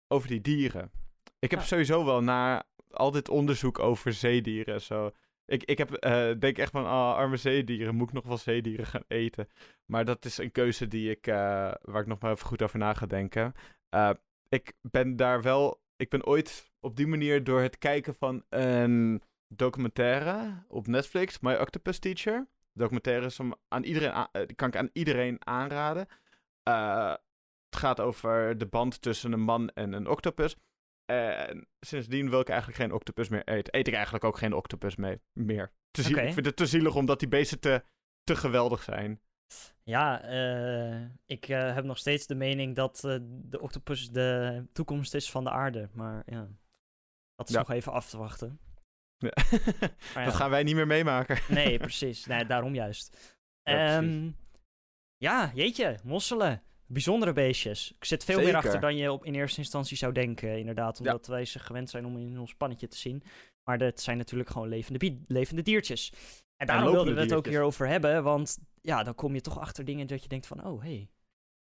over 0.08 0.28
die 0.28 0.42
dieren. 0.42 0.92
Ik 1.40 1.52
heb 1.52 1.60
Ja. 1.60 1.66
sowieso 1.66 2.06
wel 2.06 2.22
na 2.24 2.64
al 2.92 3.12
dit 3.12 3.30
onderzoek 3.30 3.80
over 3.80 4.14
zeedieren 4.14 4.82
zo. 4.82 5.12
Ik, 5.46 5.64
ik 5.64 5.78
heb, 5.78 5.92
eh, 5.94 6.32
denk 6.40 6.58
echt 6.58 6.72
van, 6.72 6.86
ah, 6.86 7.16
arme 7.16 7.38
zeedieren, 7.38 7.96
moet 7.96 8.08
ik 8.08 8.14
nog 8.14 8.26
wel 8.26 8.38
zeedieren 8.38 8.86
gaan 8.86 9.04
eten? 9.08 9.50
Maar 9.86 10.06
dat 10.06 10.26
is 10.26 10.38
een 10.38 10.52
keuze 10.52 10.88
die 10.88 11.10
ik, 11.10 11.28
eh, 11.28 11.36
waar 11.82 12.02
ik 12.02 12.08
nog 12.08 12.20
maar 12.20 12.32
even 12.32 12.46
goed 12.48 12.62
over 12.62 12.80
na 12.80 12.94
ga 12.94 13.06
denken. 13.06 13.54
Eh, 13.90 14.10
ik 14.54 14.74
ben 14.82 15.16
daar 15.16 15.42
wel, 15.42 15.82
ik 15.96 16.10
ben 16.10 16.26
ooit 16.26 16.72
op 16.80 16.96
die 16.96 17.08
manier 17.08 17.44
door 17.44 17.62
het 17.62 17.78
kijken 17.78 18.16
van 18.16 18.44
een 18.50 19.22
documentaire 19.48 20.64
op 20.68 20.88
Netflix, 20.88 21.40
My 21.40 21.54
Octopus 21.54 22.00
Teacher. 22.00 22.48
De 22.72 22.80
documentaire 22.80 23.26
is 23.26 23.40
om 23.40 23.56
aan 23.68 23.84
iedereen, 23.84 24.28
eh, 24.32 24.42
kan 24.56 24.68
ik 24.68 24.76
aan 24.76 24.90
iedereen 24.94 25.48
aanraden. 25.48 26.08
Eh, 26.64 27.16
het 27.70 27.82
gaat 27.82 28.00
over 28.00 28.58
de 28.58 28.66
band 28.66 29.02
tussen 29.02 29.32
een 29.32 29.42
man 29.42 29.70
en 29.70 29.94
een 29.94 30.08
octopus. 30.08 30.56
En 31.06 31.68
sindsdien 31.80 32.30
wil 32.30 32.40
ik 32.40 32.50
eigenlijk 32.50 32.80
geen 32.80 32.94
octopus 32.94 33.30
meer 33.30 33.44
eten. 33.44 33.78
Eet 33.78 33.88
ik 33.88 33.94
eigenlijk 33.94 34.24
ook 34.24 34.38
geen 34.38 34.54
octopus 34.54 34.96
mee, 34.96 35.22
meer. 35.32 35.72
Te 35.92 36.10
Oké. 36.10 36.22
Ik 36.22 36.34
vind 36.34 36.46
het 36.46 36.56
te 36.56 36.66
zielig 36.66 36.96
omdat 36.96 37.20
die 37.20 37.28
beesten 37.28 37.60
te, 37.60 37.84
te 38.24 38.36
geweldig 38.36 38.84
zijn. 38.84 39.22
Ja, 39.84 40.22
eh, 40.22 41.02
ik 41.26 41.48
eh, 41.48 41.74
heb 41.74 41.84
nog 41.84 41.98
steeds 41.98 42.28
de 42.28 42.36
mening 42.36 42.76
dat 42.76 43.04
eh, 43.04 43.18
de 43.22 43.60
octopus 43.62 44.10
de 44.10 44.64
toekomst 44.74 45.14
is 45.14 45.32
van 45.32 45.44
de 45.44 45.50
aarde. 45.50 45.90
Maar 45.94 46.24
ja, 46.26 46.48
dat 47.36 47.48
is 47.48 47.54
Ja. 47.54 47.60
nog 47.60 47.72
even 47.72 47.92
af 47.92 48.10
te 48.10 48.18
wachten. 48.18 48.60
Ja. 49.18 49.32
Dat 50.26 50.34
gaan 50.34 50.50
wij 50.50 50.64
niet 50.64 50.76
meer 50.76 50.88
meemaken. 50.88 51.38
Nee, 51.50 51.78
precies. 51.88 52.26
Nee, 52.26 52.46
daarom 52.46 52.76
juist. 52.76 53.36
Ja. 53.64 53.98
Ehm, 53.98 54.32
ja, 55.18 55.52
jeetje, 55.54 55.98
mosselen. 56.04 56.62
Bijzondere 56.86 57.34
beestjes. 57.34 57.92
Ik 57.92 58.06
zit 58.06 58.24
veel 58.24 58.42
meer 58.42 58.56
achter 58.56 58.80
dan 58.80 58.96
je 58.96 59.12
op 59.12 59.26
in 59.26 59.36
eerste 59.36 59.60
instantie 59.60 59.98
zou 59.98 60.14
denken, 60.14 60.60
inderdaad. 60.60 61.00
Omdat 61.00 61.28
wij 61.28 61.46
ze 61.46 61.60
gewend 61.60 61.90
zijn 61.90 62.06
om 62.06 62.18
in 62.18 62.40
ons 62.40 62.56
pannetje 62.56 62.88
te 62.88 62.98
zien. 62.98 63.24
Maar 63.64 63.78
dat 63.78 64.02
zijn 64.02 64.18
natuurlijk 64.18 64.50
gewoon 64.50 64.68
levende, 64.68 65.18
levende 65.28 65.62
diertjes. 65.62 66.14
En 66.68 66.76
daarom 66.76 66.94
wilden 66.94 67.16
we 67.16 67.22
het 67.22 67.34
ook 67.34 67.46
hierover 67.46 67.88
hebben. 67.88 68.24
Want 68.24 68.58
ja, 68.82 69.04
dan 69.04 69.16
kom 69.16 69.34
je 69.34 69.42
toch 69.42 69.60
achter 69.60 69.86
dingen 69.86 70.08
dat 70.08 70.24
je 70.24 70.30
denkt 70.30 70.48
van... 70.48 70.66
Oh, 70.66 70.82
hé, 70.82 70.88
hey, 70.88 71.10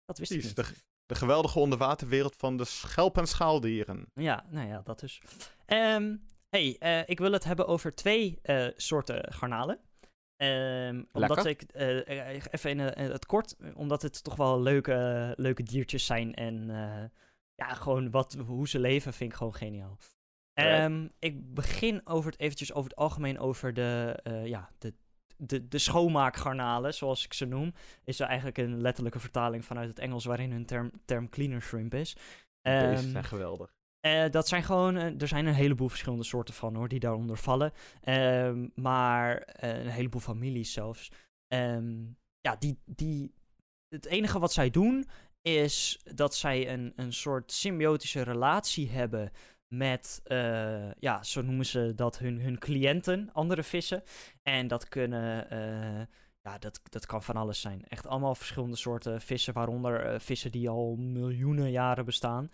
dat 0.05 0.17
wist 0.17 0.31
ik 0.31 0.43
niet. 0.43 0.55
de, 0.55 0.65
de 1.05 1.15
geweldige 1.15 1.59
onderwaterwereld 1.59 2.35
van 2.35 2.57
de 2.57 2.65
schelp- 2.65 3.17
en 3.17 3.27
schaaldieren. 3.27 4.05
Ja, 4.13 4.45
nou 4.49 4.67
ja, 4.67 4.81
dat 4.83 4.99
dus. 4.99 5.21
Ehm 5.65 6.15
hey, 6.49 6.75
eh, 6.79 7.09
ik 7.09 7.19
wil 7.19 7.31
het 7.31 7.43
hebben 7.43 7.67
over 7.67 7.95
twee 7.95 8.39
eh, 8.41 8.67
soorten 8.75 9.33
garnalen. 9.33 9.79
Ehm, 10.35 11.03
omdat 11.11 11.45
ik, 11.45 11.61
eh, 11.61 12.39
even 12.51 12.69
in 12.69 12.79
het 12.79 13.25
kort, 13.25 13.55
omdat 13.73 14.01
het 14.01 14.23
toch 14.23 14.35
wel 14.35 14.61
leuke, 14.61 15.33
leuke 15.37 15.63
diertjes 15.63 16.05
zijn 16.05 16.33
en 16.33 16.67
ja, 17.55 17.73
gewoon 17.73 18.11
wat, 18.11 18.37
hoe 18.45 18.67
ze 18.67 18.79
leven 18.79 19.13
vind 19.13 19.31
ik 19.31 19.37
gewoon 19.37 19.55
geniaal. 19.55 19.97
Ehm, 20.65 21.07
ik 21.19 21.53
begin 21.53 22.01
over 22.07 22.31
het 22.31 22.39
eventjes 22.39 22.73
over 22.73 22.89
het 22.89 22.99
algemeen 22.99 23.39
over 23.39 23.73
de, 23.73 24.19
eh, 24.23 24.45
ja, 24.45 24.69
de, 24.77 24.93
de, 25.37 25.67
de 25.67 25.77
schoonmaakgarnalen, 25.77 26.93
zoals 26.93 27.25
ik 27.25 27.33
ze 27.33 27.45
noem. 27.45 27.73
Is 28.03 28.19
er 28.19 28.27
eigenlijk 28.27 28.57
een 28.57 28.81
letterlijke 28.81 29.19
vertaling 29.19 29.65
vanuit 29.65 29.89
het 29.89 29.99
Engels 29.99 30.25
waarin 30.25 30.51
hun 30.51 30.65
term, 30.65 30.91
term 31.05 31.29
cleaner 31.29 31.61
shrimp 31.61 31.93
is. 31.93 32.13
Beesten 32.61 32.91
Ehm, 32.97 33.09
zijn 33.09 33.23
geweldig. 33.23 33.75
eh, 33.99 34.29
dat 34.29 34.47
zijn 34.47 34.63
gewoon, 34.63 34.95
eh, 34.97 35.21
er 35.21 35.27
zijn 35.27 35.45
een 35.45 35.53
heleboel 35.53 35.89
verschillende 35.89 36.23
soorten 36.23 36.53
van 36.53 36.75
hoor, 36.75 36.87
die 36.87 36.99
daaronder 36.99 37.37
vallen. 37.37 37.71
Ehm, 38.01 38.67
maar 38.75 39.43
een 39.59 39.87
heleboel 39.87 40.21
families 40.21 40.73
zelfs. 40.73 41.11
Ja, 42.41 42.55
die, 42.59 42.79
die, 42.85 43.33
het 43.89 44.05
enige 44.05 44.39
wat 44.39 44.53
zij 44.53 44.69
doen 44.69 45.05
is 45.41 45.99
dat 46.15 46.35
zij 46.35 46.73
een, 46.73 46.93
een 46.95 47.13
soort 47.13 47.51
symbiotische 47.51 48.21
relatie 48.21 48.89
hebben 48.89 49.31
met, 49.67 50.21
eh, 50.23 50.91
ja, 50.91 51.23
zo 51.23 51.41
noemen 51.41 51.65
ze 51.65 51.93
dat, 51.95 52.17
hun, 52.17 52.41
hun 52.41 52.57
cliënten, 52.59 53.29
andere 53.33 53.63
vissen. 53.63 54.03
En 54.43 54.67
dat 54.67 54.87
kunnen, 54.87 55.49
eh, 55.49 56.05
ja, 56.41 56.57
dat, 56.57 56.81
dat 56.89 57.05
kan 57.05 57.23
van 57.23 57.35
alles 57.35 57.61
zijn. 57.61 57.83
Echt 57.87 58.07
allemaal 58.07 58.35
verschillende 58.35 58.75
soorten 58.75 59.21
vissen, 59.21 59.53
waaronder 59.53 60.05
eh, 60.05 60.19
vissen 60.19 60.51
die 60.51 60.69
al 60.69 60.95
miljoenen 60.95 61.71
jaren 61.71 62.05
bestaan. 62.05 62.51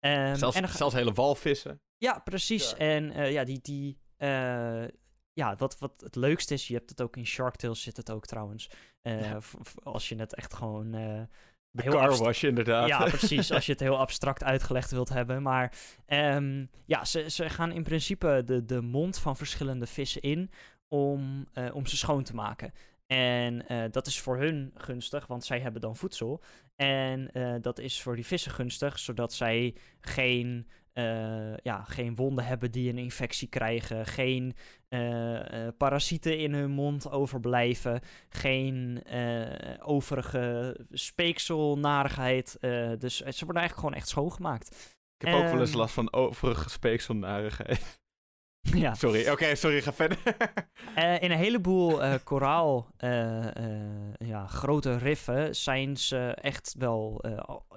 Ehm, 0.00 0.34
zelfs, 0.34 0.56
en 0.56 0.62
dan 0.62 0.70
zelfs 0.70 0.94
hele 0.94 1.12
walvissen. 1.12 1.80
ja, 1.96 2.18
precies. 2.18 2.70
Ja. 2.70 2.76
En 2.76 3.32
ja, 3.32 3.44
die, 3.44 3.60
die 3.60 3.98
ja, 5.32 5.56
wat, 5.56 5.78
wat 5.78 6.00
het 6.00 6.16
leukste 6.16 6.54
is, 6.54 6.68
je 6.68 6.74
hebt 6.74 6.90
het 6.90 7.02
ook 7.02 7.16
in 7.16 7.26
Shark 7.26 7.56
Tales 7.56 7.82
zit 7.82 7.96
het 7.96 8.10
ook 8.10 8.26
trouwens. 8.26 8.70
Ja. 9.02 9.38
als 9.82 10.08
je 10.08 10.16
het 10.16 10.34
echt 10.34 10.54
gewoon 10.54 10.94
De 11.74 11.82
Heel 11.82 11.92
car 11.92 12.16
wash, 12.16 12.42
inderdaad. 12.42 12.88
ja, 12.88 13.04
precies. 13.18 13.52
Als 13.52 13.66
je 13.66 13.72
het 13.72 13.80
heel 13.80 13.98
abstract 13.98 14.44
uitgelegd 14.44 14.90
wilt 14.90 15.08
hebben. 15.08 15.42
Maar 15.42 15.72
ehm, 16.06 16.66
ja, 16.84 17.04
ze, 17.04 17.30
ze 17.30 17.50
gaan 17.50 17.72
in 17.72 17.82
principe 17.82 18.42
de, 18.44 18.64
de 18.64 18.80
mond 18.80 19.18
van 19.18 19.36
verschillende 19.36 19.86
vissen 19.86 20.20
in 20.20 20.50
om, 20.88 21.46
eh, 21.52 21.74
om 21.74 21.86
ze 21.86 21.96
schoon 21.96 22.22
te 22.22 22.34
maken. 22.34 22.72
En 23.06 23.66
eh, 23.68 23.84
dat 23.90 24.06
is 24.06 24.20
voor 24.20 24.38
hun 24.38 24.72
gunstig, 24.74 25.26
want 25.26 25.44
zij 25.44 25.60
hebben 25.60 25.80
dan 25.80 25.96
voedsel. 25.96 26.42
En 26.76 27.32
eh, 27.32 27.54
dat 27.60 27.78
is 27.78 28.02
voor 28.02 28.14
die 28.14 28.26
vissen 28.26 28.52
gunstig, 28.52 28.98
zodat 28.98 29.32
zij 29.32 29.74
geen, 30.00 30.68
eh, 30.94 31.56
ja, 31.56 31.82
geen 31.84 32.14
wonden 32.14 32.44
hebben 32.44 32.70
die 32.70 32.90
een 32.90 32.98
infectie 32.98 33.48
krijgen. 33.48 34.06
Geen 34.06 34.54
eh, 34.88 35.66
eh, 35.66 35.72
parasieten 35.76 36.38
in 36.38 36.52
hun 36.54 36.70
mond 36.70 37.10
overblijven. 37.10 38.00
Geen 38.28 39.02
eh, 39.04 39.74
overige 39.88 40.76
speeksel, 40.90 41.78
narigheid. 41.78 42.56
eh, 42.60 42.70
dus 42.98 43.16
ze 43.16 43.44
worden 43.44 43.62
eigenlijk 43.62 43.74
gewoon 43.74 43.94
echt 43.94 44.08
schoongemaakt. 44.08 44.96
Ik 45.18 45.26
heb 45.26 45.34
ook 45.34 45.50
wel 45.50 45.60
eens 45.60 45.70
Ehm. 45.70 45.78
last 45.78 45.94
van 45.94 46.12
overige 46.12 46.68
speekselnarigheid. 46.70 48.00
ja. 48.84 48.94
Sorry, 48.94 49.28
oké, 49.30 49.54
sorry, 49.54 49.82
ga 49.82 49.92
verder. 49.92 50.18
In 51.22 51.30
een 51.30 51.36
heleboel 51.38 52.18
koraal, 52.24 52.86
ja, 54.18 54.46
grote 54.46 54.96
riffen 54.98 55.56
zijn 55.56 55.96
ze 55.96 56.18
echt 56.40 56.74
wel 56.78 57.24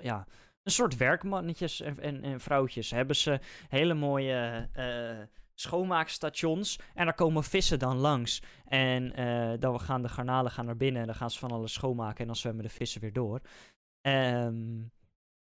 ja, 0.01 0.25
een 0.67 0.73
soort 0.73 0.97
werkmannetjes 0.97 1.81
en, 1.81 1.99
en, 1.99 2.23
en 2.23 2.39
vrouwtjes. 2.39 2.91
Hebben 2.91 3.15
ze 3.15 3.39
hele 3.69 3.93
mooie 3.93 4.69
eh, 4.73 5.27
schoonmaakstations 5.53 6.79
en 6.93 7.05
daar 7.05 7.13
komen 7.13 7.43
vissen 7.43 7.79
dan 7.79 7.97
langs. 7.97 8.41
En 8.65 9.13
eh, 9.13 9.59
dan 9.59 9.79
gaan 9.79 10.01
de 10.01 10.09
garnalen 10.09 10.51
gaan 10.51 10.65
naar 10.65 10.77
binnen 10.77 11.01
en 11.01 11.07
dan 11.07 11.15
gaan 11.15 11.31
ze 11.31 11.39
van 11.39 11.51
alles 11.51 11.73
schoonmaken 11.73 12.19
en 12.19 12.25
dan 12.25 12.35
zwemmen 12.35 12.63
de 12.63 12.69
vissen 12.69 13.01
weer 13.01 13.13
door. 13.13 13.41
Ehm, 14.01 14.81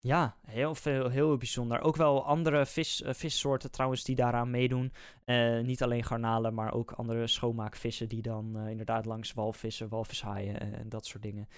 ja, 0.00 0.36
heel 0.46 0.74
veel, 0.74 1.08
heel 1.08 1.36
bijzonder. 1.36 1.80
Ook 1.80 1.96
wel 1.96 2.24
andere 2.24 2.66
vis, 2.66 3.02
eh, 3.02 3.14
vissoorten 3.14 3.70
trouwens 3.70 4.04
die 4.04 4.16
daaraan 4.16 4.50
meedoen. 4.50 4.92
Niet 5.62 5.82
alleen 5.82 6.04
garnalen, 6.04 6.54
maar 6.54 6.72
ook 6.72 6.92
andere 6.92 7.26
schoonmaakvissen 7.26 8.08
die 8.08 8.22
dan 8.22 8.68
inderdaad 8.68 9.04
langs 9.04 9.32
walvissen, 9.32 9.88
walvishaaien 9.88 10.60
en, 10.60 10.74
en 10.74 10.88
dat 10.88 11.06
soort 11.06 11.22
dingen. 11.22 11.48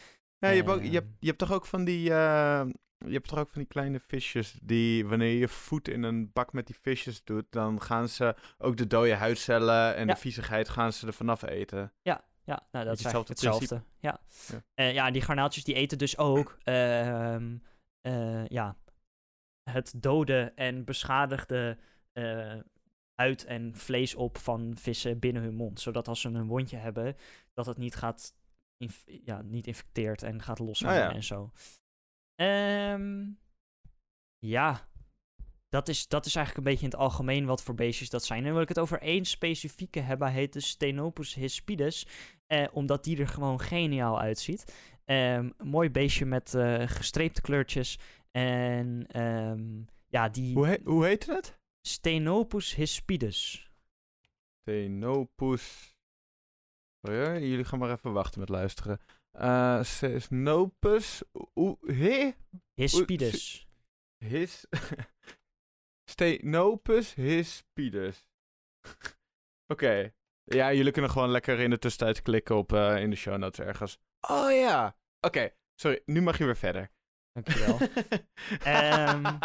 Ja, 0.43 0.49
je, 0.49 0.57
hebt 0.62 0.68
ook, 0.68 0.82
je, 0.82 0.90
hebt, 0.90 1.07
Ehm. 1.07 1.14
je 1.20 1.26
hebt 1.26 1.38
toch 1.38 1.53
ook 1.53 1.66
van 1.66 1.84
die... 1.84 2.11
eh, 2.11 2.62
je 3.07 3.12
hebt 3.12 3.28
toch 3.28 3.38
ook 3.38 3.51
van 3.51 3.61
die 3.61 3.68
kleine 3.70 4.01
visjes 4.01 4.59
die, 4.62 5.07
wanneer 5.07 5.32
je 5.38 5.49
voet 5.49 5.88
in 5.88 6.03
een 6.03 6.32
bak 6.32 6.53
met 6.53 6.66
die 6.66 6.76
visjes 6.80 7.24
doet, 7.24 7.45
dan 7.51 7.80
gaan 7.82 8.09
ze 8.09 8.34
ook 8.59 8.76
de 8.76 8.86
dode 8.86 9.14
huidcellen 9.14 9.95
en 9.97 10.07
Ja. 10.07 10.14
de 10.14 10.20
viezigheid 10.20 10.68
gaan 10.68 10.93
ze 10.93 11.07
er 11.07 11.12
vanaf 11.12 11.43
eten. 11.43 11.93
Ja, 12.03 12.66
nou, 12.72 12.84
dat 12.84 12.99
is 12.99 13.03
hetzelfde 13.03 13.32
hetzelfde. 13.32 13.82
Ja. 13.99 14.20
Ja. 14.49 14.62
Eh, 14.74 14.93
ja, 14.93 15.11
die 15.11 15.22
garnaaltjes 15.22 15.64
die 15.64 15.74
eten 15.74 15.99
dus 15.99 16.18
ook 16.18 16.59
ehm, 16.62 17.57
eh, 18.01 18.47
ja, 18.47 18.76
het 19.70 19.93
dode 19.97 20.53
en 20.55 20.84
beschadigde 20.84 21.78
eh, 22.12 22.55
huid 23.14 23.45
en 23.45 23.76
vlees 23.76 24.14
op 24.14 24.38
van 24.38 24.76
vissen 24.80 25.18
binnen 25.18 25.43
hun 25.43 25.55
mond. 25.55 25.80
Zodat 25.80 26.09
als 26.09 26.20
ze 26.20 26.28
een 26.28 26.47
wondje 26.47 26.76
hebben, 26.76 27.16
dat 27.55 27.66
het 27.66 27.76
niet 27.78 27.95
gaat 27.95 28.34
ja, 29.24 29.42
niet 29.42 29.66
infecteert 29.66 30.22
en 30.22 30.42
gaat 30.42 30.60
Ah, 30.60 30.94
ja. 30.94 31.12
en 31.12 31.22
zo. 31.22 31.52
Ehm, 32.34 33.30
ja, 34.38 34.88
dat 35.68 35.88
is, 35.88 36.08
dat 36.08 36.26
is 36.26 36.34
eigenlijk 36.34 36.66
een 36.66 36.72
beetje 36.72 36.86
in 36.88 36.92
het 36.92 37.00
algemeen 37.00 37.46
wat 37.46 37.62
voor 37.62 37.74
beestjes 37.74 38.10
dat 38.10 38.24
zijn. 38.24 38.44
En 38.44 38.52
wil 38.52 38.62
ik 38.62 38.68
het 38.68 38.78
over 38.78 39.00
één 39.00 39.24
specifieke 39.24 40.00
hebben. 40.00 40.28
Hij 40.28 40.36
heet 40.36 40.52
de 40.52 40.60
Stenopus 40.60 41.34
hispidus. 41.34 42.06
Eh, 42.46 42.66
omdat 42.72 43.04
die 43.04 43.18
er 43.18 43.28
gewoon 43.28 43.60
geniaal 43.60 44.20
uitziet. 44.20 44.76
Ehm, 45.04 45.50
een 45.56 45.68
mooi 45.68 45.90
beestje 45.90 46.24
met 46.24 46.54
eh, 46.54 46.88
gestreepte 46.88 47.40
kleurtjes. 47.40 47.98
En 48.30 49.06
ehm, 49.08 49.82
ja, 50.08 50.28
die 50.28 50.54
Hoe, 50.54 50.66
he 50.66 50.78
hoe 50.84 51.04
heet 51.04 51.26
het? 51.26 51.58
Stenopus 51.86 52.74
hispidus. 52.74 53.70
Tenopus. 54.62 55.91
Jullie 57.03 57.64
gaan 57.64 57.78
maar 57.78 57.90
even 57.90 58.12
wachten 58.12 58.40
met 58.40 58.48
luisteren. 58.48 59.00
Eh 59.32 59.82
Snopus. 60.18 61.22
Oeh, 61.55 61.82
he? 61.86 62.32
Hispidus. 62.74 63.66
His. 64.24 64.66
Stenopus 66.11 67.14
hispidus. 67.14 68.28
Oké. 69.72 70.12
Ja, 70.44 70.72
jullie 70.72 70.92
kunnen 70.92 71.11
gewoon 71.11 71.30
lekker 71.30 71.61
in 71.61 71.70
de 71.70 71.78
tussentijd 71.78 72.22
klikken 72.22 72.57
op 72.57 72.72
eh, 72.72 73.03
in 73.03 73.11
de 73.11 73.16
show 73.16 73.36
notes 73.36 73.66
ergens. 73.66 73.98
Oh 74.28 74.50
ja. 74.50 74.96
Oké, 75.20 75.50
sorry. 75.80 76.03
Nu 76.07 76.22
mag 76.22 76.38
je 76.38 76.44
weer 76.44 76.57
verder. 76.57 76.90
Dankjewel. 77.32 77.78
Ehm, 78.64 79.38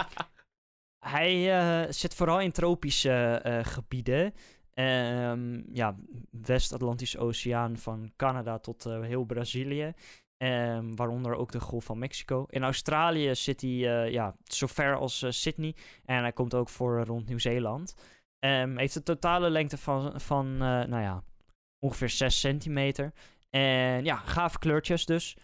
Hij 1.05 1.59
eh, 1.59 1.91
zit 1.91 2.15
vooral 2.15 2.41
in 2.41 2.51
tropische 2.51 3.41
gebieden. 3.65 4.33
Ehm, 4.77 5.61
ja, 5.73 5.95
West-Atlantische 6.31 7.19
Oceaan 7.19 7.77
van 7.77 8.11
Canada 8.15 8.57
tot 8.59 8.85
eh, 8.85 9.01
heel 9.01 9.23
Brazilië. 9.23 9.93
Ehm, 10.37 10.95
waaronder 10.95 11.35
ook 11.35 11.51
de 11.51 11.59
Golf 11.59 11.85
van 11.85 11.97
Mexico. 11.97 12.45
In 12.49 12.63
Australië 12.63 13.35
zit 13.35 13.61
hij 13.61 13.69
eh, 13.69 14.11
ja, 14.11 14.35
zo 14.43 14.67
ver 14.67 14.95
als 14.95 15.21
eh, 15.21 15.31
Sydney. 15.31 15.75
En 16.05 16.21
hij 16.21 16.31
komt 16.31 16.53
ook 16.53 16.69
voor 16.69 17.03
rond 17.03 17.27
Nieuw-Zeeland. 17.27 17.95
Ehm 18.39 18.77
heeft 18.77 18.95
een 18.95 19.03
totale 19.03 19.49
lengte 19.49 19.77
van, 19.77 20.21
van 20.21 20.57
nou 20.57 20.99
ja, 21.01 21.23
ongeveer 21.79 22.09
6 22.09 22.39
centimeter. 22.39 23.13
En 23.49 24.03
ja, 24.03 24.15
gave 24.15 24.59
kleurtjes 24.59 25.05
dus. 25.05 25.37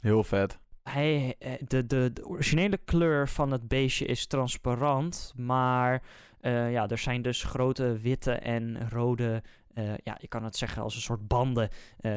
Heel 0.00 0.24
vet. 0.24 0.63
Hij, 0.90 1.34
eh, 1.38 1.52
de, 1.66 1.86
de, 1.86 2.10
de 2.12 2.26
originele 2.26 2.78
kleur 2.84 3.28
van 3.28 3.50
het 3.50 3.68
beestje 3.68 4.04
is 4.04 4.26
transparant, 4.26 5.32
maar 5.36 6.02
eh, 6.40 6.72
ja, 6.72 6.88
er 6.88 6.98
zijn 6.98 7.22
dus 7.22 7.42
grote 7.42 7.98
witte 7.98 8.32
en 8.32 8.90
rode, 8.90 9.42
eh, 9.74 9.96
ja, 9.96 10.16
je 10.20 10.28
kan 10.28 10.44
het 10.44 10.56
zeggen 10.56 10.82
als 10.82 10.94
een 10.94 11.00
soort 11.00 11.28
banden 11.28 11.68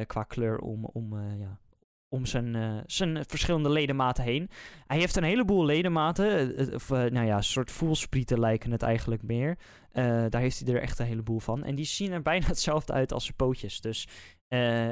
qua 0.07 0.23
kleur 0.23 0.59
om, 0.59 0.85
om, 0.85 1.19
ja, 1.39 1.59
om 2.09 2.25
zijn, 2.25 2.83
zijn 2.85 3.25
verschillende 3.27 3.69
ledematen 3.69 4.23
heen. 4.23 4.49
Hij 4.87 4.97
heeft 4.97 5.15
een 5.15 5.23
heleboel 5.23 5.65
ledematen, 5.65 6.55
of 6.73 6.89
nou 6.89 7.25
ja, 7.25 7.35
een 7.37 7.43
soort 7.43 7.71
voelsprieten 7.71 8.39
lijken 8.39 8.71
het 8.71 8.81
eigenlijk 8.81 9.23
meer. 9.23 9.57
Daar 10.29 10.41
heeft 10.41 10.59
hij 10.59 10.73
er 10.73 10.81
echt 10.81 10.99
een 10.99 11.05
heleboel 11.05 11.39
van. 11.39 11.63
En 11.63 11.75
die 11.75 11.85
zien 11.85 12.11
er 12.11 12.21
bijna 12.31 12.47
hetzelfde 12.47 12.93
uit 12.93 13.13
als 13.13 13.23
zijn 13.23 13.35
pootjes, 13.35 13.81
dus... 13.81 14.07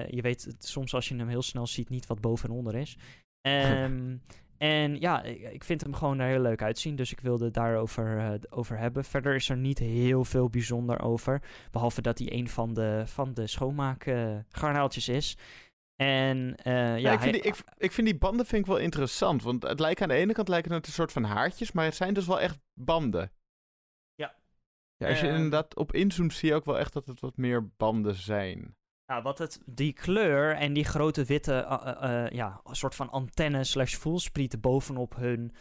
je 0.08 0.20
weet 0.22 0.56
soms 0.60 0.94
als 0.94 1.10
je 1.10 1.16
hem 1.16 1.28
heel 1.28 1.42
snel 1.42 1.68
ziet 1.68 1.90
niet 1.90 2.08
wat 2.08 2.22
boven 2.22 2.50
en 2.50 2.56
onder 2.56 2.76
is. 2.76 2.98
Ehm, 3.46 4.16
en 4.58 5.00
ja, 5.00 5.24
ik, 5.24 5.64
vind 5.64 5.82
hem 5.82 5.94
gewoon 5.94 6.20
er 6.20 6.28
heel 6.28 6.42
leuk 6.42 6.62
uitzien. 6.62 6.96
Dus 6.96 7.12
ik 7.12 7.20
wilde 7.20 7.46
het 7.46 7.54
daarover 7.54 8.18
eh, 8.20 8.34
over 8.50 8.78
hebben. 8.78 9.06
Verder 9.06 9.36
is 9.36 9.50
er 9.50 9.58
niet 9.58 9.80
heel 9.80 10.26
veel 10.26 10.50
bijzonder 10.50 11.02
over. 11.02 11.42
Behalve 11.72 12.02
dat 12.02 12.20
hij 12.20 12.34
een 12.34 12.50
van 12.50 12.74
de, 12.74 13.04
van 13.06 13.34
de 13.34 13.48
schoonmaakgarnaaltjes 13.48 15.08
is. 15.08 15.38
En 15.96 16.56
eh, 16.56 16.74
ja, 16.74 16.96
Ja, 16.96 17.12
ik, 17.12 17.20
vind 17.20 17.34
die, 17.34 17.44
ik, 17.44 17.56
ik 17.78 17.92
vind 17.92 18.08
die 18.08 18.18
banden 18.18 18.46
vind 18.46 18.62
ik 18.62 18.68
wel 18.68 18.78
interessant. 18.82 19.44
Want 19.44 19.64
het 19.64 19.80
lijkt 19.80 20.02
aan 20.02 20.08
de 20.08 20.14
ene 20.14 20.34
kant 20.34 20.48
lijken 20.48 20.72
het 20.72 20.88
een 20.88 20.94
soort 20.94 21.12
van 21.12 21.24
haartjes, 21.24 21.72
maar 21.72 21.86
het 21.86 21.96
zijn 21.96 22.14
dus 22.14 22.28
wel 22.28 22.40
echt 22.40 22.60
banden. 22.74 23.32
Ja. 24.16 24.36
Ja, 24.98 25.08
als 25.10 25.20
je 25.20 25.26
Ehm. 25.28 25.36
inderdaad 25.36 25.76
op 25.76 25.94
inzoomt, 25.94 26.34
zie 26.34 26.50
je 26.50 26.56
ook 26.56 26.66
wel 26.66 26.80
echt 26.80 26.94
dat 26.94 27.06
het 27.06 27.20
wat 27.20 27.38
meer 27.38 27.70
banden 27.78 28.16
zijn. 28.16 28.76
Ja, 29.08 29.22
wat 29.22 29.38
het, 29.38 29.62
die 29.66 29.94
kleur 29.94 30.56
en 30.56 30.74
die 30.74 30.84
grote 30.86 31.24
witte, 31.24 31.54
eh, 31.54 31.80
eh, 32.02 32.26
eh, 32.26 32.32
ja, 32.32 32.62
soort 32.72 32.96
van 32.96 33.10
antenne 33.10 33.64
slash 33.64 33.96
voelsprieten 33.96 34.60
bovenop 34.60 35.16
hun 35.16 35.52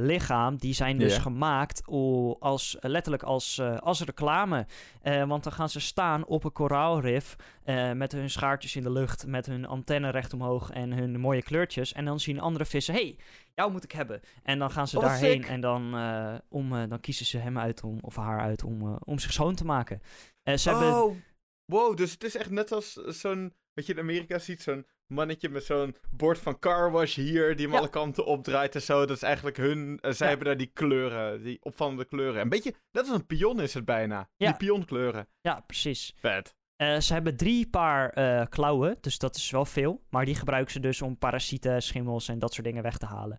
lichaam, 0.00 0.56
die 0.56 0.74
zijn 0.74 0.98
dus 0.98 1.14
Ja. 1.14 1.20
gemaakt 1.20 1.82
als, 2.40 2.76
letterlijk 2.80 3.22
als, 3.22 3.60
als 3.60 4.00
reclame. 4.00 4.66
Want 5.02 5.42
dan 5.44 5.52
gaan 5.52 5.68
ze 5.68 5.80
staan 5.80 6.24
op 6.26 6.44
een 6.44 6.52
koraalrif 6.52 7.36
met 7.94 8.12
hun 8.12 8.30
schaartjes 8.30 8.76
in 8.76 8.82
de 8.82 8.90
lucht, 8.90 9.26
met 9.26 9.46
hun 9.46 9.66
antenne 9.66 10.10
recht 10.10 10.32
omhoog 10.32 10.70
en 10.70 10.92
hun 10.92 11.20
mooie 11.20 11.42
kleurtjes. 11.42 11.92
En 11.92 12.04
dan 12.04 12.20
zien 12.20 12.40
andere 12.40 12.64
vissen, 12.64 12.94
hey, 12.94 13.16
jou 13.54 13.72
moet 13.72 13.84
ik 13.84 13.92
hebben. 13.92 14.20
En 14.42 14.58
dan 14.58 14.70
gaan 14.70 14.88
ze 14.88 14.96
Oh, 14.96 15.02
daarheen 15.04 15.42
sick. 15.42 15.50
en 15.50 15.60
dan, 15.60 15.82
om, 16.48 16.88
dan 16.88 17.00
kiezen 17.00 17.26
ze 17.26 17.38
hem 17.38 17.58
uit 17.58 17.82
om, 17.82 17.98
of 18.00 18.16
haar 18.16 18.40
uit 18.40 18.64
om, 18.64 18.96
om 19.04 19.18
zich 19.18 19.32
schoon 19.32 19.54
te 19.54 19.64
maken. 19.64 20.02
Ze 20.44 20.68
hebben 20.70 21.02
Oh, 21.02 21.16
wow. 21.64 21.96
Dus 21.96 22.12
het 22.12 22.24
is 22.24 22.36
echt 22.36 22.50
net 22.50 22.72
als 22.72 22.92
zo'n, 22.92 23.54
wat 23.74 23.86
je 23.86 23.92
in 23.92 23.98
Amerika 23.98 24.38
ziet, 24.38 24.62
zo'n 24.62 24.86
mannetje 25.06 25.48
met 25.48 25.64
zo'n 25.64 25.96
bord 26.10 26.38
van 26.38 26.58
car 26.58 26.90
wash 26.90 27.14
hier, 27.16 27.56
die 27.56 27.64
hem 27.64 27.74
Ja. 27.74 27.78
alle 27.80 27.90
kanten 27.90 28.24
opdraait 28.26 28.74
en 28.74 28.82
zo. 28.82 29.00
Dat 29.06 29.16
is 29.16 29.22
eigenlijk 29.22 29.56
hun, 29.56 29.98
eh, 30.00 30.10
zij 30.10 30.26
Ja. 30.26 30.26
hebben 30.26 30.46
daar 30.46 30.56
die 30.56 30.70
kleuren, 30.72 31.42
die 31.42 31.58
opvallende 31.62 32.04
kleuren. 32.04 32.40
Een 32.40 32.48
beetje, 32.48 32.74
net 32.92 33.08
als 33.08 33.18
een 33.18 33.26
pion 33.26 33.60
is 33.60 33.74
het 33.74 33.84
bijna. 33.84 34.28
Ja. 34.36 34.46
Die 34.46 34.56
pionkleuren. 34.56 35.28
Ja, 35.40 35.60
precies. 35.60 36.12
Vet. 36.16 36.54
Eh, 36.76 36.98
ze 37.00 37.12
hebben 37.12 37.36
drie 37.36 37.68
paar 37.70 38.10
eh, 38.10 38.46
klauwen, 38.48 38.96
dus 39.00 39.18
dat 39.18 39.36
is 39.36 39.50
wel 39.50 39.64
veel. 39.64 40.02
Maar 40.10 40.24
die 40.24 40.34
gebruiken 40.34 40.72
ze 40.72 40.80
dus 40.80 41.02
om 41.02 41.18
parasieten, 41.18 41.82
schimmels 41.82 42.28
en 42.28 42.38
dat 42.38 42.52
soort 42.54 42.66
dingen 42.66 42.82
weg 42.82 42.98
te 42.98 43.06
halen. 43.06 43.38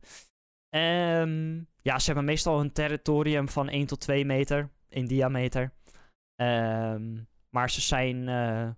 Ehm, 0.70 1.56
ja, 1.82 2.00
ze 2.00 2.06
hebben 2.06 2.26
meestal 2.26 2.60
een 2.60 2.72
territorium 2.72 3.50
van 3.50 3.70
1 3.70 3.86
tot 3.86 4.00
2 4.00 4.26
meter 4.26 4.70
in 4.90 5.06
diameter. 5.06 5.74
Ehm, 6.36 7.18
maar 7.54 7.70
ze 7.70 7.82
zijn 7.82 8.28
eh, 8.28 8.70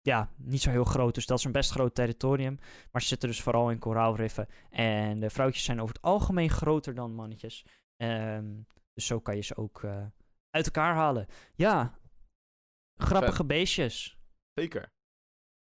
ja, 0.00 0.30
niet 0.36 0.60
zo 0.60 0.70
heel 0.70 0.84
groot, 0.84 1.14
dus 1.14 1.26
dat 1.26 1.38
is 1.38 1.44
een 1.44 1.52
best 1.52 1.70
groot 1.70 1.94
territorium. 1.94 2.58
Maar 2.90 3.02
ze 3.02 3.08
zitten 3.08 3.28
dus 3.28 3.42
vooral 3.42 3.70
in 3.70 3.78
koraalriffen. 3.78 4.48
En 4.70 5.20
de 5.20 5.30
vrouwtjes 5.30 5.64
zijn 5.64 5.80
over 5.80 5.94
het 5.94 6.04
algemeen 6.04 6.50
groter 6.50 6.94
dan 6.94 7.14
mannetjes. 7.14 7.64
Ehm, 7.96 8.60
dus 8.92 9.06
zo 9.06 9.20
kan 9.20 9.36
je 9.36 9.42
ze 9.42 9.56
ook 9.56 9.82
eh, 9.82 10.06
uit 10.50 10.64
elkaar 10.64 10.94
halen. 10.94 11.26
Ja, 11.54 11.98
grappige 12.96 13.44
beestjes. 13.44 14.18
Zeker. 14.54 14.92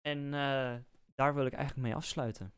En 0.01 0.33
eh, 0.33 0.75
daar 1.15 1.35
wil 1.35 1.45
ik 1.45 1.53
eigenlijk 1.53 1.87
mee 1.87 1.95
afsluiten. 1.95 2.53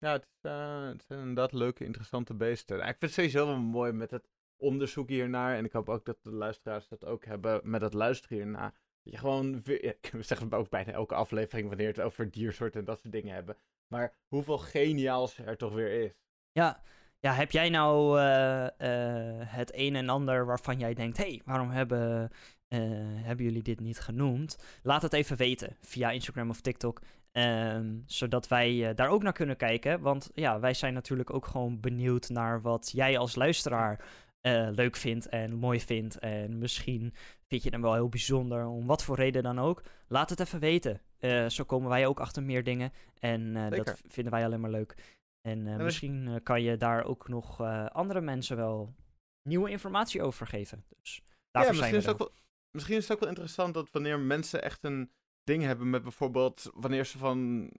Ja, 0.00 0.12
het, 0.12 0.22
is, 0.22 0.50
het 0.90 1.04
zijn 1.06 1.18
inderdaad 1.20 1.52
leuke, 1.52 1.84
interessante 1.84 2.34
beesten. 2.34 2.76
Ik 2.78 2.84
vind 2.84 3.00
het 3.00 3.12
sowieso 3.12 3.46
wel 3.46 3.58
mooi 3.58 3.92
met 3.92 4.10
het 4.10 4.28
onderzoek 4.58 5.08
hiernaar. 5.08 5.56
En 5.56 5.64
ik 5.64 5.72
hoop 5.72 5.88
ook 5.88 6.04
dat 6.04 6.18
de 6.22 6.30
luisteraars 6.32 6.88
dat 6.88 7.04
ook 7.04 7.24
hebben 7.24 7.60
met 7.62 7.80
het 7.80 7.94
luisteren 7.94 8.36
hiernaar. 8.38 8.70
Dat 9.02 9.12
je 9.12 9.18
gewoon, 9.18 9.62
weer- 9.62 9.96
we 10.12 10.22
zeggen 10.22 10.46
het 10.46 10.54
ook 10.54 10.68
bijna 10.68 10.92
elke 10.92 11.14
aflevering 11.14 11.68
wanneer 11.68 11.88
het 11.88 12.00
over 12.00 12.30
diersoorten 12.30 12.80
en 12.80 12.86
dat 12.86 13.00
soort 13.00 13.12
dingen 13.12 13.34
hebben. 13.34 13.56
Maar 13.88 14.14
hoeveel 14.28 14.58
geniaals 14.58 15.38
er 15.38 15.56
toch 15.56 15.72
weer 15.74 16.04
is. 16.04 16.12
Ja, 16.52 16.82
ja 17.20 17.32
heb 17.32 17.50
jij 17.50 17.68
nou 17.68 18.18
eh, 18.18 18.66
eh, 18.66 19.48
het 19.48 19.70
een 19.74 19.96
en 19.96 20.08
ander 20.08 20.46
waarvan 20.46 20.78
jij 20.78 20.94
denkt... 20.94 21.16
hey, 21.16 21.42
waarom 21.44 21.70
hebben, 21.70 22.30
eh, 22.68 22.78
hebben 23.02 23.44
jullie 23.44 23.62
dit 23.62 23.80
niet 23.80 23.98
genoemd? 24.00 24.56
Laat 24.82 25.02
het 25.02 25.12
even 25.12 25.36
weten 25.36 25.76
via 25.80 26.10
Instagram 26.10 26.50
of 26.50 26.60
TikTok. 26.60 27.00
ehm, 27.32 27.96
zodat 28.06 28.48
wij 28.48 28.94
daar 28.94 29.08
ook 29.08 29.22
naar 29.22 29.32
kunnen 29.32 29.56
kijken. 29.56 30.00
Want 30.00 30.30
ja, 30.34 30.60
wij 30.60 30.74
zijn 30.74 30.94
natuurlijk 30.94 31.34
ook 31.34 31.46
gewoon 31.46 31.80
benieuwd 31.80 32.28
naar 32.28 32.60
wat 32.62 32.90
jij 32.92 33.18
als 33.18 33.34
luisteraar 33.34 34.04
eh, 34.48 34.74
leuk 34.74 34.96
vindt 34.96 35.28
en 35.28 35.54
mooi 35.54 35.80
vindt. 35.80 36.18
En 36.18 36.58
misschien 36.58 37.14
vind 37.46 37.62
je 37.62 37.70
hem 37.70 37.82
wel 37.82 37.94
heel 37.94 38.08
bijzonder, 38.08 38.66
om 38.66 38.86
wat 38.86 39.04
voor 39.04 39.16
reden 39.16 39.42
dan 39.42 39.58
ook. 39.58 39.82
Laat 40.08 40.30
het 40.30 40.40
even 40.40 40.60
weten. 40.60 41.00
Eh, 41.18 41.46
zo 41.46 41.64
komen 41.64 41.88
wij 41.88 42.06
ook 42.06 42.20
achter 42.20 42.42
meer 42.42 42.64
dingen. 42.64 42.92
En 43.18 43.56
eh, 43.56 43.70
dat 43.70 44.02
vinden 44.08 44.32
wij 44.32 44.44
alleen 44.44 44.60
maar 44.60 44.70
leuk. 44.70 45.16
En 45.40 45.82
misschien 45.84 46.40
kan 46.42 46.62
je 46.62 46.76
daar 46.76 47.04
ook 47.04 47.28
nog 47.28 47.60
andere 47.92 48.20
mensen 48.20 48.56
wel 48.56 48.94
nieuwe 49.42 49.70
informatie 49.70 50.22
over 50.22 50.46
geven. 50.46 50.84
Dus 51.00 51.22
ja, 51.24 51.34
daarvoor 51.50 51.72
misschien 51.72 52.00
zijn 52.00 52.00
is, 52.00 52.04
we 52.04 52.10
het 52.10 52.20
er. 52.20 52.26
ook 52.26 52.32
wel, 52.34 52.44
misschien 52.70 52.96
is 52.96 53.02
het 53.02 53.12
ook 53.12 53.20
wel 53.20 53.28
interessant 53.28 53.74
dat 53.74 53.90
wanneer 53.90 54.20
mensen 54.20 54.62
echt 54.62 54.84
een 54.84 55.10
ding 55.44 55.62
hebben 55.62 55.90
met 55.90 56.02
bijvoorbeeld 56.02 56.70
wanneer 56.74 57.06
ze 57.06 57.18
van 57.18 57.70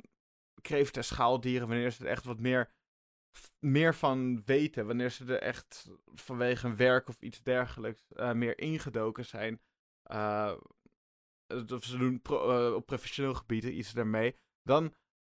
kreeft 0.61 0.97
en 0.97 1.03
schaaldieren, 1.03 1.67
wanneer 1.67 1.91
ze 1.91 2.03
er 2.03 2.09
echt 2.09 2.25
wat 2.25 2.39
meer, 2.39 2.69
meer 3.59 3.95
van 3.95 4.41
weten, 4.45 4.85
wanneer 4.85 5.09
ze 5.09 5.25
er 5.25 5.41
echt 5.41 5.89
vanwege 6.05 6.67
een 6.67 6.75
werk 6.75 7.09
of 7.09 7.21
iets 7.21 7.41
dergelijks 7.41 8.13
eh, 8.13 8.31
meer 8.31 8.59
ingedoken 8.59 9.25
zijn. 9.25 9.61
eh, 10.03 10.53
of 11.73 11.83
ze 11.83 11.97
doen 11.97 12.21
eh, 12.23 12.73
op 12.75 12.85
professioneel 12.85 13.33
gebied 13.33 13.63
iets 13.63 13.93
daarmee, 13.93 14.35
dan 14.63 14.93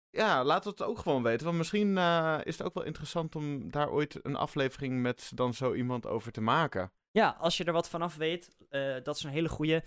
ja, 0.09 0.45
we 0.63 0.69
het 0.69 0.81
ook 0.81 0.97
gewoon 0.97 1.23
weten. 1.23 1.45
Want 1.45 1.57
misschien 1.57 1.97
is 2.43 2.57
het 2.57 2.63
ook 2.63 2.73
wel 2.73 2.83
interessant 2.83 3.35
om 3.35 3.71
daar 3.71 3.89
ooit 3.89 4.25
een 4.25 4.35
aflevering 4.35 5.01
met 5.01 5.31
dan 5.35 5.53
zo 5.53 5.73
iemand 5.73 6.07
over 6.07 6.31
te 6.31 6.41
maken. 6.41 6.91
Ja, 7.11 7.29
als 7.39 7.57
je 7.57 7.63
er 7.63 7.73
wat 7.73 7.89
vanaf 7.89 8.15
weet, 8.15 8.55
dat 9.03 9.15
is 9.15 9.23
een 9.23 9.31
hele 9.31 9.49
goeie. 9.49 9.81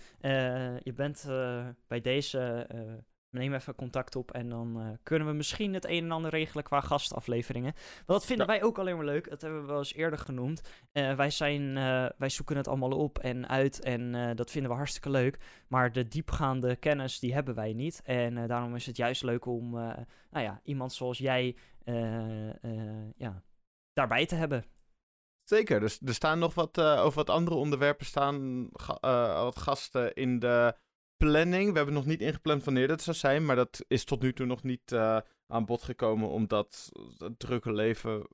Je 0.83 0.93
bent 0.95 1.23
bij 1.87 2.01
deze 2.01 2.67
neem 3.31 3.53
even 3.53 3.75
contact 3.75 4.15
op 4.15 4.31
en 4.31 4.49
dan 4.49 4.81
eh, 4.81 4.87
kunnen 5.03 5.27
we 5.27 5.33
misschien 5.33 5.73
het 5.73 5.85
een 5.85 6.03
en 6.03 6.11
ander 6.11 6.31
regelen 6.31 6.63
qua 6.63 6.81
gastafleveringen. 6.81 7.73
Want 7.95 8.19
dat 8.19 8.25
vinden 8.25 8.47
wij 8.47 8.63
ook 8.63 8.77
alleen 8.77 8.95
maar 8.95 9.05
leuk. 9.05 9.29
Dat 9.29 9.41
hebben 9.41 9.61
we 9.61 9.67
wel 9.67 9.77
eens 9.77 9.93
eerder 9.93 10.19
genoemd. 10.19 10.61
Eh, 10.91 11.15
wij, 11.15 11.29
zijn, 11.29 11.77
eh, 11.77 12.05
wij 12.17 12.29
zoeken 12.29 12.57
het 12.57 12.67
allemaal 12.67 12.91
op 12.91 13.19
en 13.19 13.47
uit 13.47 13.79
en 13.79 14.35
dat 14.35 14.51
vinden 14.51 14.71
we 14.71 14.77
hartstikke 14.77 15.09
leuk. 15.09 15.37
Maar 15.67 15.91
de 15.91 16.07
diepgaande 16.07 16.75
kennis, 16.75 17.19
die 17.19 17.33
hebben 17.33 17.55
wij 17.55 17.73
niet. 17.73 18.01
En 18.03 18.47
daarom 18.47 18.75
is 18.75 18.85
het 18.85 18.97
juist 18.97 19.23
leuk 19.23 19.45
om 19.45 19.71
nou 19.71 20.45
ja, 20.45 20.59
iemand 20.63 20.93
zoals 20.93 21.17
jij 21.17 21.55
ja, 23.17 23.43
daarbij 23.93 24.25
te 24.25 24.35
hebben. 24.35 24.65
Zeker, 25.43 25.79
dus 25.79 25.99
er 26.05 26.13
staan 26.13 26.39
nog 26.39 26.53
wat, 26.53 26.81
over 26.81 27.15
wat 27.15 27.29
andere 27.29 27.57
onderwerpen 27.57 28.05
staan 28.05 28.69
wat 29.43 29.57
gasten 29.57 30.13
in 30.13 30.39
de 30.39 30.75
planning. 31.19 31.69
We 31.71 31.77
hebben 31.77 31.95
nog 31.95 32.05
niet 32.05 32.21
ingepland 32.21 32.63
wanneer 32.63 32.87
dat 32.87 33.01
zou 33.01 33.15
zijn, 33.15 33.45
maar 33.45 33.55
dat 33.55 33.85
is 33.87 34.03
tot 34.03 34.21
nu 34.21 34.33
toe 34.33 34.45
nog 34.45 34.63
niet 34.63 34.91
eh, 34.91 35.17
aan 35.47 35.65
bod 35.65 35.83
gekomen, 35.83 36.29
omdat 36.29 36.91
het 37.17 37.39
drukke 37.39 37.73
leven 37.73 38.27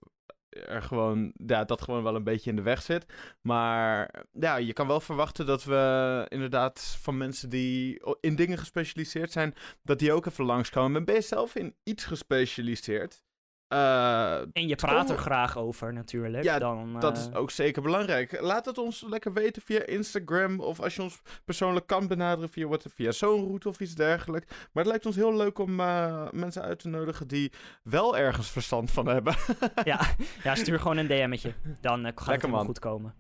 er 0.49 0.81
gewoon, 0.81 1.33
ja, 1.45 1.63
dat 1.63 1.81
gewoon 1.81 2.03
wel 2.03 2.15
een 2.15 2.23
beetje 2.23 2.49
in 2.49 2.55
de 2.55 2.61
weg 2.61 2.81
zit. 2.81 3.05
Maar 3.41 4.23
ja, 4.31 4.55
je 4.55 4.73
kan 4.73 4.87
wel 4.87 4.99
verwachten 4.99 5.45
dat 5.45 5.63
we 5.63 6.25
inderdaad 6.29 6.97
van 7.01 7.17
mensen 7.17 7.49
die 7.49 8.01
in 8.19 8.35
dingen 8.35 8.57
gespecialiseerd 8.57 9.31
zijn, 9.31 9.53
dat 9.83 9.99
die 9.99 10.13
ook 10.13 10.25
even 10.25 10.45
langskomen. 10.45 10.99
En 10.99 11.05
ben 11.05 11.15
je 11.15 11.21
zelf 11.21 11.55
in 11.55 11.75
iets 11.83 12.05
gespecialiseerd? 12.05 13.23
Eh, 13.67 14.39
En 14.39 14.67
je 14.67 14.75
praat 14.75 15.09
er 15.09 15.17
graag 15.17 15.57
over 15.57 15.93
natuurlijk. 15.93 16.43
Ja, 16.43 16.59
dan, 16.59 16.99
dat 16.99 17.17
eh, 17.17 17.23
is 17.23 17.33
ook 17.33 17.51
zeker 17.51 17.81
belangrijk. 17.81 18.41
Laat 18.41 18.65
het 18.65 18.77
ons 18.77 19.01
lekker 19.07 19.33
weten 19.33 19.61
via 19.61 19.85
Instagram. 19.85 20.59
Of 20.59 20.79
als 20.81 20.95
je 20.95 21.01
ons 21.01 21.21
persoonlijk 21.45 21.87
kan 21.87 22.07
benaderen 22.07 22.49
via, 22.49 22.67
wat, 22.67 22.85
via 22.89 23.11
zo'n 23.11 23.45
route 23.45 23.69
of 23.69 23.79
iets 23.79 23.95
dergelijks. 23.95 24.47
Maar 24.49 24.83
het 24.83 24.87
lijkt 24.87 25.05
ons 25.05 25.15
heel 25.15 25.35
leuk 25.35 25.59
om 25.59 25.79
eh, 25.79 26.27
mensen 26.31 26.61
uit 26.61 26.79
te 26.79 26.87
nodigen 26.87 27.27
die 27.27 27.51
wel 27.83 28.17
ergens 28.17 28.49
verstand 28.51 28.91
van 28.91 29.05
hebben. 29.07 29.35
ja, 29.83 29.99
ja, 30.43 30.55
stuur 30.65 30.79
gewoon 30.79 30.97
een 30.97 31.07
DM'tje. 31.07 31.53
Dan 31.81 31.99
eh, 31.99 32.05
gaat 32.05 32.17
het 32.19 32.27
Lekker, 32.27 32.31
helemaal 32.33 32.51
man. 32.57 32.65
goed 32.65 32.79
komen. 32.79 33.15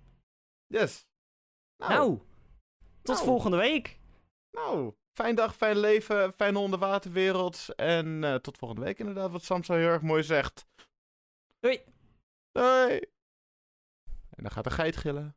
yes. 0.67 1.05
Nou, 1.77 2.19
tot 3.01 3.15
Nou. 3.15 3.27
volgende 3.27 3.57
week. 3.57 3.99
nou, 4.51 4.93
fijn 5.15 5.35
dag, 5.35 5.55
fijn 5.55 5.77
leven, 5.77 6.33
fijne 6.33 6.59
onderwaterwereld. 6.59 7.75
En 7.75 8.23
eh, 8.23 8.35
tot 8.35 8.57
volgende 8.57 8.83
week 8.83 8.99
inderdaad, 8.99 9.31
wat 9.31 9.43
Sam 9.43 9.63
zo 9.63 9.73
heel 9.73 9.87
erg 9.87 10.01
mooi 10.01 10.23
zegt. 10.23 10.65
Doei. 11.59 11.81
Doei. 12.51 12.99
En 14.29 14.43
dan 14.43 14.51
gaat 14.51 14.63
de 14.63 14.69
geit 14.69 14.97
gillen. 14.97 15.35